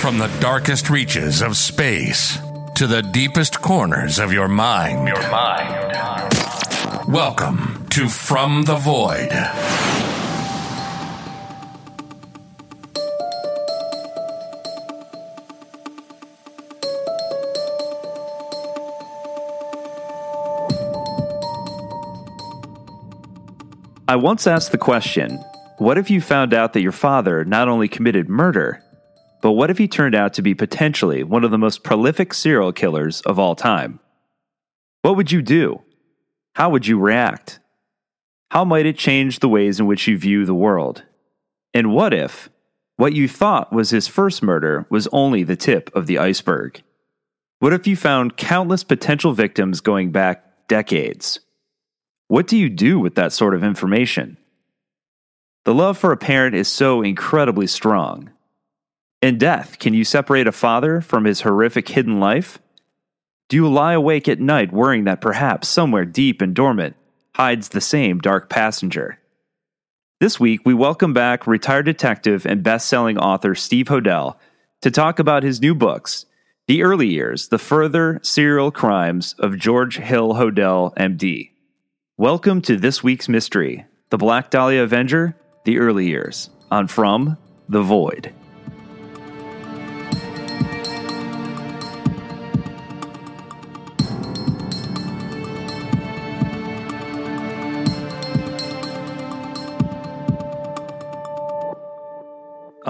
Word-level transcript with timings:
From 0.00 0.18
the 0.18 0.28
darkest 0.40 0.88
reaches 0.88 1.42
of 1.42 1.56
space 1.56 2.38
to 2.76 2.86
the 2.86 3.02
deepest 3.02 3.60
corners 3.60 4.20
of 4.20 4.32
your 4.32 4.46
mind. 4.46 5.08
Your 5.08 5.30
mind. 5.30 7.08
Welcome 7.08 7.86
to 7.90 8.08
From 8.08 8.62
the 8.62 8.76
Void. 8.76 9.32
I 24.08 24.14
once 24.14 24.46
asked 24.46 24.70
the 24.70 24.78
question 24.78 25.42
what 25.78 25.98
if 25.98 26.10
you 26.10 26.20
found 26.20 26.54
out 26.54 26.72
that 26.72 26.80
your 26.80 26.92
father 26.92 27.44
not 27.44 27.68
only 27.68 27.88
committed 27.88 28.28
murder, 28.30 28.82
but 29.42 29.52
what 29.52 29.70
if 29.70 29.78
he 29.78 29.88
turned 29.88 30.14
out 30.14 30.34
to 30.34 30.42
be 30.42 30.54
potentially 30.54 31.22
one 31.22 31.44
of 31.44 31.50
the 31.50 31.58
most 31.58 31.82
prolific 31.82 32.34
serial 32.34 32.72
killers 32.72 33.20
of 33.22 33.38
all 33.38 33.54
time? 33.54 34.00
What 35.02 35.16
would 35.16 35.30
you 35.30 35.42
do? 35.42 35.82
How 36.54 36.70
would 36.70 36.86
you 36.86 36.98
react? 36.98 37.60
How 38.50 38.64
might 38.64 38.86
it 38.86 38.96
change 38.96 39.40
the 39.40 39.48
ways 39.48 39.78
in 39.78 39.86
which 39.86 40.06
you 40.06 40.16
view 40.16 40.44
the 40.44 40.54
world? 40.54 41.04
And 41.74 41.92
what 41.92 42.14
if 42.14 42.48
what 42.96 43.12
you 43.12 43.28
thought 43.28 43.72
was 43.72 43.90
his 43.90 44.08
first 44.08 44.42
murder 44.42 44.86
was 44.88 45.06
only 45.08 45.42
the 45.42 45.56
tip 45.56 45.94
of 45.94 46.06
the 46.06 46.18
iceberg? 46.18 46.82
What 47.58 47.72
if 47.72 47.86
you 47.86 47.96
found 47.96 48.36
countless 48.36 48.84
potential 48.84 49.32
victims 49.32 49.80
going 49.80 50.12
back 50.12 50.68
decades? 50.68 51.40
What 52.28 52.46
do 52.46 52.56
you 52.56 52.68
do 52.68 52.98
with 52.98 53.14
that 53.16 53.32
sort 53.32 53.54
of 53.54 53.62
information? 53.62 54.38
The 55.64 55.74
love 55.74 55.98
for 55.98 56.12
a 56.12 56.16
parent 56.16 56.54
is 56.54 56.68
so 56.68 57.02
incredibly 57.02 57.66
strong. 57.66 58.30
In 59.22 59.38
death, 59.38 59.78
can 59.78 59.94
you 59.94 60.04
separate 60.04 60.46
a 60.46 60.52
father 60.52 61.00
from 61.00 61.24
his 61.24 61.40
horrific 61.40 61.88
hidden 61.88 62.20
life? 62.20 62.58
Do 63.48 63.56
you 63.56 63.66
lie 63.66 63.94
awake 63.94 64.28
at 64.28 64.40
night 64.40 64.72
worrying 64.72 65.04
that 65.04 65.22
perhaps 65.22 65.68
somewhere 65.68 66.04
deep 66.04 66.42
and 66.42 66.54
dormant 66.54 66.96
hides 67.34 67.70
the 67.70 67.80
same 67.80 68.18
dark 68.18 68.50
passenger? 68.50 69.18
This 70.20 70.38
week, 70.38 70.60
we 70.64 70.74
welcome 70.74 71.14
back 71.14 71.46
retired 71.46 71.86
detective 71.86 72.44
and 72.44 72.62
best 72.62 72.88
selling 72.88 73.16
author 73.16 73.54
Steve 73.54 73.86
Hodel 73.86 74.36
to 74.82 74.90
talk 74.90 75.18
about 75.18 75.42
his 75.42 75.62
new 75.62 75.74
books, 75.74 76.26
The 76.66 76.82
Early 76.82 77.08
Years, 77.08 77.48
The 77.48 77.58
Further 77.58 78.20
Serial 78.22 78.70
Crimes 78.70 79.34
of 79.38 79.58
George 79.58 79.96
Hill 79.96 80.34
Hodel, 80.34 80.94
MD. 80.96 81.50
Welcome 82.18 82.60
to 82.62 82.76
this 82.76 83.02
week's 83.02 83.30
mystery 83.30 83.86
The 84.10 84.18
Black 84.18 84.50
Dahlia 84.50 84.82
Avenger 84.82 85.36
the 85.64 85.78
early 85.78 86.06
years 86.06 86.50
on 86.70 86.86
From 86.86 87.38
the 87.68 87.82
Void. 87.82 88.32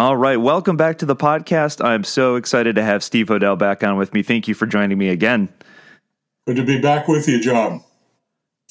All 0.06 0.16
right, 0.16 0.36
welcome 0.36 0.76
back 0.76 0.98
to 0.98 1.04
the 1.04 1.16
podcast. 1.16 1.84
I'm 1.84 2.04
so 2.04 2.36
excited 2.36 2.76
to 2.76 2.84
have 2.84 3.02
Steve 3.02 3.26
Hodel 3.26 3.58
back 3.58 3.82
on 3.82 3.96
with 3.96 4.14
me. 4.14 4.22
Thank 4.22 4.46
you 4.46 4.54
for 4.54 4.64
joining 4.64 4.96
me 4.96 5.08
again. 5.08 5.48
Good 6.46 6.54
to 6.54 6.62
be 6.62 6.80
back 6.80 7.08
with 7.08 7.26
you, 7.26 7.40
John. 7.40 7.82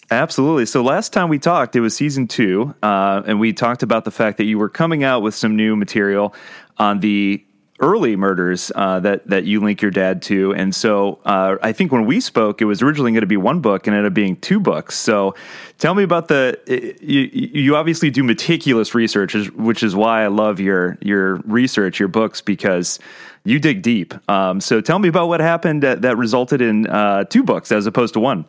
Absolutely. 0.09 0.65
So 0.65 0.81
last 0.81 1.11
time 1.11 1.27
we 1.27 1.37
talked, 1.37 1.75
it 1.75 1.81
was 1.81 1.93
season 1.93 2.29
two, 2.29 2.73
uh, 2.81 3.23
and 3.27 3.37
we 3.41 3.51
talked 3.51 3.83
about 3.83 4.05
the 4.05 4.11
fact 4.11 4.37
that 4.37 4.45
you 4.45 4.57
were 4.57 4.69
coming 4.69 5.03
out 5.03 5.23
with 5.23 5.35
some 5.35 5.57
new 5.57 5.75
material 5.75 6.33
on 6.77 7.01
the 7.01 7.45
early 7.79 8.15
murders 8.15 8.71
uh, 8.75 8.99
that 9.01 9.27
that 9.27 9.43
you 9.43 9.59
link 9.59 9.81
your 9.81 9.91
dad 9.91 10.21
to. 10.21 10.53
And 10.53 10.73
so 10.73 11.19
uh, 11.25 11.57
I 11.61 11.73
think 11.73 11.91
when 11.91 12.05
we 12.05 12.19
spoke, 12.19 12.61
it 12.61 12.65
was 12.65 12.81
originally 12.81 13.11
going 13.11 13.21
to 13.21 13.27
be 13.27 13.37
one 13.37 13.59
book 13.59 13.85
and 13.87 13.95
ended 13.95 14.11
up 14.11 14.13
being 14.13 14.37
two 14.37 14.59
books. 14.59 14.95
So 14.95 15.35
tell 15.77 15.93
me 15.93 16.03
about 16.03 16.27
the. 16.27 16.57
You, 17.01 17.29
you 17.31 17.75
obviously 17.75 18.09
do 18.09 18.23
meticulous 18.23 18.95
research, 18.95 19.35
which 19.51 19.83
is 19.83 19.95
why 19.95 20.23
I 20.23 20.27
love 20.27 20.59
your 20.59 20.97
your 21.01 21.35
research, 21.45 21.99
your 21.99 22.07
books, 22.07 22.41
because 22.41 22.99
you 23.43 23.59
dig 23.59 23.81
deep. 23.81 24.13
Um, 24.29 24.59
so 24.59 24.81
tell 24.81 24.99
me 24.99 25.07
about 25.07 25.27
what 25.27 25.39
happened 25.39 25.83
that, 25.83 26.01
that 26.01 26.17
resulted 26.17 26.61
in 26.61 26.87
uh, 26.87 27.25
two 27.25 27.43
books 27.43 27.71
as 27.71 27.85
opposed 27.85 28.13
to 28.15 28.19
one. 28.19 28.45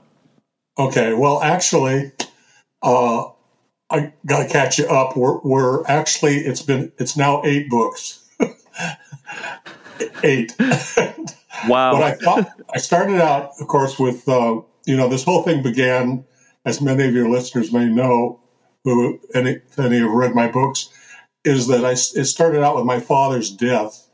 Okay, 0.79 1.15
well, 1.15 1.43
actually, 1.43 2.13
uh, 2.83 3.25
I 3.91 4.13
got 4.25 4.43
to 4.43 4.49
catch 4.49 4.79
you 4.79 4.87
up. 4.87 5.17
We're, 5.17 5.39
we're 5.41 5.87
actually 5.87 6.37
it's 6.37 6.63
been 6.63 6.93
it's 6.99 7.17
now 7.17 7.43
eight 7.45 7.69
books. 7.69 8.26
Eight. 10.23 10.55
wow. 11.69 11.93
but 11.93 12.03
I 12.03 12.13
thought 12.13 12.49
I 12.75 12.79
started 12.79 13.21
out, 13.21 13.53
of 13.61 13.67
course, 13.69 13.99
with 13.99 14.29
uh, 14.29 14.61
you 14.87 14.97
know 14.97 15.09
this 15.09 15.25
whole 15.25 15.43
thing 15.43 15.63
began, 15.63 16.25
as 16.65 16.81
many 16.81 17.05
of 17.05 17.15
your 17.15 17.29
listeners 17.29 17.73
may 17.73 17.87
know, 17.87 18.41
who 18.85 19.21
any 19.35 19.61
any 19.79 19.99
have 19.99 20.11
read 20.11 20.35
my 20.35 20.49
books, 20.49 20.89
is 21.45 21.67
that 21.69 21.85
I 21.85 21.93
it 21.93 22.27
started 22.27 22.63
out 22.63 22.77
with 22.77 22.85
my 22.85 23.01
father's 23.01 23.51
death 23.51 24.09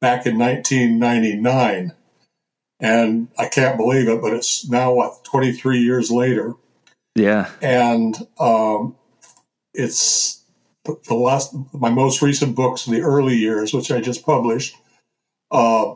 back 0.00 0.26
in 0.26 0.38
1999 0.38 1.92
and 2.80 3.28
I 3.38 3.48
can't 3.48 3.76
believe 3.76 4.08
it, 4.08 4.20
but 4.20 4.32
it's 4.32 4.68
now 4.68 4.92
what 4.92 5.24
23 5.24 5.80
years 5.80 6.10
later. 6.10 6.54
Yeah, 7.14 7.50
and 7.60 8.16
um, 8.38 8.96
it's 9.74 10.44
the 10.84 11.14
last 11.14 11.54
my 11.72 11.90
most 11.90 12.22
recent 12.22 12.54
books 12.54 12.86
in 12.86 12.94
the 12.94 13.00
early 13.00 13.34
years, 13.34 13.74
which 13.74 13.90
I 13.90 14.00
just 14.00 14.24
published 14.24 14.76
uh, 15.50 15.94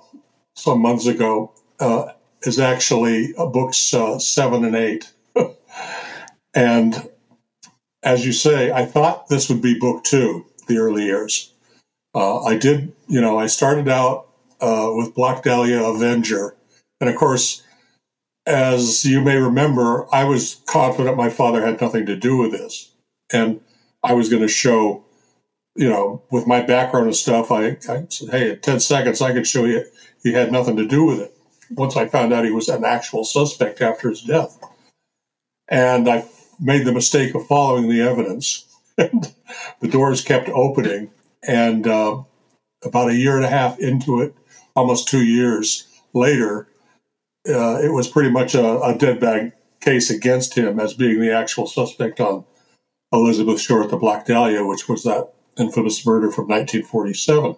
some 0.55 0.81
months 0.81 1.07
ago, 1.07 1.53
uh, 1.81 2.13
is 2.43 2.59
actually 2.59 3.35
uh, 3.37 3.47
books 3.47 3.95
uh, 3.95 4.19
seven 4.19 4.65
and 4.65 4.77
eight. 4.77 5.13
and 6.55 7.09
as 8.03 8.27
you 8.27 8.33
say, 8.33 8.71
I 8.71 8.85
thought 8.85 9.29
this 9.29 9.49
would 9.49 9.63
be 9.63 9.79
book 9.79 10.05
two, 10.05 10.47
the 10.67 10.79
early 10.79 11.05
years. 11.05 11.53
Uh, 12.15 12.43
I 12.43 12.57
did, 12.57 12.93
you 13.09 13.21
know, 13.21 13.39
I 13.39 13.47
started 13.47 13.89
out 13.89 14.27
uh, 14.61 14.91
with 14.95 15.15
Black 15.15 15.43
Dahlia 15.43 15.83
Avenger 15.83 16.57
and 17.03 17.11
of 17.11 17.17
course, 17.17 17.65
as 18.47 19.05
you 19.05 19.21
may 19.21 19.37
remember, 19.37 20.07
I 20.15 20.23
was 20.23 20.61
confident 20.67 21.17
my 21.17 21.31
father 21.31 21.67
had 21.67 21.81
nothing 21.81 22.07
to 22.07 22.15
do 22.15 22.37
with 22.37 22.53
this. 22.53 22.93
And 23.33 23.61
I 24.05 24.13
was 24.13 24.29
going 24.29 24.43
to 24.43 24.47
show, 24.47 25.03
you 25.75 25.89
know, 25.89 26.23
with 26.31 26.47
my 26.47 26.61
background 26.61 27.07
and 27.07 27.17
stuff, 27.17 27.51
I, 27.51 27.79
I 27.89 28.07
said, 28.09 28.31
hey, 28.31 28.51
in 28.51 28.61
10 28.61 28.81
seconds, 28.81 29.23
I 29.23 29.33
could 29.33 29.47
show 29.47 29.65
you 29.65 29.85
he 30.23 30.33
had 30.33 30.53
nothing 30.53 30.77
to 30.77 30.87
do 30.87 31.05
with 31.05 31.21
it. 31.21 31.37
Once 31.71 31.97
I 31.97 32.07
found 32.07 32.33
out 32.33 32.45
he 32.45 32.51
was 32.51 32.69
an 32.69 32.85
actual 32.85 33.25
suspect 33.25 33.81
after 33.81 34.11
his 34.11 34.23
death. 34.23 34.59
And 35.69 36.09
I 36.09 36.25
made 36.61 36.85
the 36.85 36.93
mistake 36.93 37.35
of 37.35 37.47
following 37.47 37.89
the 37.89 38.01
evidence. 38.01 38.67
The 39.81 39.89
doors 39.89 40.23
kept 40.23 40.49
opening. 40.49 41.11
And 41.47 41.87
uh, 41.87 42.23
about 42.85 43.11
a 43.11 43.15
year 43.15 43.37
and 43.37 43.45
a 43.45 43.51
half 43.51 43.79
into 43.79 44.21
it, 44.21 44.35
almost 44.75 45.09
two 45.09 45.23
years 45.23 45.89
later, 46.15 46.69
uh, 47.49 47.81
it 47.83 47.93
was 47.93 48.09
pretty 48.09 48.31
much 48.31 48.55
a, 48.55 48.81
a, 48.81 48.97
dead 48.97 49.21
bag 49.21 49.53
case 49.81 50.09
against 50.09 50.55
him 50.55 50.79
as 50.79 50.95
being 50.95 51.21
the 51.21 51.33
actual 51.33 51.67
suspect 51.67 52.21
on 52.21 52.45
Elizabeth 53.13 53.61
Short, 53.61 53.91
the 53.91 53.97
Black 53.97 54.27
Dahlia, 54.27 54.65
which 54.65 54.89
was 54.89 55.03
that 55.03 55.33
infamous 55.59 56.05
murder 56.07 56.31
from 56.31 56.49
1947. 56.49 57.57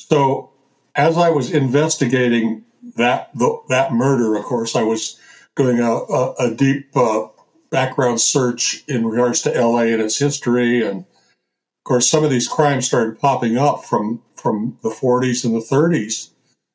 So, 0.00 0.50
as 0.94 1.16
I 1.16 1.30
was 1.30 1.50
investigating 1.50 2.64
that 2.96 3.30
the, 3.34 3.60
that 3.68 3.92
murder, 3.92 4.36
of 4.36 4.44
course, 4.44 4.76
I 4.76 4.82
was 4.82 5.18
doing 5.56 5.80
a, 5.80 5.90
a, 5.90 6.34
a 6.34 6.50
deep 6.54 6.96
uh, 6.96 7.28
background 7.70 8.20
search 8.20 8.84
in 8.86 9.06
regards 9.06 9.42
to 9.42 9.50
LA 9.50 9.82
and 9.82 10.02
its 10.02 10.18
history, 10.18 10.86
and 10.86 11.00
of 11.00 11.84
course, 11.84 12.08
some 12.08 12.24
of 12.24 12.30
these 12.30 12.48
crimes 12.48 12.86
started 12.86 13.18
popping 13.18 13.56
up 13.56 13.84
from 13.84 14.22
from 14.36 14.78
the 14.82 14.90
40s 14.90 15.42
and 15.44 15.54
the 15.54 15.60
30s 15.60 16.28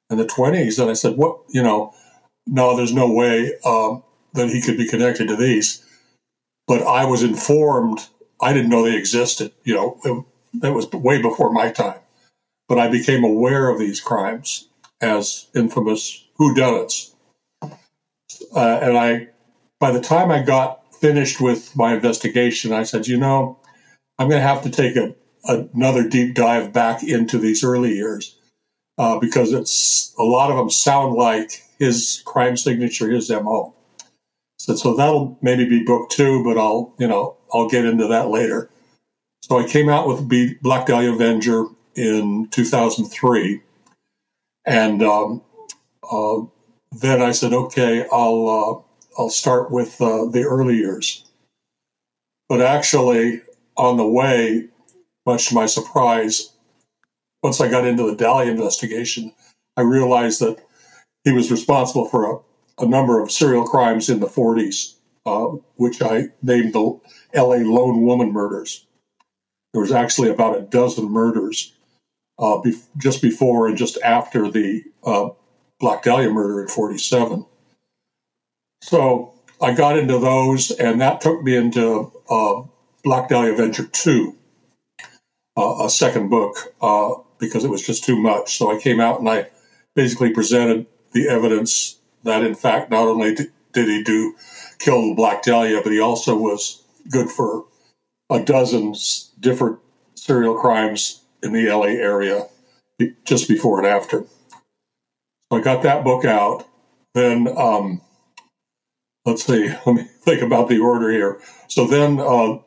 and 0.09 0.19
the 0.19 0.25
20s. 0.25 0.79
And 0.81 0.89
I 0.89 0.93
said, 0.93 1.17
what, 1.17 1.39
you 1.49 1.61
know, 1.61 1.93
no, 2.47 2.75
there's 2.75 2.93
no 2.93 3.11
way 3.11 3.53
um, 3.63 4.01
that 4.33 4.49
he 4.49 4.59
could 4.59 4.75
be 4.75 4.87
connected 4.87 5.27
to 5.27 5.35
these. 5.35 5.85
But 6.67 6.81
I 6.81 7.05
was 7.05 7.21
informed, 7.21 8.07
I 8.41 8.53
didn't 8.53 8.69
know 8.69 8.83
they 8.83 8.97
existed. 8.97 9.51
You 9.63 9.75
know, 9.75 10.25
it 10.63 10.69
was 10.73 10.91
way 10.91 11.21
before 11.21 11.51
my 11.51 11.71
time. 11.71 11.99
But 12.67 12.79
I 12.79 12.87
became 12.87 13.23
aware 13.23 13.69
of 13.69 13.79
these 13.79 13.99
crimes 13.99 14.67
as 15.01 15.47
infamous 15.55 16.25
whodunits. 16.39 17.11
Uh, 18.55 18.79
and 18.81 18.97
I, 18.97 19.27
by 19.79 19.91
the 19.91 20.01
time 20.01 20.31
I 20.31 20.41
got 20.41 20.95
finished 20.95 21.41
with 21.41 21.75
my 21.75 21.93
investigation, 21.95 22.73
I 22.73 22.83
said, 22.83 23.07
you 23.07 23.17
know, 23.17 23.57
I'm 24.17 24.29
going 24.29 24.41
to 24.41 24.47
have 24.47 24.63
to 24.63 24.69
take 24.69 24.95
a, 24.95 25.15
another 25.45 26.07
deep 26.07 26.35
dive 26.35 26.73
back 26.73 27.03
into 27.03 27.37
these 27.37 27.63
early 27.63 27.93
years 27.93 28.37
uh, 28.97 29.17
because 29.17 29.53
it's 29.53 30.13
a 30.19 30.23
lot 30.23 30.51
of 30.51 30.57
them 30.57 30.69
sound 30.69 31.15
like 31.15 31.63
his 31.79 32.21
crime 32.25 32.57
signature, 32.57 33.09
his 33.09 33.29
MO. 33.29 33.73
So, 34.69 34.75
so 34.75 34.95
that'll 34.95 35.35
maybe 35.41 35.65
be 35.65 35.83
book 35.83 36.11
two, 36.11 36.43
but 36.43 36.55
I'll, 36.55 36.93
you 36.99 37.07
know, 37.07 37.35
I'll 37.51 37.67
get 37.67 37.85
into 37.85 38.05
that 38.07 38.29
later. 38.29 38.69
So 39.41 39.57
I 39.57 39.67
came 39.67 39.89
out 39.89 40.07
with 40.07 40.29
Black 40.61 40.85
Dahlia 40.85 41.11
Avenger 41.11 41.65
in 41.95 42.47
2003. 42.51 43.61
And 44.65 45.01
um, 45.01 45.41
uh, 46.11 46.41
then 46.91 47.19
I 47.19 47.31
said, 47.31 47.51
okay, 47.51 48.05
I'll, 48.11 48.47
uh, 49.17 49.19
I'll 49.19 49.31
start 49.31 49.71
with 49.71 49.99
uh, 49.99 50.25
the 50.25 50.43
early 50.43 50.75
years. 50.75 51.25
But 52.47 52.61
actually, 52.61 53.41
on 53.75 53.97
the 53.97 54.07
way, 54.07 54.67
much 55.25 55.47
to 55.47 55.55
my 55.55 55.65
surprise, 55.65 56.51
once 57.41 57.59
I 57.59 57.69
got 57.69 57.87
into 57.87 58.03
the 58.03 58.15
Dahlia 58.15 58.51
investigation, 58.51 59.33
I 59.75 59.81
realized 59.81 60.41
that 60.41 60.59
he 61.23 61.31
was 61.31 61.49
responsible 61.49 62.05
for 62.05 62.31
a, 62.31 62.37
a 62.79 62.87
number 62.87 63.21
of 63.21 63.31
serial 63.31 63.65
crimes 63.65 64.09
in 64.09 64.19
the 64.19 64.27
40s, 64.27 64.95
uh, 65.25 65.57
which 65.75 66.01
I 66.01 66.29
named 66.41 66.73
the 66.73 66.99
LA 67.35 67.57
Lone 67.57 68.03
Woman 68.03 68.31
murders. 68.31 68.85
There 69.73 69.81
was 69.81 69.91
actually 69.91 70.29
about 70.29 70.57
a 70.57 70.61
dozen 70.61 71.11
murders 71.11 71.73
uh, 72.39 72.59
be- 72.59 72.81
just 72.97 73.21
before 73.21 73.67
and 73.67 73.77
just 73.77 73.97
after 74.01 74.49
the 74.49 74.83
uh, 75.03 75.29
Black 75.79 76.03
Dahlia 76.03 76.29
murder 76.29 76.61
in 76.61 76.67
47. 76.67 77.45
So 78.81 79.33
I 79.61 79.73
got 79.73 79.97
into 79.97 80.17
those, 80.17 80.71
and 80.71 81.01
that 81.01 81.21
took 81.21 81.43
me 81.43 81.55
into 81.55 82.11
uh, 82.29 82.63
Black 83.03 83.29
Dahlia 83.29 83.53
Avenger 83.53 83.85
2, 83.85 84.35
uh, 85.57 85.85
a 85.85 85.89
second 85.89 86.29
book, 86.29 86.73
uh, 86.81 87.15
because 87.39 87.63
it 87.63 87.69
was 87.69 87.85
just 87.85 88.03
too 88.03 88.17
much. 88.19 88.57
So 88.57 88.75
I 88.75 88.79
came 88.79 88.99
out 88.99 89.19
and 89.19 89.29
I 89.29 89.49
basically 89.95 90.33
presented 90.33 90.85
the 91.11 91.27
evidence 91.27 91.98
that, 92.23 92.43
in 92.43 92.55
fact, 92.55 92.91
not 92.91 93.07
only 93.07 93.35
did 93.35 93.87
he 93.87 94.03
do 94.03 94.35
kill 94.79 95.09
the 95.09 95.15
Black 95.15 95.43
Dahlia, 95.43 95.81
but 95.83 95.91
he 95.91 95.99
also 95.99 96.35
was 96.35 96.83
good 97.09 97.29
for 97.29 97.65
a 98.29 98.39
dozen 98.43 98.93
different 99.39 99.79
serial 100.15 100.55
crimes 100.55 101.21
in 101.41 101.53
the 101.53 101.67
LA 101.69 101.85
area 101.85 102.47
just 103.25 103.47
before 103.47 103.79
and 103.79 103.87
after. 103.87 104.25
So 105.51 105.57
I 105.57 105.61
got 105.61 105.83
that 105.83 106.03
book 106.03 106.25
out. 106.25 106.65
Then, 107.13 107.47
um, 107.57 108.01
let's 109.25 109.45
see, 109.45 109.69
let 109.85 109.95
me 109.95 110.03
think 110.21 110.41
about 110.41 110.69
the 110.69 110.79
order 110.79 111.09
here. 111.09 111.39
So 111.67 111.87
then 111.87 112.19
uh, 112.19 112.59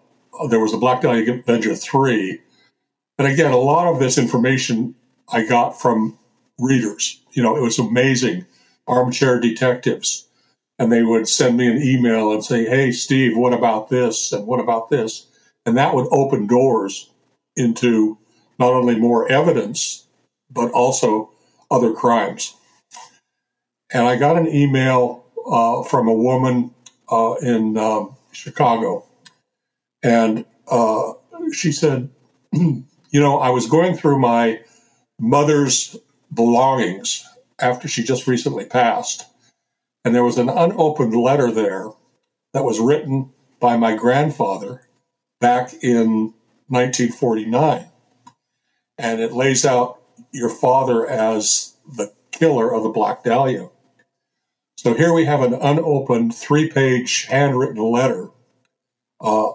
there 0.48 0.60
was 0.60 0.72
a 0.72 0.78
Black 0.78 1.02
Dahlia 1.02 1.34
Avenger 1.34 1.74
3. 1.74 2.40
And 3.18 3.28
again, 3.28 3.52
a 3.52 3.56
lot 3.56 3.92
of 3.92 4.00
this 4.00 4.18
information 4.18 4.94
I 5.32 5.44
got 5.46 5.80
from 5.80 6.18
readers. 6.58 7.20
You 7.32 7.42
know, 7.42 7.56
it 7.56 7.62
was 7.62 7.78
amazing. 7.78 8.46
Armchair 8.86 9.40
detectives. 9.40 10.26
And 10.78 10.90
they 10.90 11.02
would 11.02 11.28
send 11.28 11.56
me 11.56 11.68
an 11.68 11.82
email 11.82 12.32
and 12.32 12.44
say, 12.44 12.64
hey, 12.64 12.92
Steve, 12.92 13.36
what 13.36 13.52
about 13.52 13.88
this? 13.88 14.32
And 14.32 14.46
what 14.46 14.60
about 14.60 14.90
this? 14.90 15.26
And 15.64 15.76
that 15.76 15.94
would 15.94 16.08
open 16.10 16.46
doors 16.46 17.10
into 17.56 18.18
not 18.58 18.72
only 18.72 18.98
more 18.98 19.30
evidence, 19.30 20.06
but 20.50 20.70
also 20.72 21.30
other 21.70 21.92
crimes. 21.92 22.54
And 23.92 24.06
I 24.06 24.16
got 24.16 24.36
an 24.36 24.48
email 24.48 25.24
uh, 25.46 25.82
from 25.82 26.08
a 26.08 26.14
woman 26.14 26.74
uh, 27.10 27.34
in 27.42 27.76
um, 27.76 28.16
Chicago. 28.32 29.04
And 30.02 30.44
uh, 30.68 31.12
she 31.52 31.72
said, 31.72 32.08
You 32.52 33.20
know, 33.20 33.38
I 33.38 33.50
was 33.50 33.66
going 33.66 33.94
through 33.94 34.18
my 34.18 34.60
mother's 35.20 35.96
belongings 36.32 37.28
after 37.62 37.88
she 37.88 38.02
just 38.02 38.26
recently 38.26 38.64
passed. 38.64 39.24
And 40.04 40.14
there 40.14 40.24
was 40.24 40.38
an 40.38 40.48
unopened 40.48 41.14
letter 41.14 41.50
there 41.50 41.90
that 42.52 42.64
was 42.64 42.80
written 42.80 43.30
by 43.60 43.76
my 43.76 43.94
grandfather 43.94 44.82
back 45.40 45.72
in 45.82 46.34
1949. 46.68 47.86
And 48.98 49.20
it 49.20 49.32
lays 49.32 49.64
out 49.64 50.00
your 50.32 50.48
father 50.48 51.08
as 51.08 51.74
the 51.96 52.12
killer 52.30 52.72
of 52.72 52.82
the 52.82 52.88
Black 52.88 53.22
Dahlia. 53.22 53.70
So 54.76 54.94
here 54.94 55.12
we 55.12 55.24
have 55.26 55.42
an 55.42 55.54
unopened 55.54 56.34
three 56.34 56.68
page 56.68 57.26
handwritten 57.26 57.82
letter, 57.82 58.30
uh, 59.20 59.52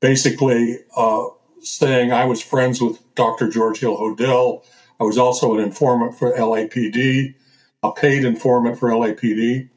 basically 0.00 0.80
uh, 0.94 1.28
saying 1.62 2.12
I 2.12 2.26
was 2.26 2.42
friends 2.42 2.80
with 2.80 3.02
Dr. 3.14 3.48
George 3.48 3.80
Hill 3.80 3.96
Hodel. 3.96 4.64
I 5.00 5.04
was 5.04 5.18
also 5.18 5.54
an 5.54 5.60
informant 5.60 6.18
for 6.18 6.32
LAPD, 6.32 7.34
a 7.82 7.92
paid 7.92 8.24
informant 8.24 8.78
for 8.78 8.90
LAPD. 8.90 9.68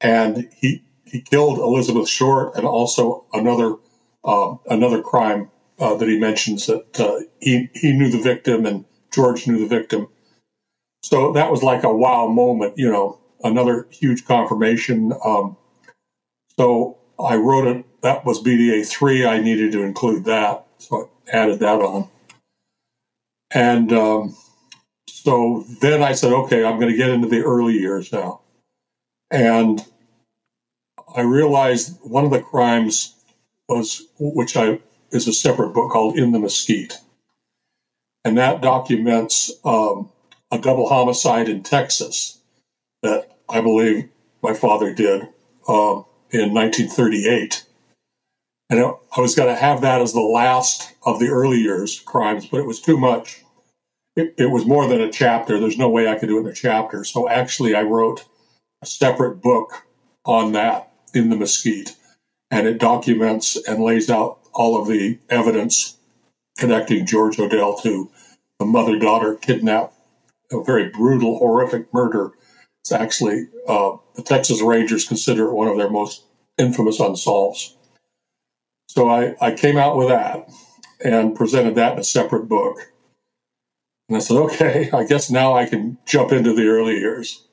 And 0.00 0.48
he, 0.56 0.84
he 1.04 1.20
killed 1.20 1.58
Elizabeth 1.58 2.08
Short 2.08 2.56
and 2.56 2.66
also 2.66 3.24
another 3.32 3.76
uh, 4.24 4.56
another 4.68 5.02
crime 5.02 5.50
uh, 5.78 5.94
that 5.96 6.08
he 6.08 6.18
mentions 6.18 6.66
that 6.66 7.00
uh, 7.00 7.20
he 7.40 7.70
he 7.74 7.92
knew 7.92 8.10
the 8.10 8.20
victim 8.20 8.66
and 8.66 8.84
George 9.12 9.46
knew 9.46 9.58
the 9.58 9.66
victim. 9.66 10.08
So 11.02 11.32
that 11.32 11.50
was 11.50 11.62
like 11.62 11.84
a 11.84 11.94
wow 11.94 12.26
moment, 12.28 12.74
you 12.76 12.90
know, 12.90 13.18
another 13.42 13.86
huge 13.90 14.26
confirmation. 14.26 15.12
Um, 15.24 15.56
so 16.58 16.98
I 17.18 17.36
wrote 17.36 17.66
it. 17.68 17.86
That 18.02 18.24
was 18.24 18.42
BDA 18.42 18.86
three. 18.86 19.26
I 19.26 19.40
needed 19.40 19.72
to 19.72 19.82
include 19.82 20.24
that, 20.26 20.66
so 20.78 21.10
I 21.32 21.36
added 21.36 21.60
that 21.60 21.80
on. 21.80 22.08
And 23.52 23.92
um, 23.92 24.36
so 25.28 25.62
then 25.82 26.02
I 26.02 26.12
said, 26.12 26.32
okay, 26.32 26.64
I'm 26.64 26.78
going 26.78 26.90
to 26.90 26.96
get 26.96 27.10
into 27.10 27.28
the 27.28 27.42
early 27.42 27.74
years 27.74 28.10
now. 28.10 28.40
And 29.30 29.84
I 31.14 31.20
realized 31.20 31.98
one 32.00 32.24
of 32.24 32.30
the 32.30 32.40
crimes 32.40 33.14
was, 33.68 34.06
which 34.18 34.56
I 34.56 34.80
is 35.10 35.28
a 35.28 35.34
separate 35.34 35.74
book 35.74 35.92
called 35.92 36.18
In 36.18 36.32
the 36.32 36.38
Mesquite, 36.38 36.94
and 38.24 38.38
that 38.38 38.62
documents 38.62 39.52
um, 39.66 40.08
a 40.50 40.58
double 40.58 40.88
homicide 40.88 41.50
in 41.50 41.62
Texas 41.62 42.38
that 43.02 43.36
I 43.50 43.60
believe 43.60 44.08
my 44.42 44.54
father 44.54 44.94
did 44.94 45.28
um, 45.68 46.06
in 46.30 46.54
1938. 46.54 47.66
And 48.70 48.80
I 48.80 49.20
was 49.20 49.34
going 49.34 49.54
to 49.54 49.60
have 49.60 49.82
that 49.82 50.00
as 50.00 50.14
the 50.14 50.20
last 50.20 50.94
of 51.04 51.20
the 51.20 51.28
early 51.28 51.58
years 51.58 52.00
crimes, 52.00 52.46
but 52.46 52.60
it 52.60 52.66
was 52.66 52.80
too 52.80 52.96
much. 52.96 53.42
It, 54.18 54.34
it 54.38 54.50
was 54.50 54.66
more 54.66 54.88
than 54.88 55.00
a 55.02 55.12
chapter. 55.12 55.60
There's 55.60 55.78
no 55.78 55.90
way 55.90 56.08
I 56.08 56.16
could 56.16 56.28
do 56.28 56.38
it 56.38 56.42
in 56.42 56.48
a 56.48 56.54
chapter. 56.54 57.04
So 57.04 57.28
actually, 57.28 57.76
I 57.76 57.82
wrote 57.82 58.26
a 58.82 58.86
separate 58.86 59.42
book 59.42 59.84
on 60.26 60.52
that 60.52 60.92
in 61.14 61.30
the 61.30 61.36
Mesquite 61.36 61.96
and 62.50 62.66
it 62.66 62.78
documents 62.78 63.56
and 63.68 63.84
lays 63.84 64.10
out 64.10 64.40
all 64.54 64.80
of 64.80 64.88
the 64.88 65.18
evidence 65.30 65.98
connecting 66.58 67.06
George 67.06 67.36
Hodel 67.36 67.82
to 67.82 68.10
the 68.58 68.66
mother 68.66 68.98
daughter 68.98 69.36
kidnap, 69.36 69.92
a 70.52 70.62
very 70.62 70.88
brutal, 70.88 71.38
horrific 71.38 71.92
murder. 71.94 72.32
It's 72.82 72.92
actually, 72.92 73.48
uh, 73.68 73.96
the 74.16 74.22
Texas 74.22 74.62
Rangers 74.62 75.06
consider 75.06 75.48
it 75.48 75.54
one 75.54 75.68
of 75.68 75.78
their 75.78 75.90
most 75.90 76.24
infamous 76.58 77.00
unsolves. 77.00 77.76
So 78.88 79.08
I, 79.08 79.36
I 79.40 79.52
came 79.52 79.76
out 79.76 79.96
with 79.96 80.08
that 80.08 80.50
and 81.04 81.36
presented 81.36 81.76
that 81.76 81.94
in 81.94 81.98
a 82.00 82.04
separate 82.04 82.48
book. 82.48 82.92
And 84.08 84.16
I 84.16 84.20
said, 84.20 84.36
okay, 84.36 84.90
I 84.94 85.04
guess 85.04 85.30
now 85.30 85.54
I 85.54 85.66
can 85.66 85.98
jump 86.06 86.32
into 86.32 86.54
the 86.54 86.66
early 86.68 86.98
years. 86.98 87.44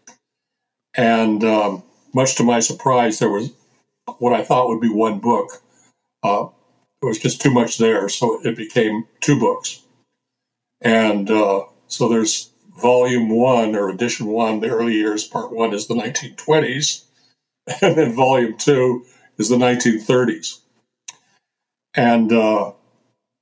And 0.96 1.44
um, 1.44 1.84
much 2.14 2.36
to 2.36 2.44
my 2.44 2.60
surprise, 2.60 3.20
there 3.20 3.30
was 3.30 3.52
what 4.20 4.34
I 4.34 4.44
thought 4.44 4.70
would 4.70 4.82
be 4.82 4.90
one 4.90 5.20
book. 5.20 5.62
Uh, 6.24 6.48
was 7.06 7.20
just 7.20 7.42
too 7.42 7.52
much 7.52 7.78
there, 7.78 8.10
so 8.10 8.42
it 8.44 8.56
became 8.56 9.06
two 9.22 9.40
books. 9.40 9.82
And 10.82 11.30
uh, 11.30 11.66
so 11.88 12.10
there's 12.10 12.52
volume 12.78 13.30
one 13.30 13.76
or 13.76 13.90
edition 13.90 14.28
one, 14.28 14.60
the 14.60 14.70
early 14.70 14.94
years, 14.94 15.24
part 15.24 15.52
one 15.52 15.74
is 15.74 15.88
the 15.88 15.96
1920s, 15.96 17.04
and 17.82 17.96
then 17.96 18.14
volume 18.14 18.58
two 18.58 19.06
is 19.38 19.50
the 19.50 19.56
1930s. 19.56 20.60
And, 21.94 22.32
uh, 22.32 22.74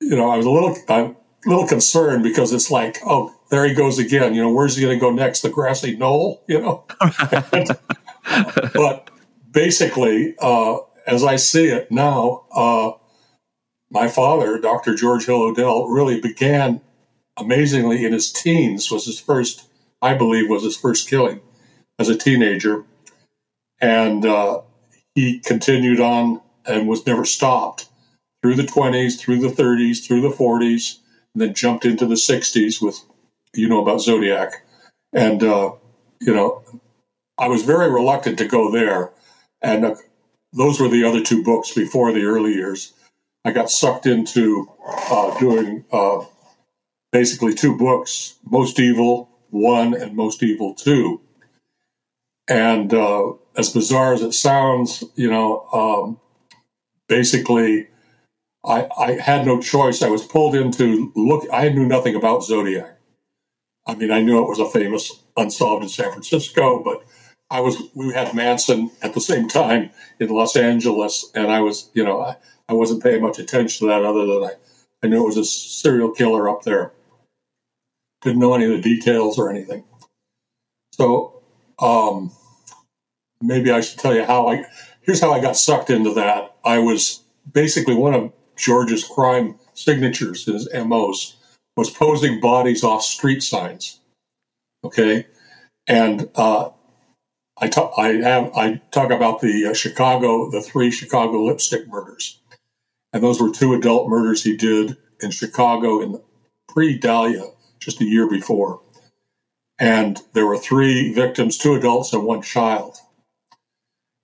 you 0.01 0.15
know, 0.15 0.29
I 0.29 0.37
was 0.37 0.45
a 0.45 0.51
little, 0.51 0.75
a 0.87 1.15
little 1.45 1.67
concerned 1.67 2.23
because 2.23 2.53
it's 2.53 2.71
like, 2.71 2.99
oh, 3.05 3.33
there 3.49 3.67
he 3.67 3.73
goes 3.73 3.99
again. 3.99 4.33
You 4.33 4.43
know, 4.43 4.51
where's 4.51 4.75
he 4.75 4.81
going 4.81 4.97
to 4.97 4.99
go 4.99 5.11
next? 5.11 5.41
The 5.41 5.49
grassy 5.49 5.95
knoll, 5.95 6.43
you 6.47 6.59
know? 6.59 6.85
but 8.73 9.09
basically, 9.51 10.35
uh, 10.39 10.77
as 11.05 11.23
I 11.23 11.35
see 11.35 11.67
it 11.67 11.91
now, 11.91 12.45
uh, 12.53 12.91
my 13.91 14.07
father, 14.07 14.57
Dr. 14.57 14.95
George 14.95 15.25
Hill 15.25 15.39
Hodel, 15.39 15.93
really 15.93 16.19
began 16.19 16.81
amazingly 17.37 18.05
in 18.05 18.13
his 18.13 18.31
teens. 18.31 18.89
Was 18.89 19.05
his 19.05 19.19
first, 19.19 19.67
I 20.01 20.15
believe, 20.15 20.49
was 20.49 20.63
his 20.63 20.77
first 20.77 21.09
killing 21.09 21.41
as 21.99 22.09
a 22.09 22.17
teenager, 22.17 22.85
and 23.79 24.25
uh, 24.25 24.61
he 25.13 25.39
continued 25.39 25.99
on 25.99 26.41
and 26.65 26.87
was 26.87 27.05
never 27.05 27.25
stopped 27.25 27.89
through 28.41 28.55
the 28.55 28.63
20s, 28.63 29.19
through 29.19 29.39
the 29.39 29.47
30s, 29.47 30.05
through 30.05 30.21
the 30.21 30.29
40s, 30.29 30.97
and 31.33 31.41
then 31.41 31.53
jumped 31.53 31.85
into 31.85 32.05
the 32.05 32.15
60s 32.15 32.81
with, 32.81 32.99
you 33.53 33.67
know, 33.67 33.81
about 33.81 34.01
Zodiac, 34.01 34.65
and 35.13 35.43
uh, 35.43 35.71
you 36.21 36.33
know, 36.33 36.63
I 37.37 37.47
was 37.47 37.63
very 37.63 37.91
reluctant 37.91 38.37
to 38.37 38.45
go 38.45 38.71
there 38.71 39.11
and 39.63 39.85
uh, 39.85 39.95
those 40.51 40.79
were 40.79 40.89
the 40.89 41.05
other 41.05 41.21
two 41.21 41.41
books 41.41 41.71
before 41.73 42.11
the 42.11 42.25
early 42.25 42.53
years. 42.53 42.93
I 43.45 43.51
got 43.51 43.71
sucked 43.71 44.05
into 44.05 44.69
uh, 44.85 45.37
doing 45.39 45.85
uh, 45.91 46.25
basically 47.11 47.53
two 47.53 47.75
books 47.77 48.35
Most 48.45 48.79
Evil 48.79 49.29
1 49.49 49.93
and 49.93 50.15
Most 50.15 50.43
Evil 50.43 50.75
2. 50.75 51.19
And 52.49 52.93
uh, 52.93 53.33
as 53.57 53.71
bizarre 53.71 54.13
as 54.13 54.21
it 54.21 54.33
sounds, 54.33 55.03
you 55.15 55.31
know, 55.31 55.65
um, 55.71 56.19
basically, 57.07 57.87
I, 58.65 58.87
I 58.97 59.11
had 59.13 59.45
no 59.45 59.59
choice. 59.59 60.01
I 60.01 60.09
was 60.09 60.25
pulled 60.25 60.55
into 60.55 61.11
look. 61.15 61.45
I 61.51 61.69
knew 61.69 61.85
nothing 61.85 62.15
about 62.15 62.43
Zodiac. 62.43 62.97
I 63.85 63.95
mean, 63.95 64.11
I 64.11 64.21
knew 64.21 64.41
it 64.41 64.47
was 64.47 64.59
a 64.59 64.69
famous 64.69 65.11
unsolved 65.35 65.83
in 65.83 65.89
San 65.89 66.11
Francisco, 66.11 66.81
but 66.81 67.03
I 67.49 67.59
was 67.59 67.77
we 67.93 68.13
had 68.13 68.33
Manson 68.33 68.89
at 69.01 69.13
the 69.13 69.21
same 69.21 69.47
time 69.49 69.89
in 70.19 70.29
Los 70.29 70.55
Angeles, 70.55 71.29
and 71.35 71.51
I 71.51 71.59
was 71.59 71.89
you 71.93 72.03
know 72.03 72.21
I, 72.21 72.37
I 72.69 72.73
wasn't 72.73 73.03
paying 73.03 73.21
much 73.21 73.39
attention 73.39 73.87
to 73.87 73.93
that 73.93 74.05
other 74.05 74.25
than 74.25 74.43
I 74.43 74.51
I 75.03 75.07
knew 75.07 75.23
it 75.23 75.27
was 75.27 75.37
a 75.37 75.43
serial 75.43 76.11
killer 76.11 76.49
up 76.49 76.63
there. 76.63 76.93
Didn't 78.21 78.39
know 78.39 78.53
any 78.53 78.65
of 78.65 78.71
the 78.71 78.81
details 78.81 79.37
or 79.37 79.49
anything. 79.49 79.83
So 80.93 81.41
um, 81.79 82.31
maybe 83.41 83.71
I 83.71 83.81
should 83.81 83.99
tell 83.99 84.15
you 84.15 84.23
how 84.23 84.47
I. 84.47 84.65
Here's 85.01 85.19
how 85.19 85.33
I 85.33 85.41
got 85.41 85.57
sucked 85.57 85.89
into 85.89 86.13
that. 86.13 86.55
I 86.63 86.79
was 86.79 87.19
basically 87.51 87.95
one 87.95 88.13
of 88.13 88.31
George's 88.55 89.03
crime 89.03 89.55
signatures, 89.73 90.45
his 90.45 90.67
MOs, 90.73 91.37
was 91.75 91.89
posing 91.89 92.39
bodies 92.39 92.83
off 92.83 93.03
street 93.03 93.41
signs. 93.41 93.99
Okay, 94.83 95.25
and 95.87 96.29
uh, 96.35 96.69
I 97.57 97.67
talk. 97.67 97.93
I 97.97 98.09
have. 98.13 98.51
I 98.55 98.81
talk 98.91 99.11
about 99.11 99.41
the 99.41 99.67
uh, 99.67 99.73
Chicago, 99.73 100.49
the 100.51 100.61
three 100.61 100.91
Chicago 100.91 101.43
lipstick 101.43 101.87
murders, 101.87 102.39
and 103.11 103.23
those 103.23 103.41
were 103.41 103.51
two 103.51 103.73
adult 103.73 104.09
murders 104.09 104.43
he 104.43 104.57
did 104.57 104.97
in 105.21 105.31
Chicago 105.31 106.01
in 106.01 106.21
pre 106.67 106.97
Dahlia, 106.97 107.45
just 107.79 108.01
a 108.01 108.05
year 108.05 108.29
before. 108.29 108.81
And 109.79 110.21
there 110.33 110.45
were 110.45 110.57
three 110.57 111.13
victims, 111.13 111.57
two 111.57 111.73
adults 111.73 112.13
and 112.13 112.23
one 112.23 112.41
child, 112.41 112.97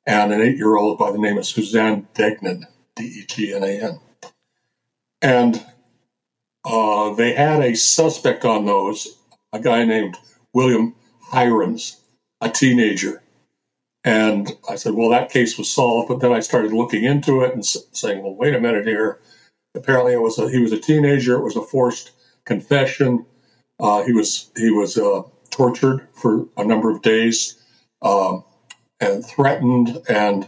and 0.05 0.31
an 0.31 0.41
eight-year-old 0.41 0.97
by 0.97 1.11
the 1.11 1.17
name 1.17 1.37
of 1.37 1.45
Suzanne 1.45 2.07
Degnan, 2.13 2.65
D-E-G-N-A-N. 2.95 3.99
And 5.21 5.63
uh, 6.65 7.13
they 7.13 7.33
had 7.33 7.61
a 7.61 7.75
suspect 7.75 8.45
on 8.45 8.65
those, 8.65 9.17
a 9.53 9.59
guy 9.59 9.85
named 9.85 10.17
William 10.53 10.95
Heirens, 11.33 12.01
a 12.41 12.49
teenager. 12.49 13.21
And 14.03 14.51
I 14.69 14.75
said, 14.75 14.93
well, 14.93 15.09
that 15.09 15.31
case 15.31 15.57
was 15.57 15.69
solved. 15.69 16.07
But 16.07 16.19
then 16.21 16.31
I 16.31 16.39
started 16.39 16.71
looking 16.71 17.03
into 17.03 17.41
it 17.41 17.53
and 17.53 17.65
saying, 17.65 18.23
well, 18.23 18.35
wait 18.35 18.55
a 18.55 18.59
minute 18.59 18.87
here. 18.87 19.19
Apparently, 19.75 20.13
it 20.13 20.21
was 20.21 20.39
a, 20.39 20.49
he 20.49 20.59
was 20.59 20.71
a 20.71 20.79
teenager. 20.79 21.35
It 21.35 21.43
was 21.43 21.55
a 21.55 21.61
forced 21.61 22.11
confession. 22.45 23.25
Uh, 23.79 24.03
he 24.03 24.13
was 24.13 24.51
he 24.57 24.71
was 24.71 24.97
uh, 24.97 25.21
tortured 25.51 26.07
for 26.13 26.47
a 26.57 26.65
number 26.65 26.89
of 26.89 27.01
days 27.01 27.61
um, 28.01 28.43
and 28.99 29.25
threatened, 29.25 30.01
and 30.09 30.47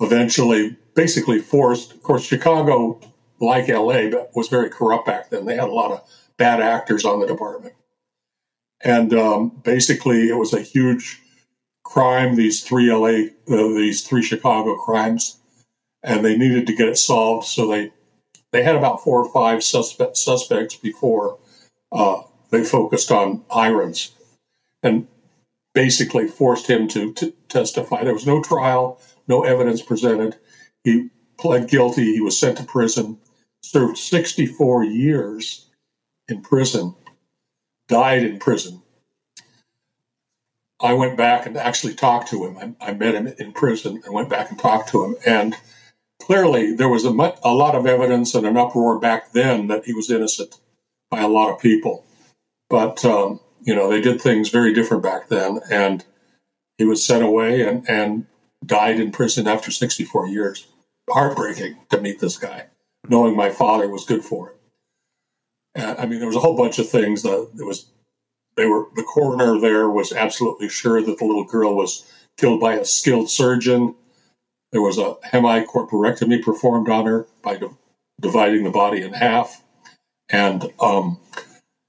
eventually, 0.00 0.76
basically 0.94 1.38
forced. 1.38 1.92
Of 1.92 2.02
course, 2.02 2.24
Chicago, 2.24 3.00
like 3.40 3.68
L.A., 3.68 4.10
but 4.10 4.30
was 4.34 4.48
very 4.48 4.70
corrupt 4.70 5.06
back 5.06 5.30
then. 5.30 5.46
They 5.46 5.56
had 5.56 5.68
a 5.68 5.72
lot 5.72 5.92
of 5.92 6.02
bad 6.36 6.60
actors 6.60 7.04
on 7.04 7.20
the 7.20 7.26
department, 7.26 7.74
and 8.82 9.12
um, 9.14 9.60
basically, 9.62 10.28
it 10.28 10.36
was 10.36 10.52
a 10.52 10.60
huge 10.60 11.20
crime. 11.82 12.36
These 12.36 12.62
three 12.62 12.92
LA, 12.92 13.30
uh, 13.52 13.68
these 13.74 14.06
three 14.06 14.22
Chicago 14.22 14.76
crimes, 14.76 15.38
and 16.02 16.24
they 16.24 16.36
needed 16.36 16.66
to 16.66 16.76
get 16.76 16.88
it 16.88 16.98
solved. 16.98 17.46
So 17.46 17.66
they 17.68 17.92
they 18.52 18.62
had 18.62 18.76
about 18.76 19.02
four 19.02 19.24
or 19.24 19.32
five 19.32 19.62
suspect, 19.62 20.16
suspects 20.16 20.76
before 20.76 21.38
uh, 21.92 22.22
they 22.50 22.64
focused 22.64 23.10
on 23.10 23.44
Heirens, 23.54 24.12
and 24.82 25.06
basically 25.74 26.26
forced 26.26 26.66
him 26.66 26.88
to, 26.88 27.12
to 27.14 27.32
testify. 27.48 28.02
There 28.04 28.14
was 28.14 28.26
no 28.26 28.42
trial, 28.42 29.00
no 29.28 29.44
evidence 29.44 29.82
presented. 29.82 30.36
He 30.84 31.10
pled 31.38 31.68
guilty. 31.68 32.14
He 32.14 32.20
was 32.20 32.38
sent 32.38 32.58
to 32.58 32.64
prison, 32.64 33.18
served 33.62 33.98
64 33.98 34.84
years 34.84 35.66
in 36.28 36.42
prison, 36.42 36.94
died 37.88 38.22
in 38.22 38.38
prison 38.38 38.82
I 40.82 40.94
went 40.94 41.16
back 41.16 41.46
and 41.46 41.56
actually 41.56 41.94
talked 41.94 42.28
to 42.30 42.46
him. 42.46 42.76
I, 42.80 42.90
I, 42.90 42.94
met 42.94 43.14
him 43.14 43.26
in 43.38 43.52
prison 43.52 44.02
and 44.04 44.14
went 44.14 44.30
back 44.30 44.50
and 44.50 44.58
talked 44.58 44.88
to 44.90 45.04
him. 45.04 45.16
And 45.26 45.54
clearly, 46.20 46.74
there 46.74 46.88
was 46.88 47.04
a, 47.04 47.10
a 47.42 47.52
lot 47.52 47.74
of 47.74 47.86
evidence 47.86 48.34
and 48.34 48.46
an 48.46 48.56
uproar 48.56 48.98
back 48.98 49.32
then 49.32 49.66
that 49.68 49.84
he 49.84 49.92
was 49.92 50.10
innocent 50.10 50.58
by 51.10 51.20
a 51.20 51.28
lot 51.28 51.52
of 51.52 51.60
people. 51.60 52.04
But, 52.70 53.04
um, 53.04 53.40
you 53.62 53.74
know, 53.74 53.90
they 53.90 54.00
did 54.00 54.22
things 54.22 54.48
very 54.48 54.72
different 54.72 55.02
back 55.02 55.28
then. 55.28 55.60
And 55.70 56.04
he 56.78 56.84
was 56.84 57.04
sent 57.04 57.24
away 57.24 57.62
and, 57.62 57.88
and 57.88 58.26
died 58.64 59.00
in 59.00 59.12
prison 59.12 59.46
after 59.46 59.70
64 59.70 60.28
years. 60.28 60.66
Heartbreaking 61.10 61.76
to 61.90 62.00
meet 62.00 62.20
this 62.20 62.38
guy, 62.38 62.66
knowing 63.10 63.36
my 63.36 63.50
father 63.50 63.88
was 63.88 64.06
good 64.06 64.24
for 64.24 64.50
it. 64.50 64.56
I 65.76 66.06
mean, 66.06 66.18
there 66.18 66.28
was 66.28 66.36
a 66.36 66.40
whole 66.40 66.56
bunch 66.56 66.78
of 66.78 66.88
things 66.88 67.22
that 67.22 67.50
it 67.58 67.64
was 67.64 67.90
they 68.56 68.66
were 68.66 68.86
the 68.94 69.02
coroner 69.02 69.58
there 69.58 69.88
was 69.88 70.12
absolutely 70.12 70.68
sure 70.68 71.02
that 71.02 71.18
the 71.18 71.24
little 71.24 71.44
girl 71.44 71.74
was 71.74 72.04
killed 72.36 72.60
by 72.60 72.74
a 72.74 72.84
skilled 72.84 73.30
surgeon. 73.30 73.94
There 74.72 74.82
was 74.82 74.98
a 74.98 75.14
hemicorporectomy 75.32 76.42
performed 76.42 76.88
on 76.88 77.06
her 77.06 77.26
by 77.42 77.56
di- 77.56 77.68
dividing 78.20 78.64
the 78.64 78.70
body 78.70 79.02
in 79.02 79.12
half, 79.12 79.62
and 80.28 80.72
um, 80.80 81.18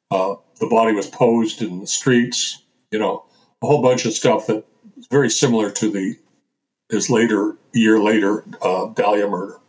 uh, 0.09 0.35
the 0.59 0.67
body 0.67 0.93
was 0.93 1.07
posed 1.07 1.61
in 1.61 1.79
the 1.79 1.87
streets. 1.87 2.61
You 2.91 2.99
know, 2.99 3.25
a 3.61 3.67
whole 3.67 3.81
bunch 3.81 4.05
of 4.05 4.13
stuff 4.13 4.47
that 4.47 4.63
is 4.97 5.07
very 5.09 5.29
similar 5.29 5.71
to 5.71 5.89
the 5.89 6.17
his 6.89 7.09
later 7.09 7.57
year 7.73 7.99
later 7.99 8.43
uh, 8.61 8.87
Dahlia 8.87 9.27
murder. 9.27 9.60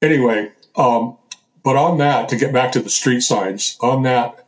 Anyway, 0.00 0.52
um, 0.76 1.16
but 1.64 1.76
on 1.76 1.98
that, 1.98 2.28
to 2.28 2.36
get 2.36 2.52
back 2.52 2.72
to 2.72 2.80
the 2.80 2.90
street 2.90 3.20
signs, 3.20 3.76
on 3.80 4.02
that, 4.04 4.46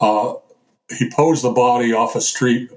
uh, 0.00 0.34
he 0.98 1.10
posed 1.10 1.42
the 1.42 1.50
body 1.50 1.92
off 1.92 2.14
a 2.14 2.20
street 2.20 2.70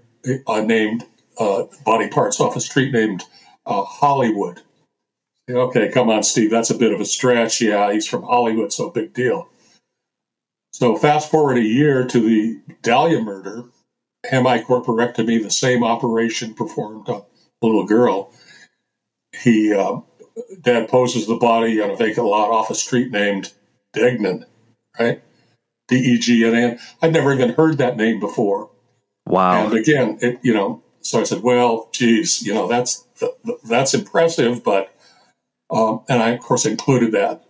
uh, 0.47 0.61
named 0.61 1.05
uh, 1.37 1.63
body 1.85 2.07
parts 2.07 2.39
off 2.39 2.55
a 2.55 2.61
street 2.61 2.93
named 2.93 3.23
uh, 3.65 3.83
Hollywood. 3.83 4.61
Okay, 5.49 5.89
come 5.89 6.09
on, 6.09 6.23
Steve, 6.23 6.51
that's 6.51 6.69
a 6.69 6.77
bit 6.77 6.91
of 6.91 6.99
a 6.99 7.05
stretch. 7.05 7.61
Yeah, 7.61 7.91
he's 7.91 8.07
from 8.07 8.23
Hollywood, 8.23 8.73
so 8.73 8.89
big 8.89 9.13
deal. 9.13 9.49
So 10.73 10.95
fast 10.95 11.31
forward 11.31 11.57
a 11.57 11.63
year 11.63 12.05
to 12.05 12.19
the 12.19 12.59
Dahlia 12.81 13.21
murder, 13.21 13.63
hemicorporectomy, 14.29 15.41
the 15.41 15.49
same 15.49 15.83
operation 15.83 16.53
performed 16.53 17.09
on 17.09 17.23
a 17.61 17.65
little 17.65 17.85
girl. 17.85 18.31
He 19.41 19.73
uh, 19.73 20.01
dad 20.61 20.89
poses 20.89 21.27
the 21.27 21.35
body 21.35 21.81
on 21.81 21.89
a 21.89 21.95
vacant 21.95 22.25
lot 22.25 22.51
off 22.51 22.69
a 22.69 22.75
street 22.75 23.11
named 23.11 23.53
Degnan, 23.93 24.45
right? 24.99 25.21
D 25.87 25.95
E 25.95 26.17
G 26.17 26.45
N 26.45 26.55
N. 26.55 26.79
I'd 27.01 27.13
never 27.13 27.33
even 27.33 27.53
heard 27.53 27.77
that 27.77 27.97
name 27.97 28.19
before. 28.19 28.69
Wow. 29.25 29.65
And 29.65 29.73
again, 29.73 30.17
it, 30.21 30.39
you 30.41 30.53
know, 30.53 30.83
so 31.01 31.19
I 31.19 31.23
said, 31.23 31.43
well, 31.43 31.89
geez, 31.91 32.45
you 32.45 32.53
know, 32.53 32.67
that's 32.67 33.05
that's 33.67 33.93
impressive, 33.93 34.63
but 34.63 34.93
um, 35.69 36.01
and 36.09 36.21
I 36.21 36.29
of 36.31 36.41
course 36.41 36.65
included 36.65 37.11
that. 37.13 37.43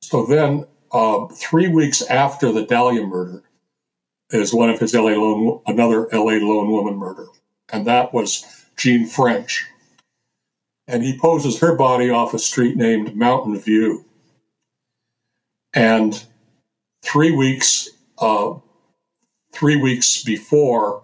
So 0.00 0.24
then, 0.26 0.66
um, 0.92 1.28
three 1.28 1.68
weeks 1.68 2.02
after 2.02 2.52
the 2.52 2.64
Dahlia 2.64 3.06
murder, 3.06 3.42
is 4.30 4.54
one 4.54 4.70
of 4.70 4.78
his 4.78 4.94
LA 4.94 5.10
lone 5.10 5.60
another 5.66 6.08
LA 6.12 6.34
lone 6.34 6.70
woman 6.70 6.96
murder, 6.96 7.26
and 7.72 7.86
that 7.86 8.14
was 8.14 8.44
Jean 8.76 9.06
French, 9.06 9.66
and 10.88 11.02
he 11.02 11.18
poses 11.18 11.58
her 11.60 11.76
body 11.76 12.10
off 12.10 12.34
a 12.34 12.38
street 12.38 12.76
named 12.76 13.16
Mountain 13.16 13.58
View, 13.58 14.04
and 15.74 16.24
three 17.02 17.30
weeks 17.30 17.88
uh, 18.18 18.54
three 19.52 19.76
weeks 19.76 20.22
before 20.22 21.02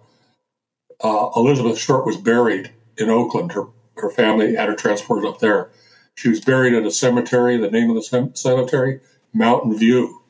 uh, 1.03 1.29
Elizabeth 1.35 1.77
Short 1.77 2.05
was 2.05 2.17
buried 2.17 2.71
in 2.97 3.09
Oakland. 3.09 3.51
Her 3.51 3.67
her 3.97 4.09
family 4.09 4.55
had 4.55 4.69
her 4.69 4.75
transported 4.75 5.29
up 5.29 5.39
there. 5.39 5.69
She 6.15 6.29
was 6.29 6.41
buried 6.41 6.73
at 6.73 6.85
a 6.85 6.91
cemetery. 6.91 7.57
The 7.57 7.71
name 7.71 7.89
of 7.89 7.95
the 7.95 8.31
cemetery, 8.33 8.99
Mountain 9.33 9.77
View. 9.77 10.21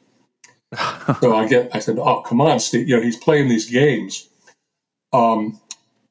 so 1.22 1.36
I 1.36 1.48
get, 1.48 1.74
I 1.74 1.80
said, 1.80 1.98
"Oh, 1.98 2.22
come 2.22 2.42
on, 2.42 2.60
Steve! 2.60 2.88
You 2.88 2.98
know 2.98 3.02
he's 3.02 3.18
playing 3.18 3.50
these 3.50 3.70
games." 3.70 4.30
Um, 5.12 5.60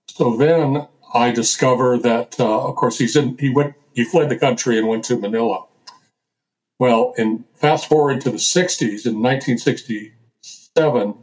so 0.08 0.36
then 0.36 0.88
I 1.12 1.30
discover 1.30 1.98
that, 1.98 2.38
uh, 2.38 2.68
of 2.68 2.76
course, 2.76 2.98
he's 2.98 3.16
in. 3.16 3.36
He 3.38 3.50
went. 3.50 3.74
He 3.94 4.04
fled 4.04 4.28
the 4.28 4.36
country 4.36 4.78
and 4.78 4.86
went 4.86 5.04
to 5.06 5.16
Manila. 5.18 5.64
Well, 6.78 7.14
in 7.18 7.44
fast 7.54 7.88
forward 7.88 8.20
to 8.20 8.30
the 8.30 8.36
60s, 8.36 9.04
in 9.06 9.20
1967, 9.20 11.14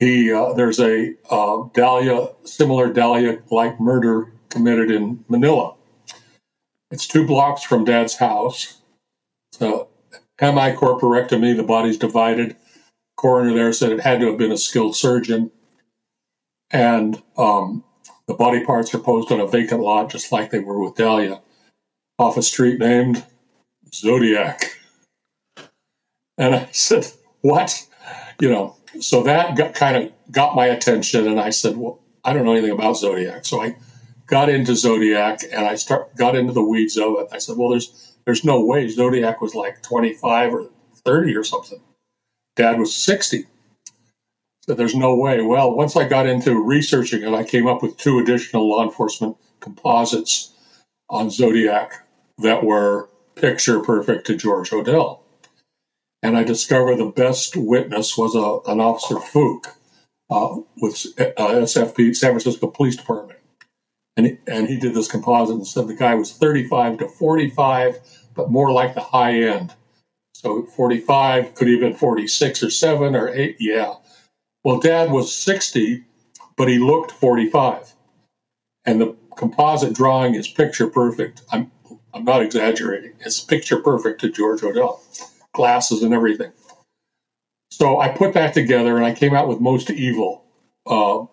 he 0.00 0.32
uh, 0.32 0.52
there's 0.54 0.80
a 0.80 1.14
uh, 1.30 1.68
Dahlia, 1.74 2.30
similar 2.44 2.92
Dahlia-like 2.92 3.78
murder 3.80 4.32
committed 4.48 4.90
in 4.90 5.24
Manila. 5.28 5.74
It's 6.90 7.06
two 7.06 7.26
blocks 7.26 7.62
from 7.62 7.84
Dad's 7.84 8.16
house. 8.16 8.78
So 9.52 9.88
hemicorporectomy, 10.40 11.56
the 11.56 11.62
body's 11.62 11.98
divided. 11.98 12.56
Coroner 13.16 13.54
there 13.54 13.72
said 13.72 13.92
it 13.92 14.00
had 14.00 14.20
to 14.20 14.26
have 14.26 14.38
been 14.38 14.50
a 14.50 14.56
skilled 14.56 14.96
surgeon. 14.96 15.50
And 16.70 17.22
um, 17.36 17.84
the 18.26 18.34
body 18.34 18.64
parts 18.64 18.94
are 18.94 18.98
posed 18.98 19.32
on 19.32 19.40
a 19.40 19.46
vacant 19.46 19.80
lot, 19.80 20.10
just 20.10 20.32
like 20.32 20.50
they 20.50 20.60
were 20.60 20.82
with 20.82 20.96
Dahlia, 20.96 21.40
off 22.18 22.36
a 22.36 22.42
street 22.42 22.78
named 22.78 23.24
Zodiac. 23.92 24.76
And 26.38 26.54
I 26.54 26.68
said, 26.72 27.06
What? 27.42 27.86
You 28.40 28.50
know, 28.50 28.76
so 29.00 29.22
that 29.24 29.56
got, 29.56 29.74
kind 29.74 29.96
of 29.96 30.12
got 30.30 30.54
my 30.54 30.66
attention. 30.66 31.26
And 31.26 31.40
I 31.40 31.50
said, 31.50 31.76
Well, 31.76 32.00
I 32.24 32.32
don't 32.32 32.44
know 32.44 32.52
anything 32.52 32.70
about 32.70 32.96
Zodiac. 32.96 33.44
So 33.44 33.60
I 33.60 33.76
got 34.26 34.48
into 34.48 34.74
Zodiac 34.74 35.40
and 35.52 35.66
I 35.66 35.74
start 35.74 36.14
got 36.16 36.36
into 36.36 36.52
the 36.52 36.62
weeds 36.62 36.96
of 36.96 37.18
it. 37.18 37.28
I 37.32 37.38
said, 37.38 37.56
Well, 37.56 37.70
there's 37.70 38.16
there's 38.24 38.44
no 38.44 38.64
way 38.64 38.88
Zodiac 38.88 39.40
was 39.40 39.54
like 39.54 39.82
25 39.82 40.54
or 40.54 40.70
30 41.04 41.36
or 41.36 41.44
something. 41.44 41.80
Dad 42.56 42.78
was 42.78 42.94
60. 42.94 43.46
There's 44.76 44.94
no 44.94 45.14
way. 45.14 45.40
Well, 45.40 45.74
once 45.74 45.96
I 45.96 46.06
got 46.06 46.26
into 46.26 46.62
researching 46.62 47.22
it, 47.22 47.34
I 47.34 47.44
came 47.44 47.66
up 47.66 47.82
with 47.82 47.96
two 47.96 48.18
additional 48.18 48.68
law 48.68 48.84
enforcement 48.84 49.36
composites 49.60 50.52
on 51.08 51.30
Zodiac 51.30 52.06
that 52.38 52.64
were 52.64 53.08
picture 53.34 53.80
perfect 53.80 54.26
to 54.26 54.36
George 54.36 54.70
Hodel. 54.70 55.20
And 56.22 56.36
I 56.36 56.44
discovered 56.44 56.96
the 56.96 57.06
best 57.06 57.56
witness 57.56 58.16
was 58.16 58.34
a, 58.34 58.70
an 58.70 58.80
officer 58.80 59.16
Fouke 59.16 59.74
uh, 60.28 60.56
with 60.76 61.06
uh, 61.18 61.32
SFP, 61.36 62.14
San 62.14 62.32
Francisco 62.32 62.66
Police 62.68 62.96
Department. 62.96 63.38
And 64.16 64.26
he, 64.26 64.38
and 64.46 64.68
he 64.68 64.78
did 64.78 64.94
this 64.94 65.10
composite 65.10 65.56
and 65.56 65.66
said 65.66 65.88
the 65.88 65.94
guy 65.94 66.14
was 66.14 66.32
35 66.32 66.98
to 66.98 67.08
45, 67.08 68.00
but 68.34 68.50
more 68.50 68.70
like 68.70 68.94
the 68.94 69.00
high 69.00 69.34
end. 69.42 69.72
So 70.34 70.64
45 70.64 71.54
could 71.54 71.68
have 71.68 71.80
been 71.80 71.94
46 71.94 72.62
or 72.62 72.70
7 72.70 73.14
or 73.14 73.28
8. 73.28 73.56
Yeah. 73.58 73.94
Well, 74.64 74.78
dad 74.78 75.10
was 75.10 75.34
60, 75.34 76.04
but 76.56 76.68
he 76.68 76.78
looked 76.78 77.12
45. 77.12 77.94
And 78.84 79.00
the 79.00 79.16
composite 79.36 79.94
drawing 79.94 80.34
is 80.34 80.48
picture 80.48 80.88
perfect. 80.88 81.42
I'm, 81.50 81.70
I'm 82.12 82.24
not 82.24 82.42
exaggerating. 82.42 83.12
It's 83.20 83.40
picture 83.40 83.80
perfect 83.80 84.20
to 84.20 84.30
George 84.30 84.60
Hodel, 84.60 85.00
glasses 85.52 86.02
and 86.02 86.12
everything. 86.12 86.52
So 87.70 87.98
I 87.98 88.08
put 88.08 88.34
that 88.34 88.52
together 88.52 88.96
and 88.96 89.06
I 89.06 89.14
came 89.14 89.34
out 89.34 89.48
with 89.48 89.60
Most 89.60 89.90
Evil, 89.90 90.44
uh, 90.86 91.24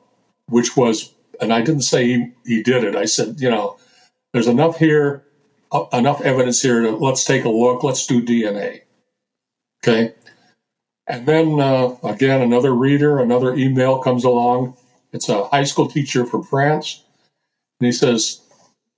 which 0.47 0.77
was, 0.77 1.13
and 1.41 1.51
I 1.51 1.61
didn't 1.61 1.81
say 1.81 2.05
he, 2.05 2.31
he 2.45 2.63
did 2.63 2.83
it. 2.83 2.95
I 2.95 3.05
said, 3.05 3.39
you 3.39 3.49
know, 3.49 3.77
there's 4.33 4.47
enough 4.47 4.77
here, 4.77 5.25
uh, 5.71 5.85
enough 5.91 6.21
evidence 6.21 6.61
here 6.61 6.81
to 6.81 6.91
let's 6.91 7.25
take 7.25 7.43
a 7.43 7.49
look, 7.49 7.83
let's 7.83 8.05
do 8.05 8.23
DNA. 8.23 8.81
Okay. 9.83 10.13
And 11.07 11.25
then 11.25 11.59
uh, 11.59 11.95
again, 12.03 12.41
another 12.41 12.73
reader, 12.73 13.19
another 13.19 13.55
email 13.55 13.99
comes 13.99 14.23
along. 14.23 14.75
It's 15.13 15.29
a 15.29 15.45
high 15.45 15.63
school 15.63 15.89
teacher 15.89 16.25
from 16.25 16.43
France. 16.43 17.03
And 17.79 17.85
he 17.85 17.91
says, 17.91 18.41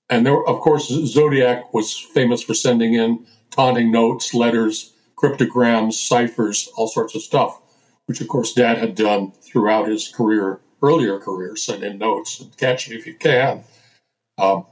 and 0.10 0.26
there, 0.26 0.44
of 0.44 0.60
course, 0.62 0.88
Zodiac 0.88 1.74
was 1.74 1.96
famous 1.96 2.42
for 2.42 2.56
sending 2.56 2.96
in 2.96 3.26
taunting 3.52 3.92
notes, 3.92 4.34
letters, 4.34 4.94
cryptograms, 5.16 6.00
ciphers, 6.00 6.70
all 6.76 6.88
sorts 6.88 7.14
of 7.14 7.22
stuff, 7.22 7.62
which 8.08 8.22
of 8.22 8.28
course 8.28 8.54
Dad 8.54 8.78
had 8.78 8.96
done 8.96 9.32
throughout 9.42 9.88
his 9.88 10.08
career, 10.08 10.62
earlier 10.82 11.20
career, 11.20 11.56
send 11.56 11.84
in 11.84 11.98
notes 11.98 12.40
and 12.40 12.56
catch 12.58 12.90
me 12.90 12.96
if 12.96 13.06
you 13.06 13.14
can. 13.14 13.64
Um, 14.38 14.66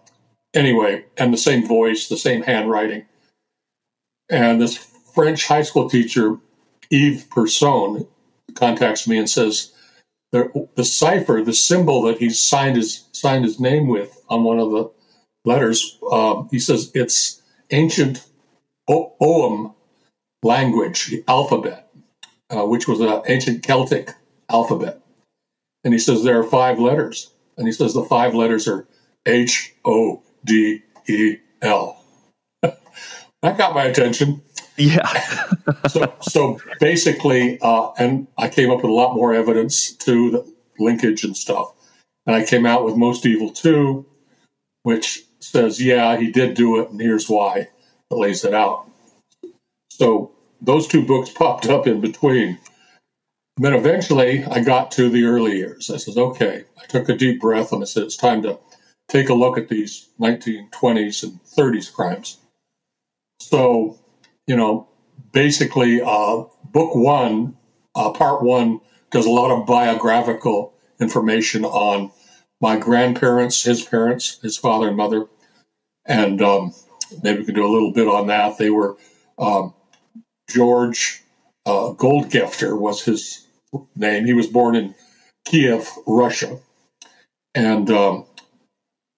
anyway, 0.53 1.05
and 1.17 1.33
the 1.33 1.37
same 1.37 1.67
voice, 1.67 2.07
the 2.07 2.17
same 2.17 2.41
handwriting. 2.41 3.05
And 4.29 4.61
this 4.61 4.77
French 5.13 5.45
high 5.45 5.61
school 5.61 5.89
teacher, 5.89 6.37
Yves 6.91 7.25
Person, 7.25 8.07
contacts 8.55 9.07
me 9.07 9.17
and 9.17 9.29
says, 9.29 9.73
the, 10.31 10.67
the 10.75 10.85
cipher, 10.85 11.41
the 11.43 11.53
symbol 11.53 12.01
that 12.03 12.17
he 12.19 12.29
signed 12.29 12.75
his 12.75 13.05
signed 13.13 13.45
his 13.45 13.59
name 13.59 13.87
with 13.87 14.21
on 14.29 14.43
one 14.43 14.59
of 14.59 14.71
the 14.71 14.91
letters, 15.45 15.97
uh, 16.11 16.43
he 16.51 16.59
says 16.59 16.91
it's 16.93 17.41
ancient 17.71 18.25
o- 18.89 19.13
Ogham 19.21 19.73
language, 20.43 21.07
the 21.07 21.23
alphabet, 21.27 21.89
uh, 22.49 22.65
which 22.65 22.87
was 22.87 22.99
an 22.99 23.21
ancient 23.27 23.63
Celtic 23.63 24.13
alphabet. 24.49 25.01
And 25.83 25.93
he 25.93 25.99
says 25.99 26.23
there 26.23 26.39
are 26.39 26.43
five 26.43 26.79
letters. 26.79 27.31
And 27.57 27.67
he 27.67 27.73
says 27.73 27.93
the 27.93 28.03
five 28.03 28.35
letters 28.35 28.67
are 28.67 28.87
H 29.25 29.73
O 29.85 30.21
D 30.45 30.83
E 31.07 31.37
L. 31.61 32.03
that 32.61 33.57
got 33.57 33.73
my 33.73 33.85
attention. 33.85 34.41
Yeah. 34.77 35.11
so, 35.87 36.13
so 36.21 36.59
basically, 36.79 37.59
uh, 37.61 37.91
and 37.97 38.27
I 38.37 38.49
came 38.49 38.69
up 38.69 38.77
with 38.77 38.85
a 38.85 38.93
lot 38.93 39.15
more 39.15 39.33
evidence 39.33 39.91
to 39.93 40.31
the 40.31 40.53
linkage 40.79 41.23
and 41.23 41.35
stuff. 41.35 41.73
And 42.25 42.35
I 42.35 42.45
came 42.45 42.65
out 42.65 42.85
with 42.85 42.95
Most 42.95 43.25
Evil 43.25 43.51
2, 43.51 44.05
which 44.83 45.23
says, 45.39 45.81
yeah, 45.81 46.17
he 46.17 46.31
did 46.31 46.55
do 46.55 46.79
it, 46.79 46.89
and 46.89 47.01
here's 47.01 47.29
why. 47.29 47.69
It 48.09 48.15
lays 48.15 48.43
it 48.43 48.53
out. 48.53 48.89
So 49.89 50.31
those 50.61 50.87
two 50.87 51.05
books 51.05 51.29
popped 51.29 51.67
up 51.67 51.87
in 51.87 52.01
between. 52.01 52.59
And 53.57 53.65
then 53.65 53.73
eventually 53.73 54.43
I 54.45 54.61
got 54.61 54.91
to 54.91 55.09
the 55.09 55.25
early 55.25 55.57
years. 55.57 55.89
I 55.89 55.97
said, 55.97 56.17
okay. 56.17 56.65
I 56.81 56.85
took 56.85 57.09
a 57.09 57.17
deep 57.17 57.41
breath 57.41 57.71
and 57.71 57.81
I 57.81 57.85
said, 57.85 58.03
it's 58.03 58.15
time 58.15 58.43
to 58.43 58.59
take 59.07 59.29
a 59.29 59.33
look 59.33 59.57
at 59.57 59.69
these 59.69 60.09
1920s 60.19 61.23
and 61.23 61.43
30s 61.43 61.91
crimes. 61.91 62.37
So 63.39 63.97
you 64.47 64.55
know, 64.55 64.87
basically, 65.33 66.01
uh, 66.01 66.43
book 66.71 66.95
one, 66.95 67.55
uh, 67.95 68.11
part 68.11 68.41
one, 68.41 68.79
does 69.11 69.25
a 69.25 69.29
lot 69.29 69.51
of 69.51 69.67
biographical 69.67 70.73
information 70.99 71.65
on 71.65 72.11
my 72.59 72.77
grandparents, 72.77 73.63
his 73.63 73.83
parents, 73.83 74.39
his 74.41 74.57
father 74.57 74.87
and 74.87 74.97
mother, 74.97 75.27
and 76.05 76.41
um, 76.41 76.73
maybe 77.23 77.39
we 77.39 77.45
can 77.45 77.55
do 77.55 77.65
a 77.65 77.71
little 77.71 77.91
bit 77.91 78.07
on 78.07 78.27
that. 78.27 78.57
They 78.57 78.69
were 78.69 78.97
um, 79.37 79.73
George 80.49 81.23
uh, 81.65 81.93
Goldgifter 81.93 82.77
was 82.79 83.03
his 83.03 83.45
name. 83.95 84.25
He 84.25 84.33
was 84.33 84.47
born 84.47 84.75
in 84.75 84.95
Kiev, 85.45 85.89
Russia, 86.07 86.57
and 87.53 87.89
um, 87.91 88.25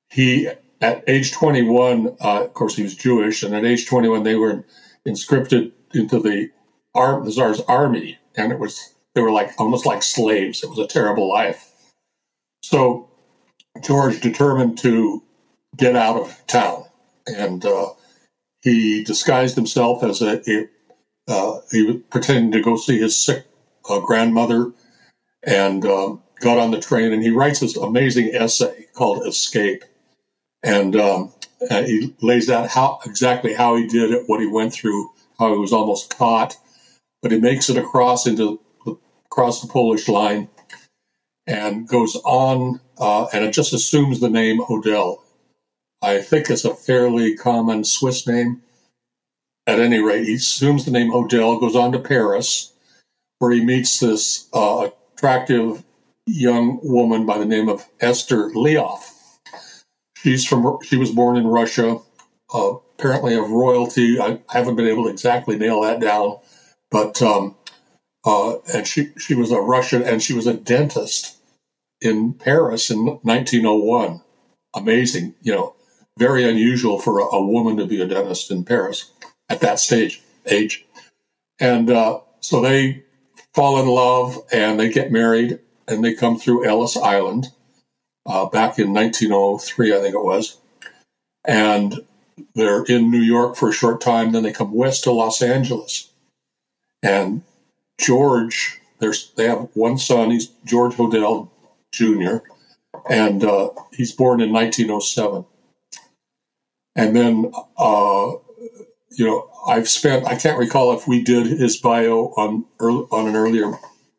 he 0.10 0.50
at 0.82 1.04
age 1.08 1.34
21, 1.34 2.16
uh, 2.22 2.44
of 2.44 2.54
course, 2.54 2.76
he 2.76 2.84
was 2.84 2.96
Jewish, 2.96 3.44
and 3.44 3.56
at 3.56 3.66
age 3.66 3.88
21, 3.88 4.24
they 4.24 4.36
were 4.36 4.64
inscripted 5.08 5.72
into 5.94 6.20
the, 6.20 6.50
Ar- 6.96 7.24
the 7.24 7.32
Tsar's 7.32 7.62
army, 7.62 8.18
and 8.36 8.52
it 8.52 8.60
was 8.60 8.94
they 9.16 9.22
were 9.22 9.32
like 9.32 9.52
almost 9.58 9.86
like 9.86 10.04
slaves. 10.04 10.64
It 10.64 10.70
was 10.70 10.80
a 10.80 10.88
terrible 10.88 11.28
life. 11.28 11.72
So 12.64 13.10
George 13.82 14.22
determined 14.22 14.78
to 14.80 15.24
get 15.78 15.96
out 15.96 16.18
of 16.20 16.48
town, 16.48 16.86
and 17.28 17.66
uh, 17.66 17.90
he 18.62 19.04
disguised 19.04 19.56
himself 19.56 20.04
as 20.04 20.22
a, 20.22 20.42
a 20.50 20.68
uh, 21.28 21.62
he 21.72 21.84
was 21.84 21.98
pretending 22.10 22.52
to 22.52 22.62
go 22.62 22.76
see 22.76 23.00
his 23.00 23.24
sick 23.24 23.46
uh, 23.90 24.00
grandmother, 24.00 24.72
and 25.44 25.86
um, 25.86 26.22
got 26.40 26.58
on 26.58 26.72
the 26.72 26.80
train. 26.80 27.14
And 27.14 27.24
he 27.24 27.30
writes 27.30 27.60
this 27.60 27.78
amazing 27.78 28.32
essay 28.34 28.88
called 28.94 29.26
"Escape," 29.28 29.84
and 30.64 30.96
um, 30.96 31.32
uh, 31.70 31.84
he 31.84 32.14
lays 32.22 32.50
out 32.50 32.70
how 32.70 33.00
exactly 33.06 33.54
how 33.54 33.76
he 33.76 33.88
did 33.88 34.12
it, 34.12 34.24
what 34.28 34.40
he 34.40 34.48
went 34.48 34.74
through, 34.74 35.10
how 35.38 35.54
he 35.54 35.60
was 35.60 35.74
almost 35.74 36.16
caught, 36.18 36.58
but 37.22 37.32
he 37.32 37.40
makes 37.40 37.70
it 37.70 37.78
across 37.78 38.26
into 38.26 38.60
across 39.26 39.62
the 39.62 39.68
Polish 39.68 40.08
line 40.08 40.50
and 41.48 41.88
goes 41.88 42.16
on, 42.26 42.80
uh, 42.98 43.26
and 43.34 43.44
it 43.44 43.54
just 43.54 43.74
assumes 43.74 44.20
the 44.20 44.30
name 44.30 44.60
Hodel. 44.60 45.20
I 46.02 46.20
think 46.20 46.50
it's 46.50 46.66
a 46.66 46.74
fairly 46.74 47.36
common 47.36 47.84
Swiss 47.84 48.28
name. 48.28 48.62
At 49.68 49.80
any 49.80 50.00
rate, 50.00 50.26
he 50.26 50.36
assumes 50.36 50.86
the 50.86 50.92
name 50.92 51.12
Hodel, 51.12 51.60
goes 51.60 51.76
on 51.76 51.92
to 51.92 52.00
Paris, 52.00 52.74
where 53.38 53.52
he 53.52 53.64
meets 53.64 54.00
this 54.00 54.48
uh, 54.54 54.90
attractive 55.16 55.84
young 56.26 56.80
woman 56.84 57.26
by 57.26 57.38
the 57.38 57.46
name 57.46 57.70
of 57.70 57.86
Esther 58.00 58.50
Leof 58.52 59.19
She's 60.22 60.46
from. 60.46 60.80
She 60.84 60.98
was 60.98 61.12
born 61.12 61.38
in 61.38 61.48
Russia, 61.48 62.00
uh, 62.54 62.74
apparently 62.98 63.36
of 63.36 63.50
royalty. 63.52 64.20
I 64.20 64.40
haven't 64.50 64.76
been 64.76 64.88
able 64.88 65.06
to 65.06 65.10
exactly 65.10 65.58
nail 65.58 65.82
that 65.82 66.02
down, 66.02 66.40
but 66.92 67.22
um, 67.22 67.56
uh, 68.26 68.58
and 68.74 68.86
she 68.86 69.10
she 69.18 69.34
was 69.34 69.52
a 69.52 69.62
Russian 69.62 70.04
and 70.04 70.22
she 70.22 70.34
was 70.34 70.46
a 70.46 70.54
dentist 70.54 71.38
in 72.02 72.34
Paris 72.34 72.90
in 72.90 73.06
1901. 73.06 74.22
Amazing, 74.76 75.36
you 75.42 75.54
know, 75.54 75.74
very 76.18 76.44
unusual 76.44 77.00
for 77.00 77.20
a, 77.20 77.24
a 77.24 77.46
woman 77.46 77.78
to 77.78 77.86
be 77.86 78.02
a 78.02 78.08
dentist 78.08 78.52
in 78.52 78.66
Paris 78.66 79.12
at 79.48 79.62
that 79.62 79.80
stage 79.80 80.22
age, 80.46 80.86
and 81.60 81.90
uh, 81.90 82.20
so 82.42 82.60
they 82.60 83.04
fall 83.54 83.80
in 83.82 83.88
love 83.88 84.38
and 84.52 84.80
they 84.80 84.92
get 84.92 85.12
married 85.12 85.60
and 85.88 86.04
they 86.04 86.14
come 86.14 86.38
through 86.38 86.66
Ellis 86.66 86.96
Island 86.98 87.48
uh, 88.26 88.46
back 88.46 88.80
in 88.80 88.94
1903, 88.94 89.96
I 89.96 90.00
think 90.00 90.16
it 90.16 90.24
was. 90.24 90.58
And 91.46 92.06
they're 92.56 92.84
in 92.84 93.12
New 93.12 93.22
York 93.22 93.56
for 93.56 93.70
a 93.70 93.74
short 93.74 94.02
time. 94.02 94.32
Then 94.32 94.44
they 94.44 94.52
come 94.52 94.74
west 94.74 95.04
to 95.04 95.12
Los 95.12 95.42
Angeles. 95.42 96.10
And 97.02 97.44
George 98.00 98.80
There's 99.00 99.32
they 99.36 99.48
have 99.48 99.70
one 99.74 99.98
son. 99.98 100.32
He's 100.32 100.48
George 100.66 100.96
Hodel 100.96 101.50
Jr. 101.92 102.38
and 103.10 103.44
uh, 103.44 103.70
he's 103.94 104.12
born 104.12 104.42
in 104.42 104.52
1907. 104.52 105.46
And 106.96 107.16
then, 107.16 107.52
uh, 107.78 108.32
you 109.12 109.26
know, 109.26 109.50
I've 109.68 109.88
spent. 109.88 110.26
I 110.26 110.36
can't 110.36 110.60
recall 110.60 110.94
if 110.94 111.08
we 111.08 111.24
did 111.24 111.48
his 111.48 111.78
bio 111.78 112.34
on 112.36 112.66
early, 112.80 113.06
on 113.12 113.28
an 113.28 113.36
earlier 113.36 113.74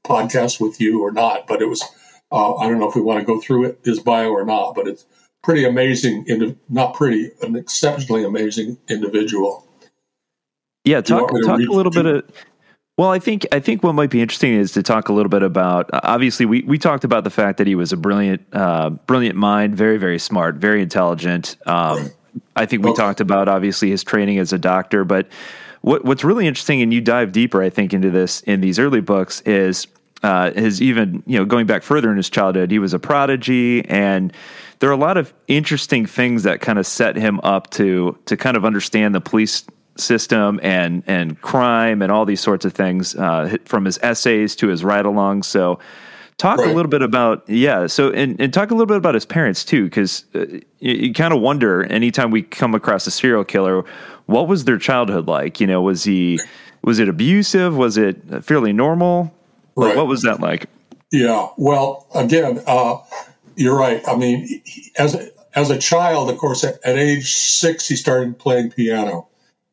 podcast 0.07 0.61
with 0.61 0.81
you 0.81 1.03
or 1.03 1.13
not, 1.13 1.47
but 1.47 1.63
it 1.63 1.67
was. 1.67 1.83
Uh, 2.33 2.57
I 2.57 2.69
don't 2.69 2.79
know 2.79 2.88
if 2.88 2.95
we 2.95 3.03
want 3.03 3.21
to 3.21 3.27
go 3.27 3.40
through 3.40 3.64
it, 3.66 3.81
his 3.85 3.99
bio 4.01 4.31
or 4.31 4.45
not, 4.45 4.75
but 4.75 4.87
it's 4.87 5.05
pretty 5.43 5.64
amazing. 5.64 6.57
Not 6.69 6.95
pretty, 6.95 7.31
an 7.43 7.57
exceptionally 7.57 8.25
amazing 8.25 8.79
individual. 8.88 9.66
Yeah, 10.85 11.01
talk 11.01 11.31
talk 11.45 11.61
a 11.61 11.73
little 11.73 11.93
bit 11.93 12.07
of 12.07 12.25
well, 13.01 13.11
I 13.11 13.19
think 13.19 13.47
I 13.51 13.61
think 13.61 13.83
what 13.83 13.95
might 13.95 14.11
be 14.11 14.21
interesting 14.21 14.53
is 14.53 14.73
to 14.73 14.83
talk 14.83 15.09
a 15.09 15.14
little 15.14 15.31
bit 15.31 15.43
about. 15.43 15.88
Obviously, 15.90 16.45
we, 16.45 16.61
we 16.64 16.77
talked 16.77 17.03
about 17.03 17.25
the 17.25 17.31
fact 17.31 17.57
that 17.57 17.66
he 17.66 17.75
was 17.75 17.95
a 17.95 17.97
brilliant 17.97 18.47
uh, 18.53 18.90
brilliant 18.90 19.37
mind, 19.37 19.75
very 19.75 19.97
very 19.97 20.19
smart, 20.19 20.57
very 20.57 20.83
intelligent. 20.83 21.57
Um, 21.66 22.11
I 22.57 22.66
think 22.66 22.85
we 22.85 22.90
okay. 22.90 23.01
talked 23.01 23.23
about 23.23 23.49
obviously 23.49 23.88
his 23.88 24.05
training 24.05 24.38
as 24.38 24.53
a 24.53 24.59
doctor, 24.59 25.07
but 25.07 25.29
what 25.81 26.05
what's 26.05 26.25
really 26.25 26.47
interesting, 26.47 26.83
and 26.83 26.93
you 26.93 27.01
dive 27.01 27.33
deeper, 27.33 27.62
I 27.62 27.71
think, 27.71 27.95
into 27.95 28.11
this 28.11 28.43
in 28.43 28.61
these 28.61 28.79
early 28.79 29.01
books 29.01 29.40
is 29.47 29.87
uh, 30.23 30.53
his 30.53 30.83
even 30.83 31.23
you 31.27 31.39
know 31.39 31.45
going 31.45 31.67
back 31.67 31.83
further 31.83 32.11
in 32.11 32.17
his 32.17 32.31
childhood, 32.31 32.71
he 32.71 32.79
was 32.79 32.95
a 32.95 32.99
prodigy, 32.99 33.85
and 33.87 34.33
there 34.79 34.89
are 34.89 34.95
a 34.95 34.97
lot 34.97 35.17
of 35.17 35.33
interesting 35.49 36.07
things 36.07 36.43
that 36.43 36.61
kind 36.61 36.79
of 36.79 36.87
set 36.87 37.17
him 37.17 37.41
up 37.43 37.71
to 37.71 38.19
to 38.27 38.37
kind 38.37 38.57
of 38.57 38.65
understand 38.65 39.15
the 39.15 39.21
police 39.21 39.65
system 39.97 40.61
and 40.63 41.03
and 41.07 41.41
crime 41.41 42.03
and 42.03 42.11
all 42.11 42.25
these 42.25 42.41
sorts 42.41 42.65
of 42.65 42.73
things 42.73 43.15
uh, 43.17 43.57
from 43.65 43.85
his 43.85 43.99
essays 44.03 44.57
to 44.57 44.69
his 44.69 44.85
ride-alongs. 44.85 45.45
So 45.45 45.79
talk 46.41 46.59
right. 46.59 46.71
a 46.71 46.73
little 46.73 46.89
bit 46.89 47.03
about 47.03 47.47
yeah 47.49 47.87
so 47.87 48.11
and, 48.13 48.41
and 48.41 48.55
talk 48.55 48.71
a 48.71 48.75
little 48.75 48.87
bit 48.87 48.97
about 48.97 49.13
his 49.13 49.27
parents 49.27 49.63
too 49.63 49.85
because 49.85 50.25
uh, 50.35 50.47
you, 50.79 50.95
you 50.95 51.13
kind 51.13 51.35
of 51.35 51.41
wonder 51.41 51.85
anytime 51.85 52.31
we 52.31 52.41
come 52.41 52.75
across 52.75 53.07
a 53.07 53.11
serial 53.11 53.45
killer 53.45 53.85
what 54.25 54.49
was 54.49 54.65
their 54.65 54.79
childhood 54.79 55.29
like 55.29 55.61
you 55.61 55.67
know 55.67 55.83
was 55.83 56.03
he 56.03 56.41
was 56.83 56.99
it 56.99 57.11
abusive 57.11 57.77
was 57.77 57.99
it 57.99 58.17
fairly 58.43 58.73
normal 58.73 59.35
right. 59.77 59.97
what 59.97 60.07
was 60.07 60.23
that 60.23 60.41
like 60.41 60.67
yeah 61.13 61.49
well 61.57 62.07
again 62.15 62.63
uh, 62.67 62.97
you're 63.57 63.77
right 63.77 64.03
i 64.09 64.17
mean 64.17 64.63
as 64.99 65.15
a, 65.15 65.29
as 65.55 65.71
a 65.71 65.79
child 65.79 66.31
of 66.31 66.39
course 66.39 66.65
at, 66.65 66.79
at 66.85 66.97
age 66.97 67.35
six 67.35 67.89
he 67.89 67.97
started 67.97 68.39
playing 68.39 68.71
piano 68.71 69.29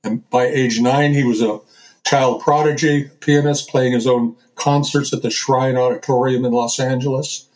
and 0.07 0.27
by 0.29 0.45
age 0.45 0.79
nine, 0.79 1.13
he 1.13 1.23
was 1.23 1.41
a 1.41 1.59
child 2.05 2.41
prodigy 2.41 3.09
pianist 3.19 3.69
playing 3.69 3.93
his 3.93 4.07
own 4.07 4.35
concerts 4.55 5.13
at 5.13 5.21
the 5.21 5.29
Shrine 5.29 5.75
Auditorium 5.75 6.45
in 6.45 6.53
Los 6.53 6.79
Angeles. 6.79 7.49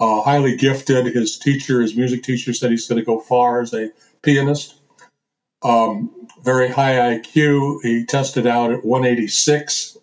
Uh, 0.00 0.22
highly 0.22 0.56
gifted. 0.56 1.06
His 1.06 1.38
teacher, 1.38 1.82
his 1.82 1.94
music 1.94 2.22
teacher, 2.22 2.54
said 2.54 2.70
he's 2.70 2.88
going 2.88 2.98
to 2.98 3.04
go 3.04 3.20
far 3.20 3.60
as 3.60 3.74
a 3.74 3.90
pianist. 4.22 4.76
Um, 5.62 6.10
very 6.42 6.70
high 6.70 7.18
IQ. 7.18 7.82
He 7.82 8.06
tested 8.06 8.46
out 8.46 8.72
at 8.72 8.84
186, 8.84 9.98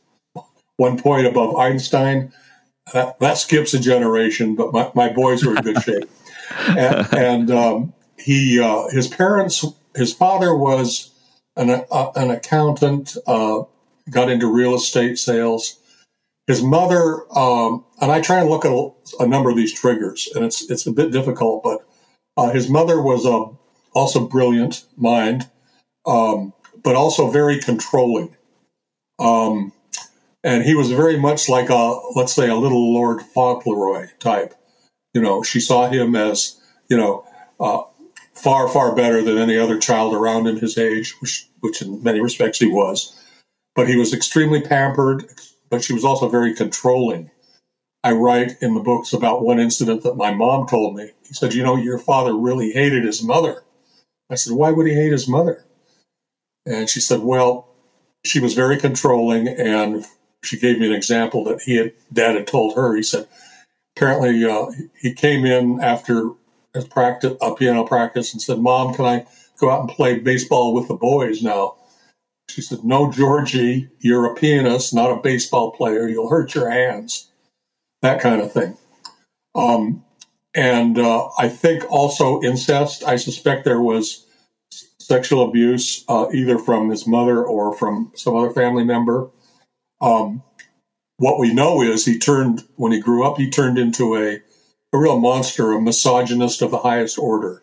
one 0.78 0.98
point 0.98 1.28
above 1.28 1.56
Einstein. 1.56 2.32
That, 2.94 3.20
that 3.20 3.38
skips 3.38 3.74
a 3.74 3.80
generation, 3.80 4.56
but 4.56 4.72
my, 4.72 4.90
my 4.96 5.10
boys 5.12 5.44
were 5.44 5.56
in 5.58 5.64
good 5.64 5.82
shape. 5.82 6.10
And, 6.70 7.14
and 7.14 7.52
um, 7.52 7.94
he, 8.18 8.60
uh, 8.60 8.88
his 8.88 9.08
parents, 9.08 9.66
his 9.96 10.14
father 10.14 10.56
was 10.56 11.12
an, 11.58 11.70
uh, 11.70 12.12
an 12.16 12.32
accountant, 12.32 13.18
uh, 13.28 13.64
got 14.10 14.30
into 14.30 14.52
real 14.52 14.74
estate 14.74 15.20
sales. 15.20 15.78
His 16.48 16.64
mother, 16.64 17.22
um, 17.38 17.84
and 18.02 18.12
I 18.12 18.22
try 18.22 18.40
and 18.40 18.50
look 18.50 18.64
at 18.64 18.72
a, 18.72 18.90
a, 19.20 19.28
number 19.28 19.50
of 19.50 19.58
these 19.58 19.74
triggers, 19.74 20.30
and 20.34 20.46
it's 20.46 20.70
it's 20.72 20.88
a 20.88 20.92
bit 20.92 21.12
difficult, 21.12 21.62
but 21.64 21.86
uh, 22.38 22.52
his 22.52 22.70
mother 22.70 23.02
was 23.02 23.26
a 23.26 23.46
also 23.94 24.26
brilliant 24.26 24.86
mind, 24.96 25.50
um, 26.06 26.54
but 26.84 26.96
also 26.96 27.30
very 27.30 27.60
controlling. 27.60 28.36
Um, 29.20 29.74
and 30.48 30.64
he 30.64 30.76
was 30.76 30.90
very 30.90 31.18
much 31.18 31.50
like 31.50 31.70
a, 31.70 32.00
let's 32.16 32.32
say, 32.32 32.48
a 32.48 32.56
little 32.56 32.94
Lord 32.94 33.22
Fauntleroy 33.22 34.08
type. 34.20 34.56
You 35.14 35.22
know, 35.22 35.44
she 35.44 35.60
saw 35.60 35.90
him 35.90 36.16
as, 36.16 36.58
you 36.90 36.96
know, 36.96 37.26
uh, 37.60 37.82
far, 38.34 38.70
far 38.70 38.96
better 38.96 39.22
than 39.22 39.38
any 39.38 39.58
other 39.58 39.78
child 39.78 40.14
around 40.14 40.48
him 40.48 40.56
his 40.56 40.78
age, 40.78 41.14
which, 41.20 41.50
which 41.60 41.82
in 41.82 42.02
many 42.02 42.22
respects 42.22 42.60
he 42.60 42.68
was. 42.68 43.14
But 43.76 43.90
he 43.90 43.98
was 43.98 44.14
extremely 44.14 44.62
pampered, 44.62 45.26
but 45.70 45.84
she 45.84 45.92
was 45.92 46.06
also 46.06 46.30
very 46.30 46.56
controlling. 46.56 47.30
I 48.06 48.14
write 48.14 48.54
in 48.62 48.74
the 48.74 48.80
books 48.80 49.12
about 49.12 49.44
one 49.44 49.60
incident 49.60 50.04
that 50.04 50.16
my 50.16 50.34
mom 50.34 50.66
told 50.66 50.96
me. 50.96 51.12
He 51.28 51.34
said, 51.34 51.54
You 51.54 51.64
know, 51.64 51.76
your 51.76 52.00
father 52.00 52.34
really 52.34 52.72
hated 52.72 53.04
his 53.04 53.22
mother. 53.22 53.64
I 54.30 54.36
said, 54.36 54.54
Why 54.54 54.72
would 54.72 54.88
he 54.88 54.94
hate 54.94 55.12
his 55.12 55.28
mother? 55.28 55.66
And 56.66 56.88
she 56.90 57.02
said, 57.02 57.20
Well, 57.20 57.68
she 58.24 58.40
was 58.40 58.54
very 58.54 58.78
controlling. 58.78 59.50
And 59.50 60.06
she 60.48 60.58
gave 60.58 60.80
me 60.80 60.88
an 60.88 60.94
example 60.94 61.44
that 61.46 61.62
he 61.62 61.76
had, 61.76 61.94
dad 62.14 62.36
had 62.36 62.48
told 62.48 62.76
her. 62.76 62.96
He 62.96 63.04
said, 63.04 63.28
Apparently, 63.96 64.46
uh, 64.46 64.68
he 65.02 65.12
came 65.12 65.44
in 65.44 65.82
after 65.82 66.32
practice 66.92 67.36
a 67.42 67.56
piano 67.56 67.84
practice 67.84 68.32
and 68.32 68.40
said, 68.40 68.60
"Mom, 68.60 68.94
can 68.94 69.06
I 69.06 69.26
go 69.60 69.72
out 69.72 69.82
and 69.82 69.90
play 69.90 70.20
baseball 70.20 70.74
with 70.74 70.88
the 70.88 70.94
boys 70.94 71.42
now?" 71.42 71.76
She 72.48 72.62
said, 72.62 72.84
"No, 72.84 73.12
Georgie, 73.12 73.90
you're 74.00 74.32
a 74.32 74.36
pianist, 74.36 74.94
not 74.94 75.12
a 75.12 75.22
baseball 75.22 75.72
player. 75.72 76.08
You'll 76.08 76.30
hurt 76.30 76.54
your 76.54 76.70
hands." 76.70 77.32
That 78.04 78.22
kind 78.22 78.40
of 78.40 78.52
thing. 78.52 78.78
Um, 79.56 80.06
and 80.54 81.00
uh, 81.00 81.30
I 81.40 81.50
think 81.50 81.84
also 81.92 82.40
incest. 82.44 83.04
I 83.04 83.16
suspect 83.16 83.66
there 83.66 83.82
was 83.82 84.28
sexual 85.00 85.48
abuse 85.48 86.06
uh, 86.08 86.28
either 86.34 86.60
from 86.60 86.90
his 86.90 87.08
mother 87.08 87.44
or 87.44 87.74
from 87.76 88.12
some 88.14 88.36
other 88.36 88.52
family 88.52 88.84
member. 88.84 89.30
Um, 90.02 90.44
what 91.18 91.40
we 91.40 91.54
know 91.54 91.82
is 91.82 92.06
he 92.06 92.20
turned 92.20 92.64
when 92.76 92.92
he 92.92 93.00
grew 93.00 93.26
up. 93.26 93.38
He 93.38 93.50
turned 93.50 93.78
into 93.78 94.16
a 94.16 94.42
a 94.94 94.98
real 94.98 95.20
monster, 95.20 95.74
a 95.74 95.82
misogynist 95.82 96.62
of 96.62 96.72
the 96.72 96.80
highest 96.80 97.18
order, 97.20 97.62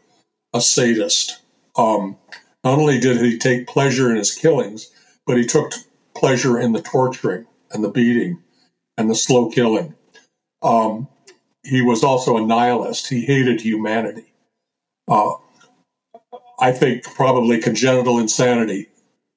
a 0.53 0.61
sadist. 0.61 1.40
Um, 1.77 2.16
not 2.62 2.79
only 2.79 2.99
did 2.99 3.18
he 3.18 3.38
take 3.38 3.66
pleasure 3.66 4.11
in 4.11 4.16
his 4.16 4.35
killings, 4.35 4.90
but 5.27 5.37
he 5.37 5.44
took 5.44 5.73
pleasure 6.14 6.59
in 6.59 6.73
the 6.73 6.83
torturing 6.83 7.47
and 7.73 7.83
the 7.83 7.88
beating 7.88 8.42
and 8.97 9.11
the 9.11 9.14
slow 9.14 9.51
killing. 9.51 9.94
Um, 10.62 11.09
he 11.62 11.83
was 11.83 12.05
also 12.05 12.37
a 12.37 12.42
nihilist. 12.47 13.09
He 13.09 13.25
hated 13.25 13.61
humanity. 13.61 14.33
Uh, 15.09 15.33
I 16.61 16.73
think 16.73 17.05
probably 17.05 17.61
congenital 17.61 18.18
insanity 18.18 18.88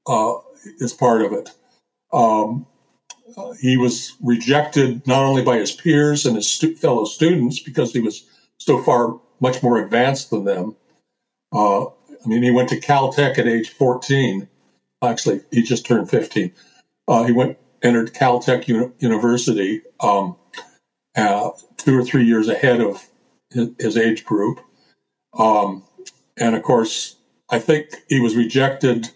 uh, 0.06 0.34
is 0.80 0.94
part 0.94 1.22
of 1.22 1.34
it. 1.34 1.50
Um, 2.14 2.68
he 3.60 3.78
was 3.78 4.14
rejected 4.22 5.06
not 5.08 5.24
only 5.24 5.44
by 5.44 5.58
his 5.58 5.72
peers 5.72 6.26
and 6.26 6.36
his 6.36 6.50
stu- 6.50 6.76
fellow 6.76 7.06
students 7.06 7.60
because 7.60 7.94
he 7.94 8.00
was 8.00 8.26
so 8.58 8.82
far 8.82 9.20
much 9.40 9.62
more 9.62 9.78
advanced 9.78 10.30
than 10.30 10.46
them. 10.46 10.76
Uh, 11.54 11.86
I 11.86 12.28
mean, 12.28 12.44
he 12.44 12.52
went 12.52 12.70
to 12.70 12.80
Caltech 12.80 13.38
at 13.38 13.48
age 13.48 13.70
14. 13.70 14.48
Actually, 15.04 15.42
he 15.52 15.62
just 15.62 15.86
turned 15.86 16.10
15. 16.10 16.52
Uh, 17.08 17.24
he 17.24 17.32
went 17.32 17.58
entered 17.84 18.14
Caltech 18.14 18.68
Uni- 18.68 18.92
University 19.00 19.82
um, 20.00 20.36
uh, 21.16 21.52
two 21.78 21.98
or 21.98 22.04
three 22.04 22.26
years 22.26 22.48
ahead 22.48 22.82
of 22.82 23.08
his, 23.52 23.70
his 23.80 23.98
age 23.98 24.26
group. 24.26 24.60
Um, 25.38 25.84
and 26.38 26.56
of 26.56 26.64
course, 26.64 27.16
I 27.50 27.60
think 27.60 27.90
he 28.10 28.20
was 28.20 28.36
rejected. 28.36 29.10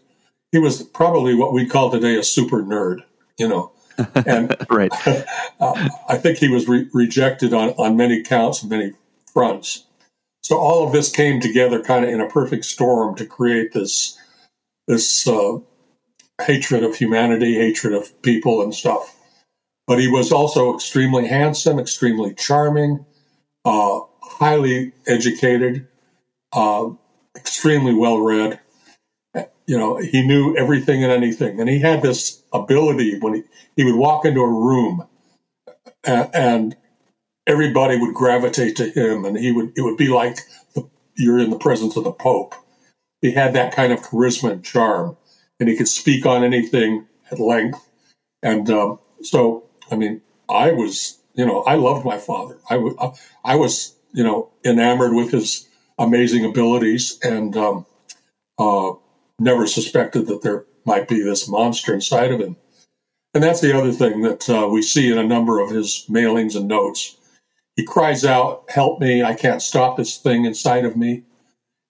He 0.52 0.60
was 0.60 0.84
probably 0.84 1.34
what 1.34 1.54
we 1.54 1.66
call 1.66 1.90
today 1.92 2.16
a 2.18 2.24
super 2.24 2.62
nerd, 2.62 3.00
you 3.38 3.48
know. 3.48 3.72
And 3.98 4.56
right. 4.70 4.92
uh, 5.60 5.90
I 6.08 6.18
think 6.18 6.38
he 6.38 6.50
was 6.50 6.68
re- 6.68 6.90
rejected 6.94 7.54
on, 7.54 7.70
on 7.72 7.98
many 7.98 8.24
counts, 8.24 8.62
and 8.62 8.70
many 8.70 8.94
fronts. 9.34 9.86
So 10.44 10.58
all 10.58 10.86
of 10.86 10.92
this 10.92 11.12
came 11.12 11.40
together 11.40 11.82
kind 11.82 12.04
of 12.04 12.12
in 12.12 12.22
a 12.22 12.28
perfect 12.28 12.66
storm 12.66 13.16
to 13.16 13.26
create 13.26 13.74
this 13.74 14.18
this 14.88 15.28
uh, 15.28 15.60
hatred 16.42 16.84
of 16.84 16.96
humanity, 16.96 17.56
hatred 17.56 17.94
of 17.94 18.22
people 18.22 18.62
and 18.62 18.74
stuff. 18.74 19.16
But 19.88 20.00
he 20.00 20.08
was 20.08 20.32
also 20.32 20.74
extremely 20.74 21.28
handsome, 21.28 21.80
extremely 21.80 22.34
charming, 22.34 23.06
uh, 23.66 24.00
highly 24.22 24.94
educated, 25.08 25.88
uh, 26.54 26.90
extremely 27.36 27.94
well 27.94 28.20
read, 28.20 28.60
you 29.68 29.78
know, 29.78 29.98
he 29.98 30.26
knew 30.26 30.56
everything 30.58 31.04
and 31.04 31.12
anything. 31.12 31.60
And 31.60 31.70
he 31.70 31.80
had 31.80 32.02
this 32.02 32.44
ability 32.54 33.20
when 33.20 33.36
he, 33.36 33.44
he 33.78 33.84
would 33.86 33.96
walk 33.96 34.26
into 34.26 34.42
a 34.42 34.48
room 34.48 35.08
and, 36.06 36.30
and 36.34 36.78
everybody 37.48 38.00
would 38.00 38.16
gravitate 38.16 38.76
to 38.78 38.90
him 38.90 39.26
and 39.26 39.38
he 39.38 39.52
would, 39.52 39.74
it 39.78 39.82
would 39.82 39.98
be 39.98 40.10
like 40.10 40.38
the, 40.76 40.88
you're 41.18 41.40
in 41.40 41.50
the 41.50 41.60
presence 41.60 41.98
of 41.98 42.04
the 42.04 42.12
Pope. 42.12 42.56
He 43.22 43.32
had 43.32 43.54
that 43.54 43.76
kind 43.76 43.94
of 43.94 44.02
charisma 44.02 44.52
and 44.52 44.66
charm 44.66 45.18
and 45.60 45.70
he 45.70 45.78
could 45.78 45.88
speak 45.88 46.26
on 46.26 46.44
anything 46.44 47.08
at 47.32 47.40
length. 47.40 47.80
And 48.44 48.70
um, 48.70 49.00
so, 49.22 49.66
I 49.92 49.96
mean, 49.96 50.22
I 50.50 50.72
was, 50.72 51.20
you 51.36 51.46
know, 51.46 51.64
I 51.64 51.76
loved 51.76 52.06
my 52.06 52.18
father. 52.18 52.58
I, 52.70 52.76
w- 52.76 52.98
I 53.46 53.56
was, 53.56 53.96
you 54.14 54.24
know, 54.24 54.50
enamored 54.66 55.14
with 55.14 55.32
his 55.32 55.68
amazing 56.00 56.46
abilities 56.46 57.20
and 57.24 57.56
um, 57.58 57.86
uh, 58.60 58.92
never 59.42 59.68
suspected 59.68 60.28
that 60.28 60.42
there 60.42 60.66
might 60.86 61.08
be 61.08 61.22
this 61.22 61.48
monster 61.48 61.94
inside 61.94 62.32
of 62.32 62.40
him. 62.40 62.56
And 63.34 63.44
that's 63.44 63.62
the 63.62 63.78
other 63.78 63.92
thing 63.92 64.22
that 64.22 64.50
uh, 64.50 64.68
we 64.68 64.82
see 64.82 65.12
in 65.12 65.18
a 65.18 65.24
number 65.24 65.60
of 65.60 65.70
his 65.70 66.06
mailings 66.10 66.56
and 66.56 66.68
notes. 66.68 67.18
He 67.76 67.86
cries 67.86 68.26
out, 68.26 68.66
"Help 68.70 69.00
me! 69.00 69.24
I 69.24 69.34
can't 69.34 69.62
stop 69.62 69.98
this 69.98 70.18
thing 70.18 70.46
inside 70.46 70.86
of 70.86 70.98
me." 70.98 71.24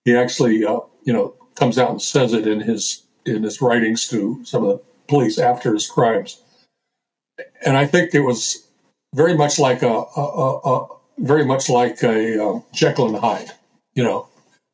He 0.06 0.16
actually, 0.16 0.64
uh, 0.66 0.80
you 1.04 1.14
know, 1.14 1.34
comes 1.56 1.78
out 1.78 1.90
and 1.90 2.02
says 2.02 2.34
it 2.34 2.48
in 2.48 2.60
his 2.60 3.04
in 3.26 3.44
his 3.44 3.62
writings 3.62 4.08
to 4.10 4.44
some 4.46 4.64
of 4.64 4.70
the 4.70 4.84
police 5.08 5.40
after 5.40 5.74
his 5.74 5.88
crimes. 5.88 6.42
And 7.66 7.76
I 7.76 7.88
think 7.88 8.14
it 8.14 8.22
was 8.22 8.68
very 9.16 9.36
much 9.36 9.60
like 9.60 9.82
a, 9.82 9.88
a, 10.16 10.22
a, 10.22 10.60
a 10.60 10.88
very 11.20 11.46
much 11.46 11.70
like 11.70 12.04
a 12.04 12.44
um, 12.44 12.64
Jekyll 12.72 13.08
and 13.08 13.18
Hyde. 13.18 13.52
You 13.96 14.04
know, 14.04 14.28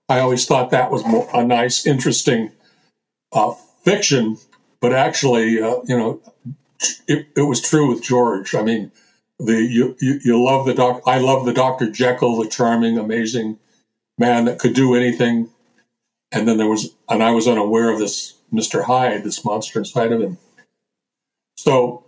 I 0.10 0.20
always 0.20 0.46
thought 0.46 0.72
that 0.72 0.92
was 0.92 1.06
more, 1.06 1.28
a 1.34 1.46
nice, 1.46 1.86
interesting 1.86 2.52
uh, 3.32 3.52
fiction, 3.84 4.38
but 4.80 4.94
actually, 4.94 5.62
uh, 5.62 5.78
you 5.86 5.98
know, 5.98 6.22
it, 7.08 7.28
it, 7.36 7.42
was 7.42 7.62
true 7.62 7.88
with 7.88 8.04
George. 8.04 8.54
I 8.56 8.62
mean, 8.62 8.92
the 9.40 9.62
you, 9.62 9.96
you, 10.00 10.20
you 10.24 10.44
love 10.44 10.66
the 10.66 10.74
doc. 10.74 11.02
I 11.06 11.20
love 11.20 11.46
the 11.46 11.54
Doctor 11.54 11.90
Jekyll, 11.90 12.42
the 12.42 12.50
charming, 12.50 12.98
amazing 12.98 13.60
man 14.18 14.46
that 14.46 14.60
could 14.60 14.74
do 14.74 14.96
anything. 14.96 15.50
And 16.32 16.48
then 16.48 16.58
there 16.58 16.68
was, 16.68 16.94
and 17.10 17.24
I 17.24 17.32
was 17.32 17.48
unaware 17.48 17.90
of 17.92 18.00
this 18.00 18.36
Mister 18.52 18.84
Hyde, 18.84 19.24
this 19.24 19.44
monster 19.44 19.80
inside 19.80 20.12
of 20.12 20.22
him. 20.22 20.38
So 21.58 22.04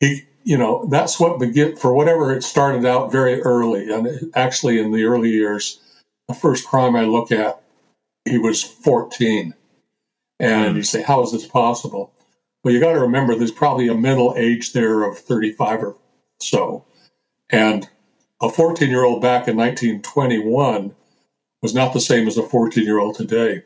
he, 0.00 0.22
you 0.44 0.58
know, 0.58 0.86
that's 0.90 1.18
what 1.20 1.38
begin 1.38 1.76
for 1.76 1.92
whatever 1.92 2.34
it 2.34 2.42
started 2.42 2.84
out 2.84 3.12
very 3.12 3.40
early, 3.42 3.90
and 3.90 4.32
actually 4.34 4.78
in 4.78 4.92
the 4.92 5.04
early 5.04 5.30
years, 5.30 5.80
the 6.28 6.34
first 6.34 6.66
crime 6.66 6.96
I 6.96 7.04
look 7.04 7.30
at, 7.30 7.62
he 8.24 8.38
was 8.38 8.62
14. 8.62 9.54
And 10.42 10.76
you 10.76 10.82
say, 10.82 11.02
how 11.02 11.22
is 11.22 11.30
this 11.30 11.46
possible? 11.46 12.12
Well, 12.62 12.74
you 12.74 12.80
got 12.80 12.94
to 12.94 13.00
remember 13.00 13.34
there's 13.34 13.52
probably 13.52 13.86
a 13.86 13.94
middle 13.94 14.34
age 14.36 14.72
there 14.72 15.04
of 15.04 15.16
35 15.16 15.84
or 15.84 15.96
so. 16.40 16.84
And 17.48 17.88
a 18.40 18.48
14 18.48 18.90
year 18.90 19.04
old 19.04 19.22
back 19.22 19.46
in 19.46 19.56
1921 19.56 20.94
was 21.62 21.74
not 21.74 21.92
the 21.92 22.00
same 22.00 22.26
as 22.26 22.36
a 22.36 22.42
14 22.42 22.84
year 22.84 22.98
old 22.98 23.14
today. 23.14 23.62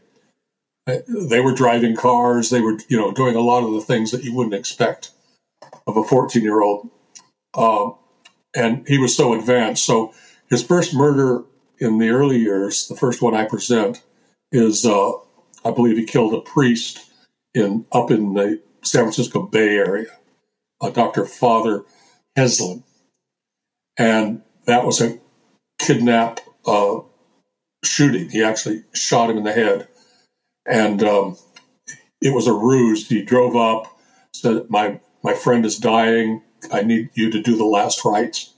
They 0.86 1.40
were 1.40 1.54
driving 1.54 1.96
cars, 1.96 2.50
they 2.50 2.60
were, 2.60 2.78
you 2.88 2.96
know, 2.98 3.10
doing 3.10 3.34
a 3.34 3.40
lot 3.40 3.64
of 3.64 3.72
the 3.72 3.80
things 3.80 4.10
that 4.10 4.22
you 4.22 4.34
wouldn't 4.34 4.54
expect 4.54 5.12
of 5.86 5.96
a 5.96 6.04
14 6.04 6.42
year 6.42 6.60
old. 6.60 6.90
Uh, 7.54 7.90
and 8.54 8.86
he 8.86 8.98
was 8.98 9.16
so 9.16 9.32
advanced. 9.32 9.84
So 9.84 10.12
his 10.50 10.62
first 10.62 10.94
murder 10.94 11.42
in 11.78 11.98
the 11.98 12.10
early 12.10 12.38
years, 12.38 12.86
the 12.86 12.96
first 12.96 13.22
one 13.22 13.34
I 13.34 13.46
present, 13.46 14.02
is 14.52 14.84
uh, 14.84 15.12
I 15.66 15.72
believe 15.72 15.96
he 15.96 16.04
killed 16.04 16.32
a 16.32 16.40
priest 16.40 17.10
in 17.52 17.86
up 17.90 18.12
in 18.12 18.34
the 18.34 18.62
San 18.84 19.02
Francisco 19.02 19.42
Bay 19.42 19.76
Area, 19.76 20.06
uh, 20.80 20.90
Dr. 20.90 21.26
Father 21.26 21.84
Heslin, 22.38 22.84
and 23.98 24.42
that 24.66 24.84
was 24.84 25.00
a 25.00 25.18
kidnap 25.80 26.38
uh, 26.66 27.00
shooting. 27.84 28.30
He 28.30 28.44
actually 28.44 28.84
shot 28.94 29.28
him 29.28 29.38
in 29.38 29.44
the 29.44 29.52
head, 29.52 29.88
and 30.66 31.02
um, 31.02 31.36
it 32.20 32.32
was 32.32 32.46
a 32.46 32.52
ruse. 32.52 33.08
He 33.08 33.22
drove 33.22 33.56
up, 33.56 33.98
said, 34.32 34.70
"My 34.70 35.00
my 35.24 35.34
friend 35.34 35.66
is 35.66 35.78
dying. 35.78 36.42
I 36.72 36.82
need 36.82 37.10
you 37.14 37.28
to 37.32 37.42
do 37.42 37.56
the 37.56 37.64
last 37.64 38.04
rites." 38.04 38.54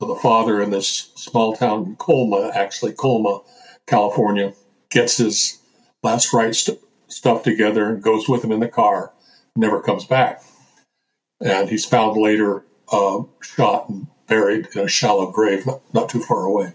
So 0.00 0.06
the 0.06 0.20
father 0.20 0.62
in 0.62 0.70
this 0.70 1.10
small 1.16 1.56
town 1.56 1.84
in 1.84 1.96
Colma, 1.96 2.52
actually 2.54 2.92
Colma, 2.92 3.40
California, 3.88 4.54
gets 4.90 5.16
his 5.16 5.58
last 6.02 6.32
rites 6.32 6.60
st- 6.60 6.80
stuff 7.08 7.42
together 7.42 7.88
and 7.88 8.02
goes 8.02 8.28
with 8.28 8.44
him 8.44 8.52
in 8.52 8.60
the 8.60 8.68
car. 8.68 9.12
Never 9.56 9.82
comes 9.82 10.04
back, 10.04 10.42
and 11.40 11.68
he's 11.68 11.84
found 11.84 12.20
later 12.20 12.64
uh, 12.90 13.22
shot 13.42 13.88
and 13.88 14.06
buried 14.26 14.68
in 14.74 14.82
a 14.82 14.88
shallow 14.88 15.30
grave 15.30 15.66
not, 15.66 15.82
not 15.92 16.08
too 16.08 16.22
far 16.22 16.44
away. 16.44 16.74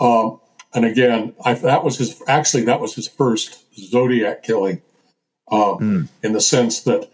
Um, 0.00 0.40
and 0.74 0.84
again, 0.84 1.34
I, 1.44 1.54
that 1.54 1.84
was 1.84 1.98
his 1.98 2.20
actually 2.26 2.64
that 2.64 2.80
was 2.80 2.94
his 2.94 3.06
first 3.06 3.64
Zodiac 3.76 4.42
killing, 4.42 4.82
um, 5.50 5.78
mm. 5.78 6.08
in 6.22 6.32
the 6.32 6.40
sense 6.40 6.80
that 6.80 7.10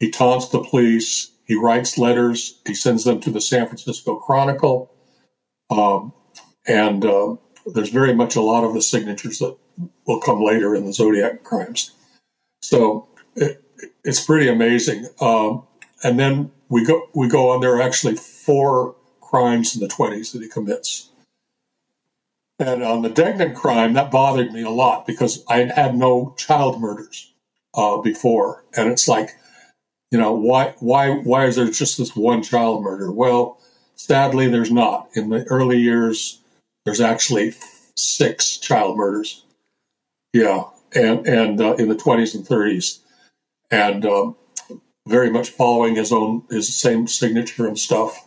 he 0.00 0.10
taunts 0.10 0.48
the 0.48 0.62
police, 0.62 1.30
he 1.44 1.54
writes 1.54 1.98
letters, 1.98 2.60
he 2.66 2.74
sends 2.74 3.04
them 3.04 3.20
to 3.20 3.30
the 3.30 3.40
San 3.40 3.66
Francisco 3.66 4.16
Chronicle, 4.16 4.92
um, 5.70 6.12
and 6.66 7.04
uh, 7.04 7.36
there's 7.66 7.90
very 7.90 8.14
much 8.14 8.36
a 8.36 8.40
lot 8.40 8.64
of 8.64 8.74
the 8.74 8.82
signatures 8.82 9.38
that 9.38 9.56
will 10.06 10.20
come 10.20 10.42
later 10.42 10.74
in 10.74 10.84
the 10.86 10.92
Zodiac 10.92 11.44
crimes. 11.44 11.92
So 12.62 13.08
it, 13.36 13.62
it's 14.04 14.24
pretty 14.24 14.48
amazing. 14.48 15.06
Um, 15.20 15.64
and 16.02 16.18
then 16.18 16.50
we 16.68 16.84
go 16.84 17.08
we 17.14 17.28
go 17.28 17.50
on. 17.50 17.60
There 17.60 17.74
are 17.74 17.82
actually 17.82 18.16
four 18.16 18.94
crimes 19.20 19.74
in 19.74 19.80
the 19.80 19.88
20s 19.88 20.32
that 20.32 20.42
he 20.42 20.48
commits. 20.48 21.10
And 22.60 22.84
on 22.84 23.02
the 23.02 23.08
Degnan 23.08 23.54
crime, 23.54 23.94
that 23.94 24.12
bothered 24.12 24.52
me 24.52 24.62
a 24.62 24.70
lot 24.70 25.06
because 25.06 25.44
I 25.48 25.64
had 25.74 25.96
no 25.96 26.34
child 26.38 26.80
murders 26.80 27.32
uh, 27.74 27.96
before, 27.98 28.64
and 28.76 28.90
it's 28.90 29.08
like, 29.08 29.30
you 30.12 30.18
know, 30.18 30.32
why 30.32 30.74
why 30.78 31.10
why 31.10 31.46
is 31.46 31.56
there 31.56 31.68
just 31.68 31.98
this 31.98 32.14
one 32.14 32.42
child 32.42 32.84
murder? 32.84 33.10
Well, 33.10 33.60
sadly, 33.96 34.48
there's 34.48 34.70
not. 34.70 35.08
In 35.14 35.30
the 35.30 35.44
early 35.44 35.78
years, 35.78 36.40
there's 36.84 37.00
actually 37.00 37.54
six 37.96 38.56
child 38.58 38.96
murders. 38.96 39.43
Yeah, 40.34 40.64
and 40.94 41.26
and 41.28 41.60
uh, 41.60 41.74
in 41.74 41.88
the 41.88 41.94
20s 41.94 42.34
and 42.34 42.44
30s, 42.44 42.98
and 43.70 44.04
um, 44.04 44.36
very 45.06 45.30
much 45.30 45.50
following 45.50 45.94
his 45.94 46.12
own 46.12 46.42
his 46.50 46.76
same 46.76 47.06
signature 47.06 47.68
and 47.68 47.78
stuff 47.78 48.26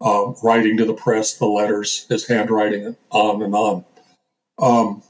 uh, 0.00 0.32
writing 0.44 0.76
to 0.76 0.84
the 0.84 0.94
press, 0.94 1.34
the 1.34 1.46
letters, 1.46 2.06
his 2.08 2.28
handwriting, 2.28 2.96
on 3.10 3.42
and 3.42 3.54
on. 3.56 3.84
Um, 4.60 5.02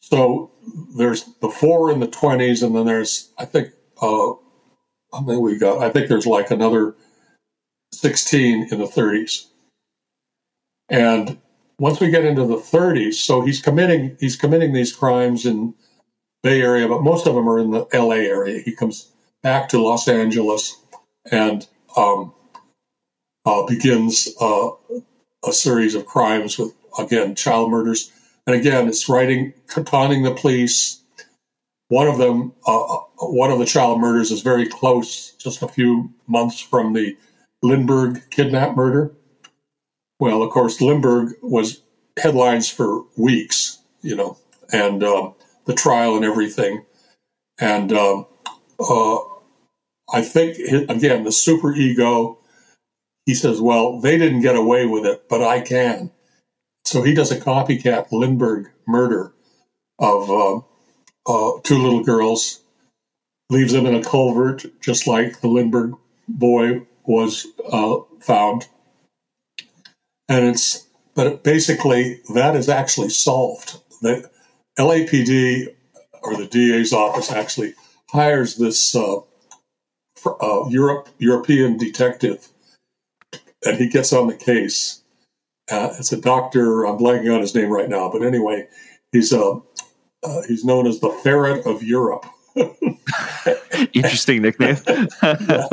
so 0.00 0.52
there's 0.96 1.24
the 1.40 1.48
four 1.48 1.90
in 1.90 1.98
the 1.98 2.08
20s, 2.08 2.62
and 2.64 2.76
then 2.76 2.86
there's, 2.86 3.32
I 3.36 3.44
think, 3.44 3.70
uh, 4.00 4.34
how 5.12 5.20
many 5.22 5.38
we 5.40 5.58
got? 5.58 5.82
I 5.82 5.90
think 5.90 6.08
there's 6.08 6.26
like 6.26 6.52
another 6.52 6.94
16 7.92 8.68
in 8.70 8.78
the 8.78 8.86
30s. 8.86 9.46
And 10.88 11.38
once 11.78 12.00
we 12.00 12.10
get 12.10 12.24
into 12.24 12.44
the 12.44 12.56
30s, 12.56 13.14
so 13.14 13.40
he's 13.40 13.60
committing 13.60 14.16
he's 14.20 14.36
committing 14.36 14.72
these 14.72 14.94
crimes 14.94 15.46
in 15.46 15.74
Bay 16.42 16.60
Area, 16.60 16.88
but 16.88 17.02
most 17.02 17.26
of 17.26 17.34
them 17.34 17.48
are 17.48 17.58
in 17.58 17.70
the 17.70 17.86
LA 17.92 18.16
area. 18.16 18.60
He 18.60 18.72
comes 18.74 19.10
back 19.42 19.68
to 19.70 19.82
Los 19.82 20.08
Angeles 20.08 20.76
and 21.30 21.66
um, 21.96 22.32
uh, 23.44 23.64
begins 23.66 24.28
uh, 24.40 24.70
a 25.46 25.52
series 25.52 25.94
of 25.94 26.06
crimes 26.06 26.58
with, 26.58 26.72
again, 26.98 27.34
child 27.34 27.70
murders. 27.70 28.12
And 28.46 28.56
again, 28.56 28.88
it's 28.88 29.08
writing, 29.08 29.52
taunting 29.68 30.22
the 30.22 30.34
police. 30.34 31.02
One 31.88 32.06
of 32.06 32.18
them, 32.18 32.52
uh, 32.66 32.84
uh, 32.84 33.00
one 33.20 33.50
of 33.50 33.58
the 33.58 33.64
child 33.64 34.00
murders 34.00 34.30
is 34.30 34.42
very 34.42 34.66
close, 34.66 35.32
just 35.32 35.62
a 35.62 35.68
few 35.68 36.10
months 36.26 36.60
from 36.60 36.92
the 36.92 37.16
Lindbergh 37.62 38.22
kidnap 38.30 38.76
murder. 38.76 39.12
Well, 40.18 40.42
of 40.42 40.50
course, 40.50 40.80
Lindbergh 40.80 41.34
was 41.42 41.82
headlines 42.18 42.68
for 42.68 43.04
weeks, 43.16 43.78
you 44.02 44.16
know, 44.16 44.38
and 44.72 45.02
um, 45.04 45.34
the 45.66 45.74
trial 45.74 46.16
and 46.16 46.24
everything. 46.24 46.84
And 47.60 47.92
um, 47.92 48.26
uh, 48.80 49.18
I 50.12 50.22
think, 50.22 50.58
again, 50.88 51.24
the 51.24 51.32
super 51.32 51.72
ego 51.74 52.38
he 53.28 53.34
says, 53.34 53.60
Well, 53.60 54.00
they 54.00 54.16
didn't 54.16 54.40
get 54.40 54.56
away 54.56 54.86
with 54.86 55.04
it, 55.04 55.28
but 55.28 55.42
I 55.42 55.60
can. 55.60 56.10
So 56.86 57.02
he 57.02 57.12
does 57.12 57.30
a 57.30 57.38
copycat 57.38 58.10
Lindbergh 58.10 58.70
murder 58.86 59.34
of 59.98 60.30
uh, 60.30 60.56
uh, 61.26 61.60
two 61.62 61.76
little 61.76 62.02
girls, 62.02 62.62
leaves 63.50 63.74
them 63.74 63.84
in 63.84 63.94
a 63.94 64.02
culvert, 64.02 64.64
just 64.80 65.06
like 65.06 65.42
the 65.42 65.48
Lindbergh 65.48 65.94
boy 66.26 66.86
was 67.04 67.46
uh, 67.70 67.98
found. 68.20 68.66
And 70.28 70.46
it's, 70.46 70.86
but 71.14 71.42
basically, 71.42 72.20
that 72.34 72.54
is 72.54 72.68
actually 72.68 73.08
solved. 73.10 73.78
The 74.02 74.28
LAPD 74.78 75.74
or 76.22 76.36
the 76.36 76.46
DA's 76.46 76.92
office 76.92 77.32
actually 77.32 77.74
hires 78.10 78.56
this 78.56 78.94
uh, 78.94 79.18
uh, 80.26 80.68
Europe 80.68 81.08
European 81.18 81.76
detective 81.76 82.48
and 83.64 83.78
he 83.78 83.88
gets 83.88 84.12
on 84.12 84.26
the 84.26 84.34
case. 84.34 85.02
Uh, 85.70 85.94
it's 85.98 86.12
a 86.12 86.20
doctor. 86.20 86.84
I'm 86.84 86.98
blanking 86.98 87.34
on 87.34 87.40
his 87.40 87.54
name 87.54 87.70
right 87.70 87.88
now, 87.88 88.10
but 88.10 88.22
anyway, 88.22 88.66
he's 89.12 89.32
a 89.32 89.42
uh, 89.42 89.60
uh, 90.24 90.42
he's 90.48 90.64
known 90.64 90.86
as 90.86 90.98
the 90.98 91.10
ferret 91.22 91.64
of 91.64 91.80
Europe. 91.82 92.26
Interesting 93.92 94.42
nickname. 94.42 94.76
yeah. 95.22 95.68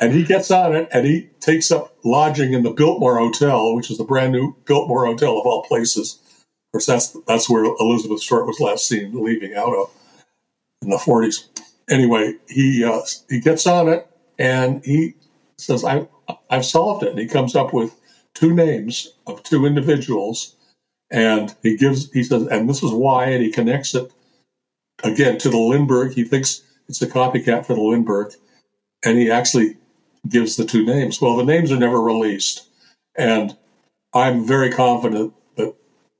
And 0.00 0.12
he 0.12 0.24
gets 0.24 0.50
on 0.50 0.74
it 0.74 0.88
and 0.92 1.06
he 1.06 1.28
takes 1.40 1.70
up 1.70 1.96
lodging 2.04 2.52
in 2.52 2.62
the 2.62 2.70
Biltmore 2.70 3.18
Hotel, 3.18 3.74
which 3.74 3.90
is 3.90 3.98
the 3.98 4.04
brand 4.04 4.32
new 4.32 4.54
Biltmore 4.64 5.06
Hotel 5.06 5.38
of 5.38 5.46
all 5.46 5.62
places. 5.64 6.18
Of 6.28 6.72
course, 6.72 6.86
that's 6.86 7.16
that's 7.26 7.50
where 7.50 7.64
Elizabeth 7.64 8.22
Short 8.22 8.46
was 8.46 8.60
last 8.60 8.86
seen 8.86 9.12
leaving 9.24 9.54
out 9.54 9.74
of 9.74 9.90
in 10.82 10.90
the 10.90 10.96
40s. 10.96 11.46
Anyway, 11.88 12.34
he 12.48 12.84
uh, 12.84 13.00
he 13.28 13.40
gets 13.40 13.66
on 13.66 13.88
it 13.88 14.06
and 14.38 14.84
he 14.84 15.14
says, 15.58 15.84
I, 15.84 16.08
I've 16.48 16.64
solved 16.64 17.02
it. 17.02 17.10
And 17.10 17.18
he 17.18 17.26
comes 17.26 17.54
up 17.54 17.72
with 17.72 17.94
two 18.34 18.54
names 18.54 19.12
of 19.26 19.42
two 19.42 19.66
individuals. 19.66 20.56
And 21.10 21.54
he 21.62 21.76
gives, 21.76 22.10
he 22.12 22.22
says, 22.22 22.46
and 22.46 22.68
this 22.68 22.82
is 22.82 22.92
why, 22.92 23.26
and 23.26 23.42
he 23.42 23.50
connects 23.50 23.94
it 23.94 24.12
again 25.02 25.38
to 25.38 25.48
the 25.48 25.58
Lindbergh. 25.58 26.14
He 26.14 26.24
thinks 26.24 26.62
it's 26.88 27.02
a 27.02 27.06
copycat 27.06 27.66
for 27.66 27.74
the 27.74 27.80
Lindbergh. 27.80 28.34
And 29.04 29.18
he 29.18 29.30
actually 29.30 29.76
gives 30.28 30.56
the 30.56 30.64
two 30.64 30.84
names. 30.84 31.20
Well, 31.20 31.36
the 31.36 31.44
names 31.44 31.72
are 31.72 31.78
never 31.78 32.00
released. 32.00 32.66
And 33.16 33.56
I'm 34.12 34.44
very 34.46 34.70
confident 34.70 35.34
that 35.56 35.74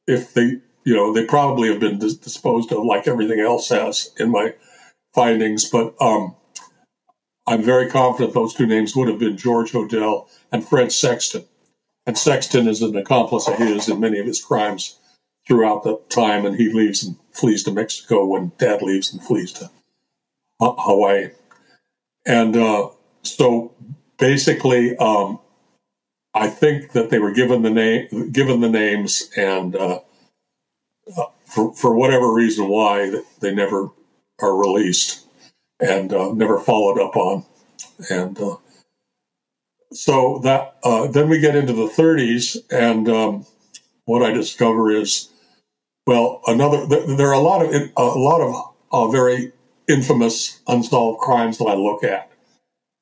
if 0.06 0.32
they, 0.34 0.60
you 0.84 0.94
know, 0.94 1.12
they 1.12 1.24
probably 1.24 1.68
have 1.68 1.80
been 1.80 1.98
dis- 1.98 2.14
disposed 2.14 2.72
of 2.72 2.84
like 2.84 3.06
everything 3.06 3.40
else 3.40 3.68
has 3.68 4.10
in 4.18 4.30
my 4.30 4.54
findings. 5.14 5.68
But 5.68 5.94
um, 6.00 6.34
I'm 7.46 7.62
very 7.62 7.90
confident 7.90 8.32
those 8.32 8.54
two 8.54 8.66
names 8.66 8.96
would 8.96 9.08
have 9.08 9.18
been 9.18 9.36
George 9.36 9.72
Hodel 9.72 10.28
and 10.52 10.66
Fred 10.66 10.92
Sexton. 10.92 11.44
And 12.06 12.16
Sexton 12.16 12.66
is 12.66 12.80
an 12.80 12.96
accomplice 12.96 13.46
of 13.46 13.58
his 13.58 13.88
in 13.88 14.00
many 14.00 14.18
of 14.18 14.26
his 14.26 14.42
crimes 14.42 14.99
throughout 15.46 15.84
the 15.84 16.00
time, 16.10 16.46
and 16.46 16.56
he 16.56 16.72
leaves 16.72 17.04
and 17.04 17.16
flees 17.32 17.64
to 17.64 17.72
Mexico 17.72 18.24
when 18.26 18.52
Dad 18.58 18.82
leaves 18.82 19.12
and 19.12 19.22
flees 19.22 19.52
to 19.54 19.70
Hawaii. 20.60 21.30
And 22.26 22.56
uh, 22.56 22.90
so 23.22 23.74
basically, 24.18 24.96
um, 24.98 25.40
I 26.34 26.48
think 26.48 26.92
that 26.92 27.10
they 27.10 27.18
were 27.18 27.32
given 27.32 27.62
the 27.62 27.70
name, 27.70 28.30
given 28.32 28.60
the 28.60 28.68
names, 28.68 29.30
and 29.36 29.76
uh, 29.76 30.00
uh, 31.16 31.26
for 31.46 31.74
for 31.74 31.94
whatever 31.94 32.32
reason, 32.32 32.68
why 32.68 33.12
they 33.40 33.54
never 33.54 33.90
are 34.40 34.56
released 34.56 35.26
and 35.80 36.12
uh, 36.12 36.32
never 36.32 36.58
followed 36.58 37.00
up 37.00 37.16
on. 37.16 37.44
And 38.10 38.40
uh, 38.40 38.56
so 39.92 40.40
that 40.44 40.76
uh, 40.84 41.08
then 41.08 41.28
we 41.28 41.40
get 41.40 41.56
into 41.56 41.72
the 41.72 41.88
30s, 41.88 42.58
and 42.70 43.08
um, 43.08 43.46
what 44.10 44.22
I 44.22 44.32
discover 44.32 44.90
is, 44.90 45.28
well, 46.04 46.40
another. 46.48 46.84
There 46.84 47.28
are 47.28 47.32
a 47.32 47.38
lot 47.38 47.64
of 47.64 47.72
a 47.96 48.02
lot 48.02 48.40
of 48.40 48.74
uh, 48.90 49.08
very 49.08 49.52
infamous 49.88 50.60
unsolved 50.66 51.20
crimes 51.20 51.58
that 51.58 51.66
I 51.66 51.74
look 51.74 52.02
at. 52.02 52.30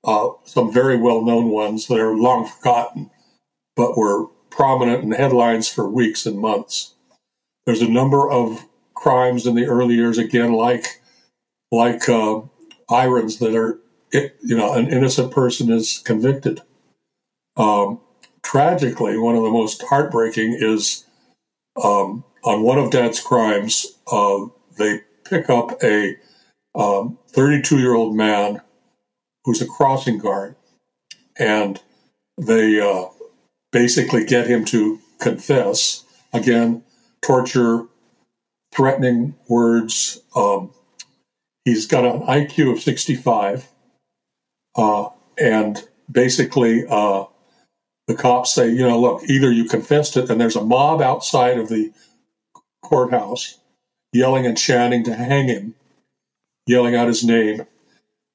Uh, 0.05 0.31
some 0.45 0.71
very 0.71 0.99
well 0.99 1.25
known 1.25 1.49
ones 1.49 1.87
that 1.87 1.99
are 1.99 2.15
long 2.15 2.47
forgotten, 2.47 3.11
but 3.75 3.97
were 3.97 4.27
prominent 4.51 5.03
in 5.03 5.13
headlines 5.13 5.67
for 5.67 5.89
weeks 5.89 6.27
and 6.27 6.39
months. 6.39 6.95
There's 7.65 7.83
a 7.83 7.89
number 7.89 8.31
of 8.31 8.67
crimes 8.95 9.47
in 9.47 9.55
the 9.55 9.67
early 9.67 9.95
years, 9.95 10.19
again, 10.19 10.53
like 10.53 11.01
like 11.73 12.07
uh, 12.09 12.43
irons 12.91 13.39
that 13.39 13.55
are, 13.55 13.79
you 14.13 14.57
know, 14.57 14.75
an 14.75 14.89
innocent 14.89 15.33
person 15.33 15.71
is 15.73 16.01
convicted. 16.05 16.61
Um, 17.57 18.01
tragically, 18.43 19.19
one 19.19 19.37
of 19.37 19.43
the 19.43 19.51
most 19.51 19.83
heartbreaking 19.83 20.57
is 20.59 21.05
um, 21.83 22.25
on 22.45 22.63
one 22.63 22.79
of 22.79 22.91
Dad's 22.91 23.21
crimes, 23.21 23.87
uh, 24.11 24.47
they 24.79 25.01
pick 25.25 25.51
up 25.51 25.83
a 25.83 26.17
32 26.75 27.75
um, 27.75 27.81
year 27.81 27.95
old 27.95 28.17
man 28.17 28.61
who's 29.45 29.63
a 29.63 29.67
crossing 29.67 30.19
guard, 30.19 30.57
and 31.39 31.81
they 32.37 32.81
uh, 32.81 33.07
basically 33.73 34.25
get 34.25 34.47
him 34.47 34.65
to 34.67 34.99
confess 35.19 36.05
again, 36.33 36.83
torture, 37.23 37.87
threatening 38.73 39.35
words, 39.49 40.21
um, 40.37 40.71
He's 41.69 41.85
got 41.85 42.07
an 42.07 42.23
IQ 42.23 42.73
of 42.73 42.81
65. 42.81 43.69
Uh, 44.75 45.11
and 45.37 45.87
basically, 46.11 46.87
uh, 46.89 47.25
the 48.09 48.15
cops 48.15 48.53
say, 48.53 48.69
you 48.69 48.89
know, 48.89 48.99
look, 48.99 49.23
either 49.29 49.53
you 49.53 49.67
confessed 49.67 50.17
it, 50.17 50.31
and 50.31 50.41
there's 50.41 50.57
a 50.57 50.65
mob 50.65 51.01
outside 51.01 51.59
of 51.59 51.69
the 51.69 51.93
courthouse 52.83 53.59
yelling 54.13 54.47
and 54.47 54.57
chanting 54.57 55.05
to 55.05 55.15
hang 55.15 55.47
him, 55.47 55.75
yelling 56.67 56.97
out 56.97 57.07
his 57.07 57.23
name. 57.23 57.67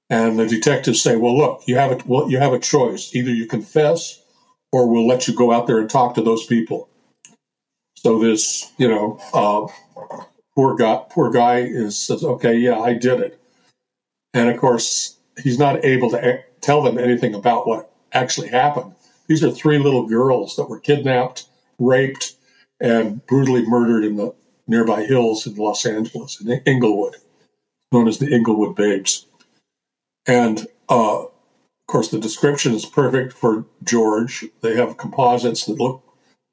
And 0.10 0.38
the 0.38 0.46
detectives 0.46 1.02
say, 1.02 1.16
well, 1.16 1.36
look, 1.36 1.64
you 1.66 1.76
have 1.76 1.92
a, 1.92 2.00
well, 2.06 2.30
you 2.30 2.38
have 2.38 2.54
a 2.54 2.60
choice. 2.60 3.16
Either 3.16 3.32
you 3.32 3.48
confess 3.48 4.22
or 4.72 4.88
we'll 4.88 5.08
let 5.08 5.28
you 5.28 5.34
go 5.34 5.52
out 5.52 5.66
there 5.66 5.80
and 5.80 5.90
talk 5.90 6.14
to 6.16 6.22
those 6.22 6.46
people. 6.46 6.88
So 7.96 8.20
this, 8.20 8.72
you 8.78 8.88
know, 8.88 9.20
uh, 9.34 9.68
poor 10.56 10.76
guy, 10.76 11.04
poor 11.10 11.32
guy 11.32 11.62
is 11.62 11.98
says, 11.98 12.24
okay, 12.24 12.56
yeah, 12.56 12.80
I 12.80 12.94
did 12.94 13.22
it. 13.22 13.40
And 14.36 14.50
of 14.50 14.60
course, 14.60 15.18
he's 15.42 15.58
not 15.58 15.84
able 15.84 16.12
to 16.12 16.44
tell 16.62 16.84
them 16.84 17.00
anything 17.00 17.34
about 17.34 17.68
what 17.68 17.92
actually 18.12 18.50
happened. 18.50 18.94
These 19.28 19.44
are 19.44 19.52
three 19.52 19.80
little 19.80 20.08
girls 20.08 20.56
that 20.56 20.70
were 20.70 20.80
kidnapped, 20.80 21.46
raped, 21.80 22.36
and 22.80 23.26
brutally 23.26 23.66
murdered 23.66 24.04
in 24.04 24.18
the 24.18 24.34
nearby 24.68 25.04
hills 25.04 25.48
in 25.48 25.56
Los 25.56 25.86
Angeles, 25.86 26.42
in 26.42 26.62
Inglewood, 26.66 27.18
known 27.92 28.08
as 28.08 28.18
the 28.20 28.34
Inglewood 28.34 28.76
Babes. 28.76 29.26
And 30.28 30.68
uh, 30.90 31.24
of 31.24 31.32
course, 31.88 32.10
the 32.10 32.20
description 32.20 32.74
is 32.74 32.86
perfect 32.86 33.34
for 33.34 33.66
George. 33.84 34.46
They 34.62 34.76
have 34.76 34.98
composites 34.98 35.66
that 35.66 35.80
look 35.80 36.04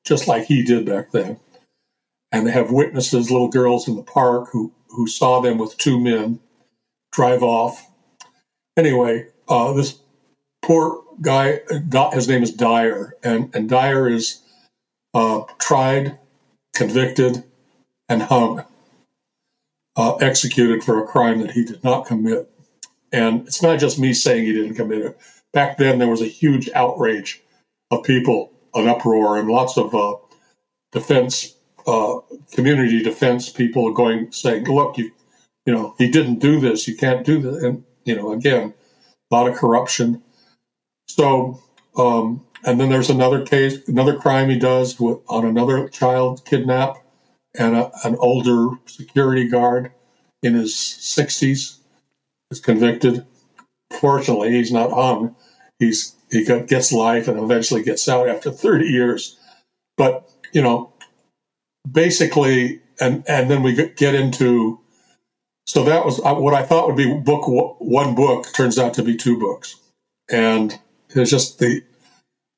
just 0.04 0.28
like 0.28 0.46
he 0.46 0.62
did 0.62 0.87
back 0.87 1.12
then 1.12 1.38
and 2.33 2.46
they 2.46 2.52
have 2.52 2.70
witnesses, 2.70 3.30
little 3.30 3.48
girls 3.48 3.88
in 3.88 3.96
the 3.96 4.02
park 4.02 4.48
who 4.52 4.72
who 4.88 5.06
saw 5.06 5.40
them 5.40 5.59
with 5.59 5.76
two 5.78 6.00
men 6.00 6.40
drive 7.12 7.42
off. 7.42 7.88
Anyway, 8.76 9.26
uh, 9.48 9.72
this 9.72 9.98
poor 10.62 11.02
guy, 11.22 11.61
his 12.12 12.28
name 12.28 12.42
is 12.42 12.52
Dyer, 12.52 13.16
and 13.22 13.54
and 13.54 13.68
Dyer 13.68 14.09
is 14.09 14.42
uh, 15.14 15.42
tried, 15.59 16.18
convicted, 16.74 17.44
and 18.09 18.22
hung, 18.22 18.64
uh, 19.96 20.16
executed 20.16 20.85
for 20.85 21.02
a 21.02 21.06
crime 21.06 21.40
that 21.40 21.52
he 21.52 21.64
did 21.64 21.83
not 21.85 22.06
commit. 22.06 22.50
And 23.12 23.46
it's 23.46 23.62
not 23.62 23.80
just 23.80 23.98
me 23.98 24.12
saying 24.12 24.44
he 24.44 24.52
didn't 24.52 24.76
commit 24.76 25.02
it. 25.02 25.18
Back 25.52 25.78
then, 25.78 25.98
there 25.98 26.09
was 26.09 26.22
a 26.22 26.26
huge 26.26 26.70
outrage 26.74 27.42
of 27.90 28.04
people, 28.04 28.52
an 28.74 28.88
uproar, 28.88 29.38
and 29.38 29.48
lots 29.48 29.76
of 29.76 29.94
uh, 29.94 30.14
defense 30.92 31.56
uh, 31.87 32.18
community 32.52 33.02
defense 33.02 33.48
people 33.48 33.92
going 33.92 34.30
saying, 34.33 34.64
"Look, 34.64 34.98
you, 34.98 35.11
you 35.66 35.74
know, 35.74 35.94
he 35.98 36.09
didn't 36.11 36.38
do 36.38 36.61
this. 36.61 36.87
You 36.87 36.96
can't 36.96 37.26
do 37.26 37.40
this." 37.40 37.62
And 37.62 37.85
you 38.04 38.16
know, 38.16 38.33
again, 38.33 38.74
a 39.30 39.35
lot 39.35 39.48
of 39.48 39.56
corruption. 39.56 40.22
So, 41.14 41.61
um, 41.96 42.46
and 42.64 42.81
then 42.81 42.88
there's 42.88 43.11
another 43.11 43.44
case, 43.44 43.88
another 43.88 44.16
crime 44.16 44.49
he 44.49 44.59
does 44.59 45.01
with, 45.01 45.18
on 45.29 45.44
another 45.44 45.88
child 45.88 46.44
kidnap, 46.44 46.99
and 47.59 47.77
a, 47.77 47.90
an 48.05 48.16
older 48.20 48.77
security 48.87 49.49
guard 49.49 49.90
in 50.42 50.55
his 50.55 50.75
60s 50.75 51.79
is 52.51 52.61
convicted. 52.61 53.27
Fortunately, 53.90 54.53
he's 54.53 54.70
not 54.70 54.92
hung. 54.92 55.35
He's 55.79 56.14
he 56.31 56.44
gets 56.44 56.92
life 56.92 57.27
and 57.27 57.40
eventually 57.40 57.83
gets 57.83 58.09
out 58.09 58.29
after 58.29 58.53
30 58.53 58.87
years. 58.87 59.37
But 59.96 60.31
you 60.53 60.62
know, 60.62 60.92
basically, 61.90 62.83
and 63.01 63.25
and 63.27 63.51
then 63.51 63.62
we 63.62 63.75
get 63.75 64.14
into. 64.14 64.79
So 65.67 65.85
that 65.85 66.04
was 66.04 66.21
uh, 66.21 66.35
what 66.35 66.54
I 66.54 66.63
thought 66.63 66.87
would 66.87 66.96
be 66.96 67.13
book 67.13 67.48
one 67.48 68.15
book 68.15 68.46
turns 68.52 68.79
out 68.79 68.94
to 68.94 69.02
be 69.02 69.17
two 69.17 69.38
books, 69.38 69.77
and 70.31 70.79
it's 71.15 71.31
just 71.31 71.58
the 71.58 71.83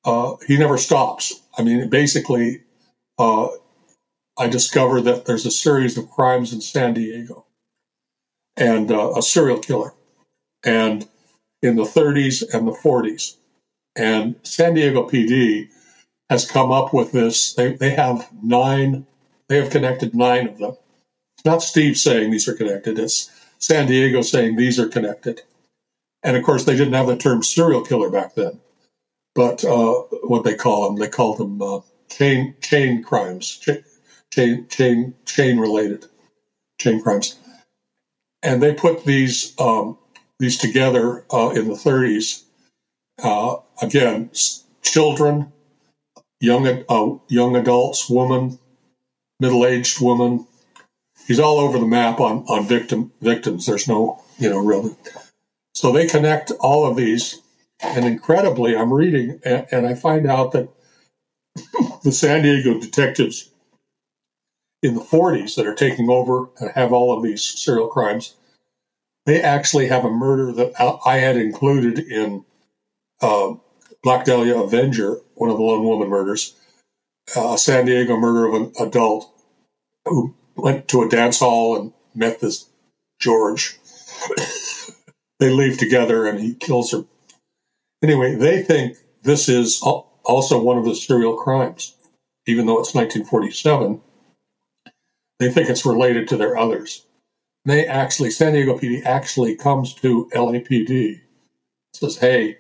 uh, 0.05 0.37
he 0.47 0.57
never 0.57 0.79
stops. 0.79 1.41
I 1.59 1.63
mean, 1.63 1.89
basically, 1.89 2.63
uh, 3.19 3.49
I 4.39 4.49
discovered 4.49 5.03
that 5.03 5.27
there's 5.27 5.47
a 5.47 5.51
series 5.51 5.97
of 5.99 6.11
crimes 6.11 6.53
in 6.53 6.61
San 6.61 6.95
Diego, 6.95 7.45
and 8.57 8.91
uh, 8.91 9.13
a 9.17 9.23
serial 9.23 9.59
killer, 9.59 9.93
and 10.65 11.09
in 11.63 11.77
the 11.77 11.85
30s 11.85 12.43
and 12.53 12.67
the 12.67 12.73
40s, 12.73 13.37
and 13.97 14.35
San 14.43 14.75
Diego 14.75 15.09
PD 15.09 15.69
has 16.31 16.51
come 16.51 16.73
up 16.73 16.93
with 16.95 17.13
this. 17.13 17.55
They 17.55 17.73
they 17.75 17.91
have 17.91 18.29
nine 18.43 19.07
they 19.49 19.59
have 19.59 19.71
connected 19.71 20.15
nine 20.15 20.49
of 20.49 20.59
them. 20.59 20.77
Not 21.45 21.63
Steve 21.63 21.99
saying 21.99 22.31
these 22.31 22.49
are 22.49 22.55
connected, 22.55 22.99
it's 22.99 23.31
San 23.59 23.87
Diego 23.87 24.23
saying 24.23 24.57
these 24.57 24.81
are 24.81 24.89
connected. 24.89 25.43
And 26.25 26.37
of 26.37 26.45
course, 26.45 26.65
they 26.65 26.77
didn't 26.77 26.95
have 26.95 27.09
the 27.09 27.17
term 27.17 27.43
serial 27.43 27.83
killer 27.83 28.11
back 28.11 28.35
then. 28.35 28.61
But 29.35 29.65
uh, 29.65 29.95
what 30.25 30.45
they 30.45 30.55
call 30.55 30.89
them, 30.91 31.01
they 31.01 31.09
called 31.09 31.39
them 31.39 31.63
uh, 31.63 31.81
chain 32.11 32.55
chain 32.63 33.03
crimes, 33.03 33.59
chain 34.31 34.67
chain 34.69 35.15
chain 35.27 35.59
related 35.59 36.07
chain 36.81 37.03
crimes. 37.03 37.29
and 38.45 38.63
they 38.63 38.75
put 38.75 39.05
these 39.07 39.55
um, 39.61 39.99
these 40.41 40.59
together 40.59 41.25
uh, 41.33 41.51
in 41.51 41.69
the 41.69 41.77
30s. 41.77 42.45
Uh, 43.23 43.57
again, 43.83 44.31
children, 44.83 45.53
young 46.41 46.67
uh, 46.89 47.19
young 47.29 47.57
adults, 47.57 48.11
woman, 48.11 48.59
middle 49.41 49.67
aged 49.67 50.01
woman. 50.03 50.47
He's 51.27 51.41
all 51.41 51.61
over 51.61 51.79
the 51.79 51.87
map 51.87 52.21
on 52.21 52.45
on 52.49 52.67
victim 52.67 53.13
victims. 53.23 53.67
There's 53.67 53.89
no 53.89 54.23
you 54.39 54.51
know 54.51 54.59
really. 54.59 54.97
So 55.83 55.91
they 55.91 56.07
connect 56.07 56.53
all 56.61 56.87
of 56.87 56.95
these, 56.95 57.43
and 57.81 58.05
incredibly, 58.05 58.77
I'm 58.77 58.93
reading 58.93 59.41
and, 59.45 59.67
and 59.73 59.85
I 59.85 59.95
find 59.95 60.29
out 60.29 60.53
that 60.53 60.69
the 62.05 62.13
San 62.13 62.45
Diego 62.45 62.79
detectives 62.79 63.51
in 64.81 64.95
the 64.95 65.01
40s 65.01 65.57
that 65.57 65.67
are 65.67 65.75
taking 65.75 66.09
over 66.09 66.51
and 66.61 66.71
have 66.77 66.93
all 66.93 67.13
of 67.13 67.25
these 67.25 67.43
serial 67.43 67.89
crimes, 67.89 68.37
they 69.27 69.43
actually 69.43 69.89
have 69.89 70.05
a 70.05 70.11
murder 70.11 70.53
that 70.53 70.73
I 71.05 71.17
had 71.17 71.37
included 71.37 71.99
in 71.99 72.45
uh, 73.21 73.55
Black 74.05 74.25
Dahlia 74.25 74.61
Avenger, 74.61 75.17
one 75.35 75.51
of 75.51 75.57
the 75.57 75.65
lone 75.65 75.83
woman 75.83 76.09
murders, 76.09 76.55
a 77.37 77.59
San 77.59 77.87
Diego 77.87 78.17
murder 78.17 78.47
of 78.47 78.55
an 78.55 78.73
adult 78.79 79.29
who 80.05 80.33
went 80.55 80.87
to 80.87 81.03
a 81.03 81.09
dance 81.09 81.41
hall 81.41 81.75
and 81.77 81.93
met 82.15 82.39
this 82.39 82.69
George. 83.19 83.81
they 85.39 85.51
leave 85.51 85.79
together 85.79 86.27
and 86.27 86.39
he 86.39 86.55
kills 86.55 86.93
her. 86.93 87.05
Anyway, 88.03 88.35
they 88.35 88.63
think 88.63 88.97
this 89.23 89.49
is 89.49 89.81
also 89.83 90.63
one 90.63 90.79
of 90.79 90.85
the 90.85 90.95
serial 90.95 91.35
crimes, 91.37 91.95
even 92.47 92.67
though 92.67 92.81
it's 92.81 92.95
1947 92.95 94.01
they 95.43 95.51
think 95.51 95.69
it's 95.69 95.85
related 95.85 96.29
to 96.29 96.37
their 96.37 96.57
others. 96.57 97.05
They 97.65 97.85
actually, 97.87 98.31
San 98.31 98.53
Diego 98.53 98.79
PD 98.79 99.05
actually 99.05 99.57
comes 99.57 99.93
to 99.95 100.29
LAPD, 100.33 101.21
says, 101.95 102.17
hey, 102.19 102.59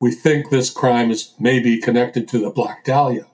we 0.00 0.10
think 0.10 0.50
this 0.50 0.68
crime 0.68 1.12
is 1.12 1.34
maybe 1.38 1.78
connected 1.78 2.26
to 2.28 2.38
the 2.38 2.50
Black 2.50 2.84
Dahlia, 2.84 3.26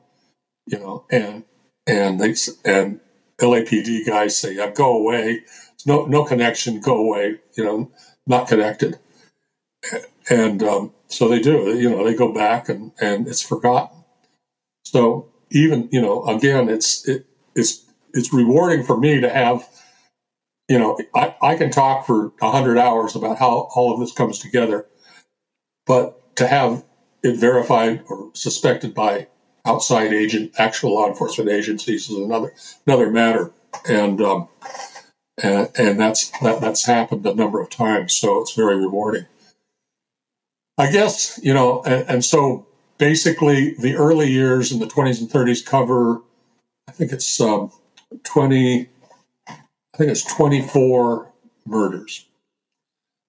you 0.66 0.78
know, 0.78 1.06
and 1.10 1.44
and 1.86 2.20
they 2.20 2.34
and 2.64 3.00
LAPD 3.40 4.06
guys 4.06 4.36
say, 4.36 4.54
yeah, 4.54 4.70
go 4.70 4.96
away. 4.96 5.42
no 5.86 6.04
no 6.04 6.24
connection, 6.24 6.80
go 6.80 6.96
away, 6.98 7.40
you 7.56 7.64
know, 7.64 7.90
not 8.26 8.48
connected. 8.48 8.98
And 10.30 10.62
um, 10.62 10.92
so 11.08 11.28
they 11.28 11.40
do, 11.40 11.76
you 11.76 11.90
know, 11.90 12.04
they 12.04 12.14
go 12.14 12.32
back 12.32 12.68
and, 12.68 12.92
and 13.00 13.26
it's 13.26 13.42
forgotten. 13.42 14.04
So 14.84 15.28
even, 15.50 15.88
you 15.92 16.00
know, 16.00 16.24
again, 16.24 16.68
it's 16.68 17.06
it, 17.08 17.26
it's 17.54 17.84
it's 18.14 18.32
rewarding 18.32 18.84
for 18.84 18.96
me 18.96 19.20
to 19.20 19.28
have, 19.28 19.68
you 20.68 20.78
know, 20.78 20.98
I, 21.14 21.34
I 21.42 21.56
can 21.56 21.70
talk 21.70 22.06
for 22.06 22.32
a 22.40 22.50
hundred 22.50 22.78
hours 22.78 23.16
about 23.16 23.38
how 23.38 23.68
all 23.74 23.92
of 23.92 24.00
this 24.00 24.12
comes 24.12 24.38
together, 24.38 24.86
but 25.86 26.36
to 26.36 26.46
have 26.46 26.84
it 27.22 27.36
verified 27.36 28.04
or 28.08 28.30
suspected 28.34 28.94
by 28.94 29.28
outside 29.64 30.12
agent, 30.12 30.52
actual 30.58 30.94
law 30.94 31.08
enforcement 31.08 31.50
agencies 31.50 32.08
is 32.10 32.16
another 32.16 32.52
another 32.86 33.10
matter, 33.10 33.52
and 33.88 34.20
um, 34.20 34.48
and, 35.42 35.70
and 35.76 36.00
that's 36.00 36.30
that, 36.40 36.60
that's 36.60 36.86
happened 36.86 37.26
a 37.26 37.34
number 37.34 37.60
of 37.60 37.70
times, 37.70 38.14
so 38.14 38.40
it's 38.40 38.54
very 38.54 38.76
rewarding. 38.76 39.26
I 40.78 40.90
guess 40.90 41.38
you 41.42 41.52
know, 41.54 41.82
and, 41.84 42.08
and 42.08 42.24
so 42.24 42.66
basically, 42.98 43.74
the 43.74 43.96
early 43.96 44.30
years 44.30 44.72
in 44.72 44.78
the 44.78 44.86
20s 44.86 45.20
and 45.20 45.30
30s 45.30 45.64
cover. 45.64 46.20
I 46.88 46.92
think 46.92 47.12
it's 47.12 47.40
um, 47.40 47.70
20, 48.24 48.88
I 49.48 49.56
think 49.96 50.10
it's 50.10 50.24
24 50.24 51.30
murders. 51.66 52.26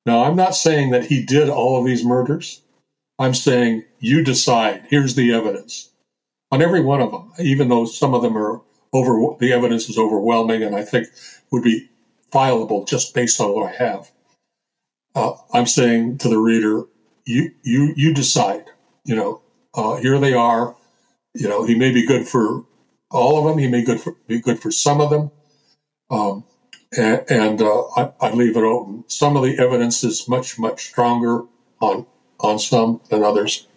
Now, 0.05 0.23
I'm 0.23 0.35
not 0.35 0.55
saying 0.55 0.91
that 0.91 1.05
he 1.05 1.23
did 1.23 1.49
all 1.49 1.79
of 1.79 1.85
these 1.85 2.03
murders. 2.03 2.61
I'm 3.19 3.33
saying 3.33 3.83
you 3.99 4.23
decide. 4.23 4.85
Here's 4.89 5.15
the 5.15 5.33
evidence 5.33 5.89
on 6.51 6.61
every 6.61 6.81
one 6.81 7.01
of 7.01 7.11
them, 7.11 7.31
even 7.39 7.67
though 7.67 7.85
some 7.85 8.13
of 8.13 8.21
them 8.21 8.37
are 8.37 8.61
over, 8.93 9.35
the 9.39 9.51
evidence 9.51 9.89
is 9.89 9.97
overwhelming 9.97 10.61
and 10.61 10.75
I 10.75 10.83
think 10.83 11.07
would 11.51 11.63
be 11.63 11.89
fileable 12.33 12.87
just 12.87 13.13
based 13.13 13.39
on 13.39 13.53
what 13.53 13.71
I 13.71 13.75
have. 13.75 14.11
Uh, 15.15 15.33
I'm 15.53 15.67
saying 15.67 16.17
to 16.19 16.29
the 16.29 16.39
reader, 16.39 16.83
you, 17.25 17.51
you, 17.63 17.93
you 17.95 18.13
decide, 18.13 18.65
you 19.05 19.15
know, 19.15 19.41
uh, 19.75 19.97
here 19.97 20.19
they 20.19 20.33
are. 20.33 20.75
You 21.35 21.47
know, 21.49 21.65
he 21.65 21.75
may 21.75 21.91
be 21.91 22.05
good 22.05 22.27
for 22.27 22.63
all 23.11 23.37
of 23.37 23.45
them. 23.45 23.57
He 23.57 23.67
may 23.67 23.83
good 23.83 24.01
for, 24.01 24.15
be 24.27 24.39
good 24.39 24.59
for 24.59 24.71
some 24.71 25.01
of 25.01 25.09
them. 25.09 25.31
Um, 26.09 26.43
and, 26.97 27.23
and 27.29 27.61
uh, 27.61 27.83
I, 27.95 28.11
I, 28.21 28.31
leave 28.31 28.57
it 28.57 28.63
open. 28.63 29.03
Some 29.07 29.35
of 29.35 29.43
the 29.43 29.57
evidence 29.57 30.03
is 30.03 30.27
much, 30.27 30.59
much 30.59 30.87
stronger 30.87 31.43
on 31.79 32.05
on 32.39 32.59
some 32.59 33.01
than 33.09 33.23
others. 33.23 33.67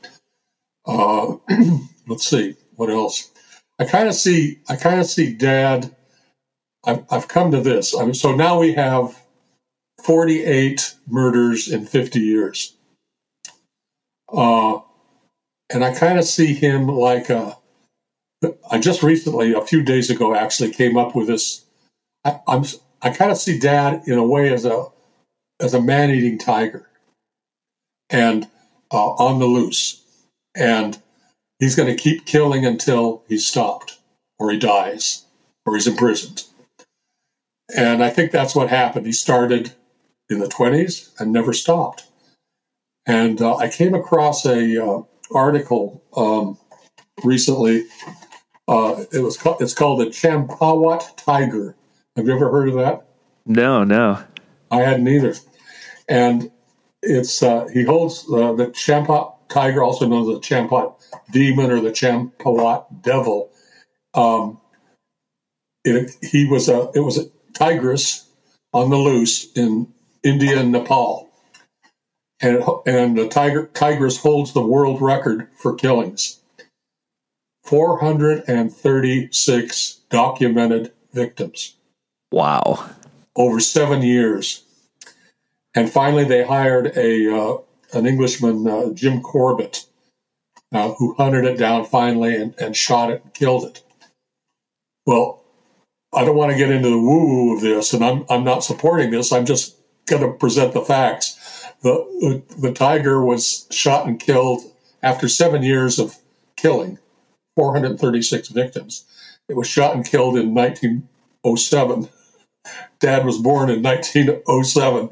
Uh, 0.85 1.37
let's 2.09 2.27
see 2.29 2.57
what 2.75 2.91
else. 2.91 3.31
I 3.79 3.85
kind 3.85 4.09
of 4.09 4.15
see. 4.15 4.61
I 4.69 4.77
kind 4.77 5.01
of 5.01 5.07
see 5.07 5.33
Dad. 5.33 5.95
I've, 6.87 7.05
I've 7.11 7.29
come 7.29 7.51
to 7.51 7.61
this. 7.61 7.97
I 7.97 8.05
mean, 8.05 8.15
so 8.15 8.35
now 8.35 8.59
we 8.61 8.73
have 8.75 9.21
48 10.05 10.95
murders 11.09 11.69
in 11.71 11.85
50 11.85 12.21
years. 12.21 12.75
Uh, 14.33 14.79
and 15.73 15.85
I 15.85 15.95
kind 15.95 16.19
of 16.19 16.25
see 16.25 16.55
him 16.55 16.87
like 16.87 17.29
a 17.29 17.59
I 18.71 18.79
just 18.79 19.03
recently, 19.03 19.53
a 19.55 19.63
few 19.63 19.83
days 19.83 20.11
ago, 20.11 20.35
actually 20.35 20.71
came 20.71 20.97
up 20.97 21.15
with 21.15 21.27
this. 21.27 21.65
I, 22.25 22.41
I'm 22.47 22.65
I 23.03 23.11
kind 23.11 23.31
of 23.31 23.39
see 23.39 23.59
Dad 23.59 24.03
in 24.07 24.19
a 24.19 24.27
way 24.27 24.53
as 24.53 24.65
a 24.65 24.87
as 25.61 25.75
a 25.75 25.81
man 25.81 26.11
eating 26.11 26.39
tiger, 26.39 26.89
and 28.11 28.47
uh, 28.93 29.11
on 29.13 29.39
the 29.39 29.47
loose, 29.47 30.03
and 30.55 30.99
he's 31.59 31.75
going 31.75 31.89
to 31.89 32.01
keep 32.01 32.27
killing 32.27 32.67
until 32.67 33.23
he's 33.29 33.47
stopped, 33.47 33.99
or 34.39 34.51
he 34.51 34.59
dies, 34.59 35.25
or 35.65 35.75
he's 35.75 35.87
imprisoned. 35.87 36.45
And 37.75 38.03
I 38.03 38.11
think 38.11 38.31
that's 38.31 38.55
what 38.55 38.69
happened. 38.69 39.07
He 39.07 39.13
started 39.13 39.73
in 40.29 40.39
the 40.39 40.47
20s 40.47 41.19
and 41.19 41.33
never 41.33 41.53
stopped. 41.53 42.05
And 43.07 43.41
uh, 43.41 43.57
I 43.57 43.69
came 43.69 43.95
across 43.95 44.45
a 44.45 44.85
uh, 44.85 45.03
article 45.33 46.03
um, 46.17 46.59
recently 47.25 47.87
uh, 48.69 49.05
it 49.13 49.21
was 49.21 49.37
called, 49.37 49.61
it's 49.61 49.75
called 49.75 50.01
the 50.01 50.07
Champawat 50.07 51.17
tiger. 51.17 51.77
Have 52.17 52.27
you 52.27 52.35
ever 52.35 52.51
heard 52.51 52.69
of 52.69 52.75
that? 52.75 53.07
No, 53.45 53.85
no. 53.85 54.23
I 54.71 54.81
hadn't 54.81 55.07
either. 55.07 55.35
And 56.09 56.51
it's 57.03 57.43
uh, 57.43 57.69
he 57.73 57.85
holds 57.85 58.25
uh, 58.25 58.53
the 58.55 58.67
Champawat 58.69 59.35
tiger, 59.49 59.83
also 59.83 60.07
known 60.07 60.23
as 60.23 60.41
the 60.41 60.41
Champawat 60.41 60.95
demon 61.31 61.71
or 61.71 61.81
the 61.81 61.91
Champawat 61.91 63.03
devil. 63.03 63.51
Um, 64.15 64.61
it, 65.85 66.17
he 66.23 66.47
was 66.47 66.69
a 66.69 66.91
it 66.95 67.01
was 67.01 67.19
a 67.19 67.27
tigress 67.57 68.29
on 68.73 68.91
the 68.91 68.97
loose 68.97 69.53
in 69.53 69.93
India 70.23 70.61
and 70.61 70.71
Nepal, 70.73 71.31
and 72.41 72.63
and 72.87 73.17
the 73.17 73.29
tiger 73.29 73.71
tigress 73.73 74.19
holds 74.19 74.53
the 74.53 74.67
world 74.67 75.01
record 75.01 75.49
for 75.57 75.75
killings. 75.75 76.41
436 77.65 79.93
documented 80.09 80.93
victims. 81.13 81.75
Wow. 82.31 82.89
Over 83.35 83.59
seven 83.61 84.03
years. 84.03 84.63
And 85.75 85.91
finally, 85.91 86.25
they 86.25 86.45
hired 86.45 86.97
a 86.97 87.37
uh, 87.37 87.57
an 87.93 88.07
Englishman, 88.07 88.67
uh, 88.67 88.91
Jim 88.93 89.21
Corbett, 89.21 89.87
uh, 90.73 90.93
who 90.93 91.15
hunted 91.15 91.45
it 91.45 91.59
down 91.59 91.85
finally 91.85 92.37
and, 92.37 92.55
and 92.59 92.77
shot 92.77 93.11
it 93.11 93.23
and 93.23 93.35
killed 93.35 93.65
it. 93.65 93.83
Well, 95.07 95.43
I 96.17 96.25
don't 96.25 96.37
want 96.37 96.51
to 96.51 96.59
get 96.59 96.71
into 96.71 96.89
the 96.89 96.99
woo 96.99 97.27
woo 97.27 97.55
of 97.55 97.61
this, 97.61 97.93
and 97.93 98.03
I'm, 98.03 98.25
I'm 98.31 98.43
not 98.43 98.65
supporting 98.65 99.11
this. 99.11 99.33
I'm 99.33 99.45
just 99.45 99.77
going 100.07 100.23
to 100.23 100.33
present 100.33 100.73
the 100.73 100.81
facts. 100.81 101.35
The, 101.83 102.43
the, 102.59 102.73
tiger 102.73 103.23
was 103.23 103.67
shot 103.71 104.07
and 104.07 104.19
killed 104.19 104.63
after 105.03 105.29
seven 105.29 105.63
years 105.63 105.99
of 105.99 106.17
killing 106.57 106.99
436 107.55 108.49
victims. 108.49 109.05
It 109.49 109.57
was 109.57 109.69
shot 109.69 109.95
and 109.95 110.05
killed 110.05 110.39
in 110.39 110.55
1907. 110.55 112.09
Dad 112.99 113.27
was 113.27 113.39
born 113.39 113.69
in 113.69 113.83
1907. 113.83 115.11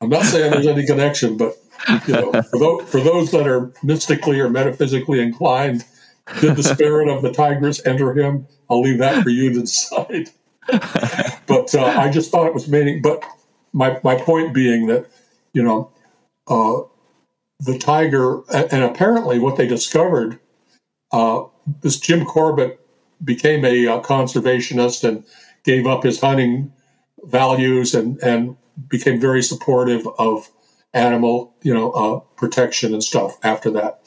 I'm 0.00 0.08
not 0.08 0.24
saying 0.24 0.52
there's 0.52 0.66
any 0.66 0.86
connection, 0.86 1.36
but 1.36 1.56
you 2.06 2.14
know, 2.14 2.32
for 2.42 2.58
those, 2.58 2.90
for 2.90 3.00
those 3.00 3.30
that 3.32 3.46
are 3.46 3.72
mystically 3.82 4.40
or 4.40 4.48
metaphysically 4.48 5.20
inclined, 5.20 5.84
did 6.40 6.56
the 6.56 6.62
spirit 6.62 7.08
of 7.08 7.22
the 7.22 7.32
tigress 7.32 7.84
enter 7.86 8.14
him? 8.14 8.46
I'll 8.70 8.80
leave 8.80 8.98
that 8.98 9.22
for 9.22 9.30
you 9.30 9.52
to 9.52 9.60
decide. 9.60 10.30
but 11.46 11.74
uh, 11.74 11.84
I 11.84 12.10
just 12.10 12.30
thought 12.30 12.46
it 12.46 12.54
was 12.54 12.68
meaning. 12.68 13.02
But 13.02 13.24
my 13.72 14.00
my 14.02 14.16
point 14.16 14.54
being 14.54 14.86
that 14.86 15.06
you 15.52 15.62
know 15.62 15.90
uh, 16.48 16.82
the 17.60 17.78
tiger, 17.78 18.42
and 18.50 18.82
apparently 18.82 19.38
what 19.38 19.56
they 19.56 19.66
discovered 19.66 20.38
uh, 21.12 21.44
this 21.82 21.98
Jim 21.98 22.24
Corbett 22.24 22.80
became 23.24 23.64
a 23.64 23.86
uh, 23.86 24.00
conservationist 24.00 25.08
and 25.08 25.24
gave 25.64 25.86
up 25.86 26.02
his 26.02 26.20
hunting 26.20 26.72
values 27.24 27.94
and 27.94 28.18
and 28.22 28.56
became 28.88 29.20
very 29.20 29.42
supportive 29.42 30.06
of 30.18 30.50
animal, 30.92 31.54
you 31.62 31.72
know, 31.72 31.90
uh, 31.92 32.20
protection 32.36 32.92
and 32.92 33.02
stuff 33.02 33.38
after 33.42 33.70
that. 33.70 34.00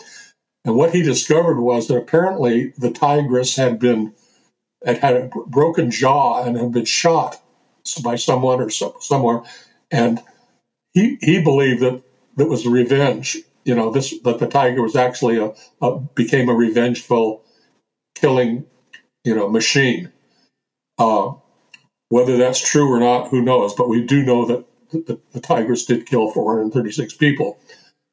And 0.65 0.75
what 0.75 0.93
he 0.93 1.01
discovered 1.01 1.59
was 1.59 1.87
that 1.87 1.97
apparently 1.97 2.73
the 2.77 2.91
tigress 2.91 3.55
had 3.55 3.79
been 3.79 4.13
had 4.85 4.97
had 4.99 5.15
a 5.15 5.29
broken 5.47 5.91
jaw 5.91 6.43
and 6.43 6.57
had 6.57 6.71
been 6.71 6.85
shot 6.85 7.41
by 8.03 8.15
someone 8.15 8.61
or 8.61 8.69
so, 8.69 8.95
somewhere, 9.01 9.41
and 9.91 10.21
he 10.93 11.17
he 11.21 11.41
believed 11.41 11.81
that 11.81 12.01
that 12.37 12.47
was 12.47 12.65
revenge. 12.67 13.37
You 13.65 13.75
know, 13.75 13.91
this 13.91 14.13
that 14.23 14.39
the 14.39 14.47
tiger 14.47 14.81
was 14.81 14.95
actually 14.95 15.37
a, 15.37 15.53
a 15.81 15.99
became 15.99 16.49
a 16.49 16.53
revengeful 16.53 17.43
killing, 18.15 18.65
you 19.23 19.35
know, 19.35 19.49
machine. 19.49 20.11
Uh, 20.97 21.33
whether 22.09 22.37
that's 22.37 22.59
true 22.67 22.91
or 22.91 22.99
not, 22.99 23.29
who 23.29 23.41
knows? 23.41 23.73
But 23.73 23.89
we 23.89 24.03
do 24.05 24.23
know 24.23 24.45
that 24.45 24.65
the, 24.91 25.19
the 25.33 25.39
Tigers 25.41 25.85
did 25.85 26.07
kill 26.07 26.31
436 26.31 27.13
people, 27.15 27.59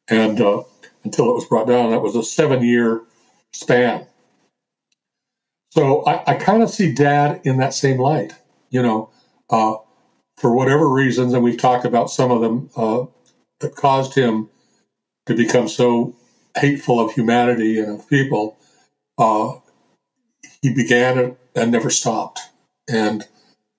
and 0.08 0.40
uh, 0.40 0.62
until 1.04 1.30
it 1.30 1.34
was 1.34 1.46
brought 1.46 1.66
down, 1.68 1.90
that 1.90 2.02
was 2.02 2.16
a 2.16 2.22
seven-year 2.22 3.02
span. 3.52 4.06
So 5.76 6.02
I, 6.06 6.32
I 6.32 6.34
kind 6.36 6.62
of 6.62 6.70
see 6.70 6.90
Dad 6.90 7.42
in 7.44 7.58
that 7.58 7.74
same 7.74 7.98
light. 7.98 8.34
You 8.70 8.82
know, 8.82 9.10
uh, 9.50 9.74
for 10.38 10.54
whatever 10.54 10.88
reasons, 10.88 11.34
and 11.34 11.44
we've 11.44 11.58
talked 11.58 11.84
about 11.84 12.10
some 12.10 12.30
of 12.30 12.40
them 12.40 12.70
uh, 12.76 13.04
that 13.60 13.76
caused 13.76 14.14
him 14.14 14.48
to 15.26 15.34
become 15.36 15.68
so 15.68 16.16
hateful 16.56 16.98
of 16.98 17.12
humanity 17.12 17.78
and 17.78 18.00
of 18.00 18.08
people. 18.08 18.56
Uh, 19.18 19.56
he 20.62 20.72
began 20.72 21.18
it 21.18 21.38
and 21.54 21.70
never 21.70 21.90
stopped, 21.90 22.40
and 22.88 23.28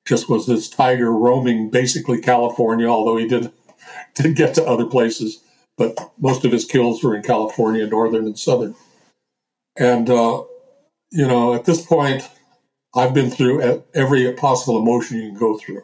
just 0.05 0.29
was 0.29 0.45
this 0.45 0.69
tiger 0.69 1.11
roaming 1.11 1.71
basically 1.71 2.21
California, 2.21 2.87
although 2.87 3.17
he 3.17 3.27
did 3.27 3.51
did 4.13 4.35
get 4.35 4.53
to 4.53 4.63
other 4.65 4.85
places, 4.85 5.41
but 5.79 5.97
most 6.19 6.45
of 6.45 6.51
his 6.51 6.63
kills 6.63 7.03
were 7.03 7.15
in 7.15 7.23
California, 7.23 7.87
northern 7.87 8.25
and 8.25 8.37
southern. 8.37 8.75
And 9.79 10.11
uh, 10.11 10.43
you 11.11 11.27
know, 11.27 11.53
at 11.53 11.65
this 11.65 11.85
point, 11.85 12.27
I've 12.95 13.13
been 13.13 13.29
through 13.29 13.83
every 13.93 14.31
possible 14.33 14.79
emotion 14.79 15.17
you 15.17 15.29
can 15.29 15.39
go 15.39 15.57
through 15.57 15.83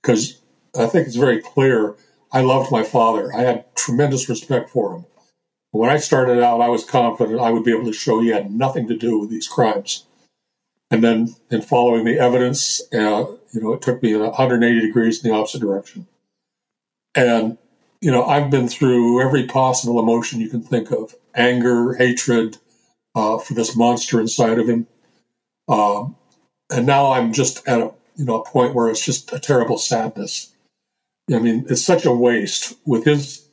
because 0.00 0.40
I 0.78 0.86
think 0.86 1.06
it's 1.06 1.16
very 1.16 1.40
clear. 1.40 1.94
I 2.32 2.42
loved 2.42 2.70
my 2.70 2.82
father. 2.82 3.32
I 3.34 3.42
had 3.42 3.74
tremendous 3.76 4.28
respect 4.28 4.70
for 4.70 4.94
him. 4.94 5.04
When 5.70 5.90
I 5.90 5.96
started 5.96 6.42
out, 6.42 6.60
I 6.60 6.68
was 6.68 6.84
confident 6.84 7.40
I 7.40 7.50
would 7.50 7.64
be 7.64 7.72
able 7.72 7.86
to 7.86 7.92
show 7.92 8.20
he 8.20 8.28
had 8.28 8.50
nothing 8.50 8.86
to 8.88 8.96
do 8.96 9.18
with 9.18 9.30
these 9.30 9.48
crimes. 9.48 10.04
And 10.90 11.02
then, 11.02 11.34
in 11.50 11.62
following 11.62 12.04
the 12.04 12.18
evidence, 12.18 12.80
uh, 12.92 13.24
you 13.52 13.60
know, 13.60 13.72
it 13.72 13.82
took 13.82 14.02
me 14.02 14.14
180 14.14 14.80
degrees 14.80 15.24
in 15.24 15.30
the 15.30 15.36
opposite 15.36 15.60
direction. 15.60 16.06
And 17.14 17.58
you 18.00 18.10
know, 18.10 18.24
I've 18.26 18.50
been 18.50 18.68
through 18.68 19.22
every 19.22 19.46
possible 19.46 19.98
emotion 19.98 20.38
you 20.40 20.50
can 20.50 20.62
think 20.62 20.92
of: 20.92 21.14
anger, 21.34 21.94
hatred 21.94 22.58
uh, 23.14 23.38
for 23.38 23.54
this 23.54 23.76
monster 23.76 24.20
inside 24.20 24.58
of 24.58 24.68
him. 24.68 24.86
Um, 25.68 26.16
and 26.70 26.86
now 26.86 27.12
I'm 27.12 27.32
just 27.32 27.66
at 27.68 27.80
a 27.80 27.92
you 28.16 28.24
know 28.24 28.40
a 28.40 28.44
point 28.44 28.74
where 28.74 28.88
it's 28.88 29.04
just 29.04 29.32
a 29.32 29.38
terrible 29.38 29.78
sadness. 29.78 30.52
I 31.32 31.38
mean, 31.38 31.64
it's 31.68 31.82
such 31.82 32.04
a 32.04 32.12
waste 32.12 32.74
with 32.86 33.04
his 33.04 33.48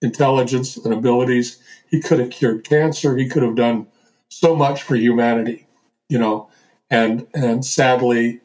intelligence 0.00 0.76
and 0.76 0.92
abilities. 0.92 1.58
He 1.88 2.00
could 2.00 2.18
have 2.18 2.30
cured 2.30 2.64
cancer. 2.64 3.16
He 3.16 3.28
could 3.28 3.42
have 3.42 3.54
done 3.54 3.86
so 4.28 4.56
much 4.56 4.82
for 4.82 4.96
humanity, 4.96 5.66
you 6.08 6.18
know, 6.18 6.48
and 6.90 7.26
and 7.34 7.64
sadly, 7.64 8.40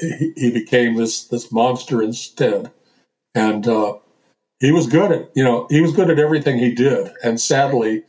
he, 0.00 0.32
he 0.36 0.50
became 0.50 0.96
this 0.96 1.24
this 1.24 1.50
monster 1.52 2.02
instead. 2.02 2.70
And 3.34 3.66
uh, 3.66 3.94
he 4.60 4.72
was 4.72 4.86
good 4.86 5.10
at 5.12 5.30
you 5.34 5.44
know 5.44 5.66
he 5.70 5.80
was 5.80 5.92
good 5.92 6.10
at 6.10 6.18
everything 6.18 6.58
he 6.58 6.74
did, 6.74 7.12
and 7.24 7.40
sadly, 7.40 8.04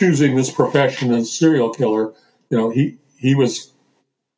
choosing 0.00 0.34
this 0.34 0.50
profession 0.50 1.12
as 1.12 1.24
a 1.24 1.26
serial 1.26 1.70
killer, 1.70 2.12
you 2.48 2.56
know, 2.56 2.70
he 2.70 2.98
he 3.16 3.34
was 3.34 3.70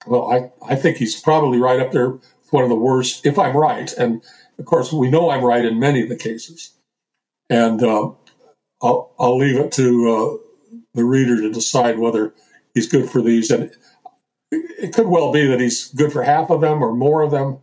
well, 0.07 0.31
I, 0.31 0.73
I 0.73 0.77
think 0.77 0.97
he's 0.97 1.21
probably 1.21 1.59
right 1.59 1.81
up 1.81 1.93
there 1.93 2.11
with 2.11 2.23
one 2.51 2.65
of 2.65 2.69
the 2.69 2.77
worst, 2.77 3.25
if 3.25 3.39
I'm 3.39 3.57
right. 3.57 3.93
And 3.95 4.23
of 4.59 4.65
course, 4.65 4.93
we 4.93 5.11
know 5.11 5.31
I'm 5.31 5.45
right 5.45 5.65
in 5.65 5.79
many 5.79 6.03
of 6.03 6.09
the 6.09 6.17
cases. 6.17 6.73
And 7.49 7.83
uh, 7.83 8.11
I'll, 8.83 9.15
I'll 9.19 9.37
leave 9.37 9.59
it 9.59 9.73
to 9.73 10.11
uh, 10.11 10.77
the 10.95 11.05
reader 11.05 11.41
to 11.41 11.53
decide 11.53 11.99
whether 11.99 12.35
he's 12.75 12.89
good 12.89 13.09
for 13.11 13.23
these. 13.23 13.51
And 13.51 13.71
it 14.51 14.93
could 14.93 15.07
well 15.07 15.33
be 15.33 15.47
that 15.47 15.61
he's 15.61 15.89
good 15.89 16.13
for 16.13 16.23
half 16.23 16.51
of 16.51 16.61
them 16.61 16.83
or 16.83 16.93
more 16.95 17.23
of 17.23 17.31
them, 17.31 17.59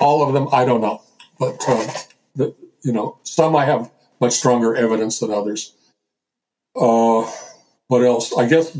all 0.00 0.26
of 0.26 0.34
them. 0.34 0.48
I 0.52 0.64
don't 0.64 0.80
know. 0.80 1.02
But, 1.38 1.62
uh, 1.68 1.92
the, 2.34 2.54
you 2.82 2.92
know, 2.92 3.18
some 3.24 3.56
I 3.56 3.64
have 3.64 3.90
much 4.20 4.34
stronger 4.34 4.74
evidence 4.74 5.18
than 5.18 5.30
others. 5.30 5.72
Uh, 6.78 7.30
what 7.88 8.02
else? 8.02 8.36
I 8.36 8.46
guess 8.46 8.76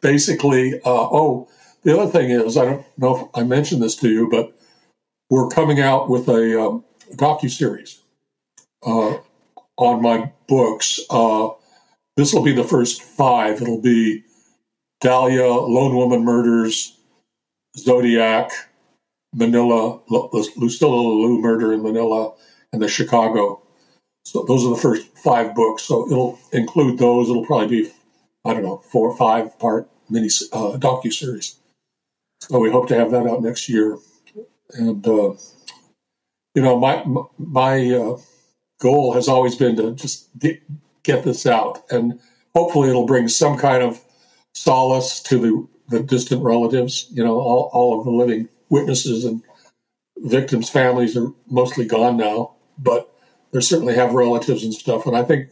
basically, 0.00 0.74
uh, 0.80 0.80
oh, 0.86 1.48
the 1.82 1.98
other 1.98 2.10
thing 2.10 2.30
is, 2.30 2.56
I 2.56 2.64
don't 2.64 2.86
know 2.98 3.16
if 3.16 3.28
I 3.34 3.42
mentioned 3.44 3.82
this 3.82 3.96
to 3.96 4.08
you, 4.08 4.28
but 4.30 4.56
we're 5.30 5.48
coming 5.48 5.80
out 5.80 6.08
with 6.10 6.28
a 6.28 6.60
um, 6.60 6.84
docu 7.14 7.50
series 7.50 8.00
uh, 8.84 9.18
on 9.76 10.02
my 10.02 10.32
books. 10.48 11.00
Uh, 11.08 11.50
this 12.16 12.32
will 12.32 12.42
be 12.42 12.52
the 12.52 12.64
first 12.64 13.02
five. 13.02 13.62
It'll 13.62 13.80
be 13.80 14.24
Dahlia, 15.00 15.48
Lone 15.48 15.96
Woman 15.96 16.24
Murders, 16.24 16.98
Zodiac, 17.78 18.50
Manila, 19.32 20.00
Lucila 20.10 20.90
Lalu 20.90 21.40
murder 21.40 21.72
in 21.72 21.82
Manila, 21.82 22.34
and 22.72 22.82
the 22.82 22.88
Chicago. 22.88 23.59
So 24.30 24.44
those 24.44 24.64
are 24.64 24.70
the 24.70 24.80
first 24.80 25.08
five 25.18 25.56
books. 25.56 25.82
So 25.82 26.06
it'll 26.06 26.38
include 26.52 26.98
those. 26.98 27.28
It'll 27.28 27.44
probably 27.44 27.82
be, 27.82 27.90
I 28.44 28.54
don't 28.54 28.62
know, 28.62 28.76
four 28.76 29.10
or 29.10 29.16
five 29.16 29.58
part 29.58 29.90
mini 30.08 30.28
uh, 30.52 30.78
docu 30.78 31.12
series. 31.12 31.56
So 32.40 32.60
we 32.60 32.70
hope 32.70 32.86
to 32.88 32.94
have 32.94 33.10
that 33.10 33.26
out 33.26 33.42
next 33.42 33.68
year. 33.68 33.98
And 34.72 35.04
uh, 35.04 35.32
you 36.54 36.62
know, 36.62 36.78
my 36.78 37.04
my 37.38 37.90
uh, 37.90 38.18
goal 38.80 39.14
has 39.14 39.26
always 39.26 39.56
been 39.56 39.74
to 39.76 39.92
just 39.96 40.28
get, 40.38 40.62
this 41.24 41.44
out, 41.44 41.82
and 41.90 42.20
hopefully, 42.54 42.88
it'll 42.88 43.06
bring 43.06 43.26
some 43.26 43.58
kind 43.58 43.82
of 43.82 44.00
solace 44.54 45.20
to 45.24 45.38
the 45.38 45.68
the 45.88 46.04
distant 46.04 46.44
relatives. 46.44 47.08
You 47.10 47.24
know, 47.24 47.40
all 47.40 47.68
all 47.72 47.98
of 47.98 48.04
the 48.04 48.12
living 48.12 48.48
witnesses 48.68 49.24
and 49.24 49.42
victims' 50.18 50.70
families 50.70 51.16
are 51.16 51.32
mostly 51.48 51.84
gone 51.84 52.16
now, 52.16 52.54
but 52.78 53.12
they 53.52 53.60
certainly 53.60 53.94
have 53.94 54.14
relatives 54.14 54.64
and 54.64 54.74
stuff. 54.74 55.06
And 55.06 55.16
I 55.16 55.22
think 55.22 55.48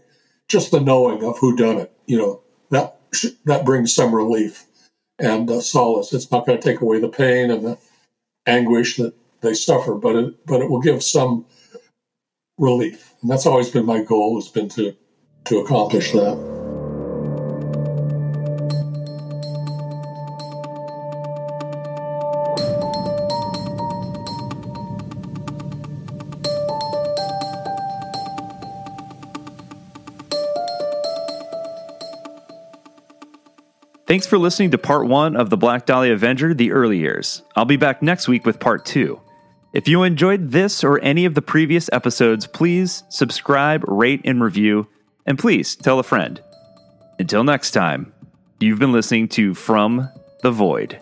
just 0.49 0.71
the 0.71 0.81
knowing 0.81 1.25
of 1.25 1.39
who 1.39 1.57
done 1.57 1.79
it, 1.79 1.93
you 2.07 2.19
know, 2.19 2.43
that 2.71 3.01
that 3.45 3.65
brings 3.65 3.95
some 3.95 4.15
relief 4.15 4.65
and 5.19 5.51
uh, 5.51 5.61
solace. 5.61 6.13
It's 6.13 6.31
not 6.31 6.47
going 6.47 6.61
to 6.61 6.65
take 6.65 6.81
away 6.81 7.01
the 7.01 7.09
pain 7.09 7.51
and 7.51 7.65
the 7.65 7.79
anguish 8.47 8.97
that 8.97 9.15
they 9.41 9.55
suffer, 9.55 9.95
but 9.95 10.17
it, 10.17 10.47
but 10.47 10.61
it 10.61 10.71
will 10.71 10.81
give 10.81 11.03
some 11.03 11.47
relief. 12.59 13.15
And 13.23 13.31
that's 13.31 13.47
always 13.47 13.71
been 13.71 13.87
my 13.87 14.03
goal 14.03 14.37
has 14.37 14.49
been 14.49 14.69
to 14.71 14.95
to 15.45 15.59
accomplish 15.59 16.13
that. 16.13 16.58
Thanks 34.19 34.27
for 34.27 34.37
listening 34.37 34.73
to 34.73 34.79
part 34.79 35.07
one 35.07 35.37
of 35.37 35.49
The 35.49 35.57
Black 35.57 35.87
Dahlia 35.87 36.13
Avenger 36.13 36.53
The 36.53 36.73
Early 36.73 36.99
Years. 36.99 37.45
I'll 37.55 37.65
be 37.65 37.77
back 37.77 38.03
next 38.03 38.27
week 38.27 38.45
with 38.45 38.59
part 38.59 38.85
two. 38.85 39.21
If 39.73 39.87
you 39.87 40.03
enjoyed 40.03 40.51
this 40.51 40.83
or 40.83 40.99
any 41.03 41.25
of 41.25 41.37
the 41.37 41.41
previous 41.41 41.89
episodes, 41.93 42.49
please 42.49 43.05
subscribe, 43.11 43.85
rate, 43.87 44.23
and 44.25 44.43
review, 44.43 44.89
and 45.25 45.39
please 45.39 45.77
tell 45.77 46.01
a 46.01 46.03
friend. 46.03 46.43
Until 47.21 47.45
next 47.45 47.71
time, 47.71 48.13
you've 48.59 48.81
been 48.81 48.91
listening 48.91 49.29
to 49.29 49.55
From 49.55 50.09
the 50.43 50.51
Void. 50.51 50.99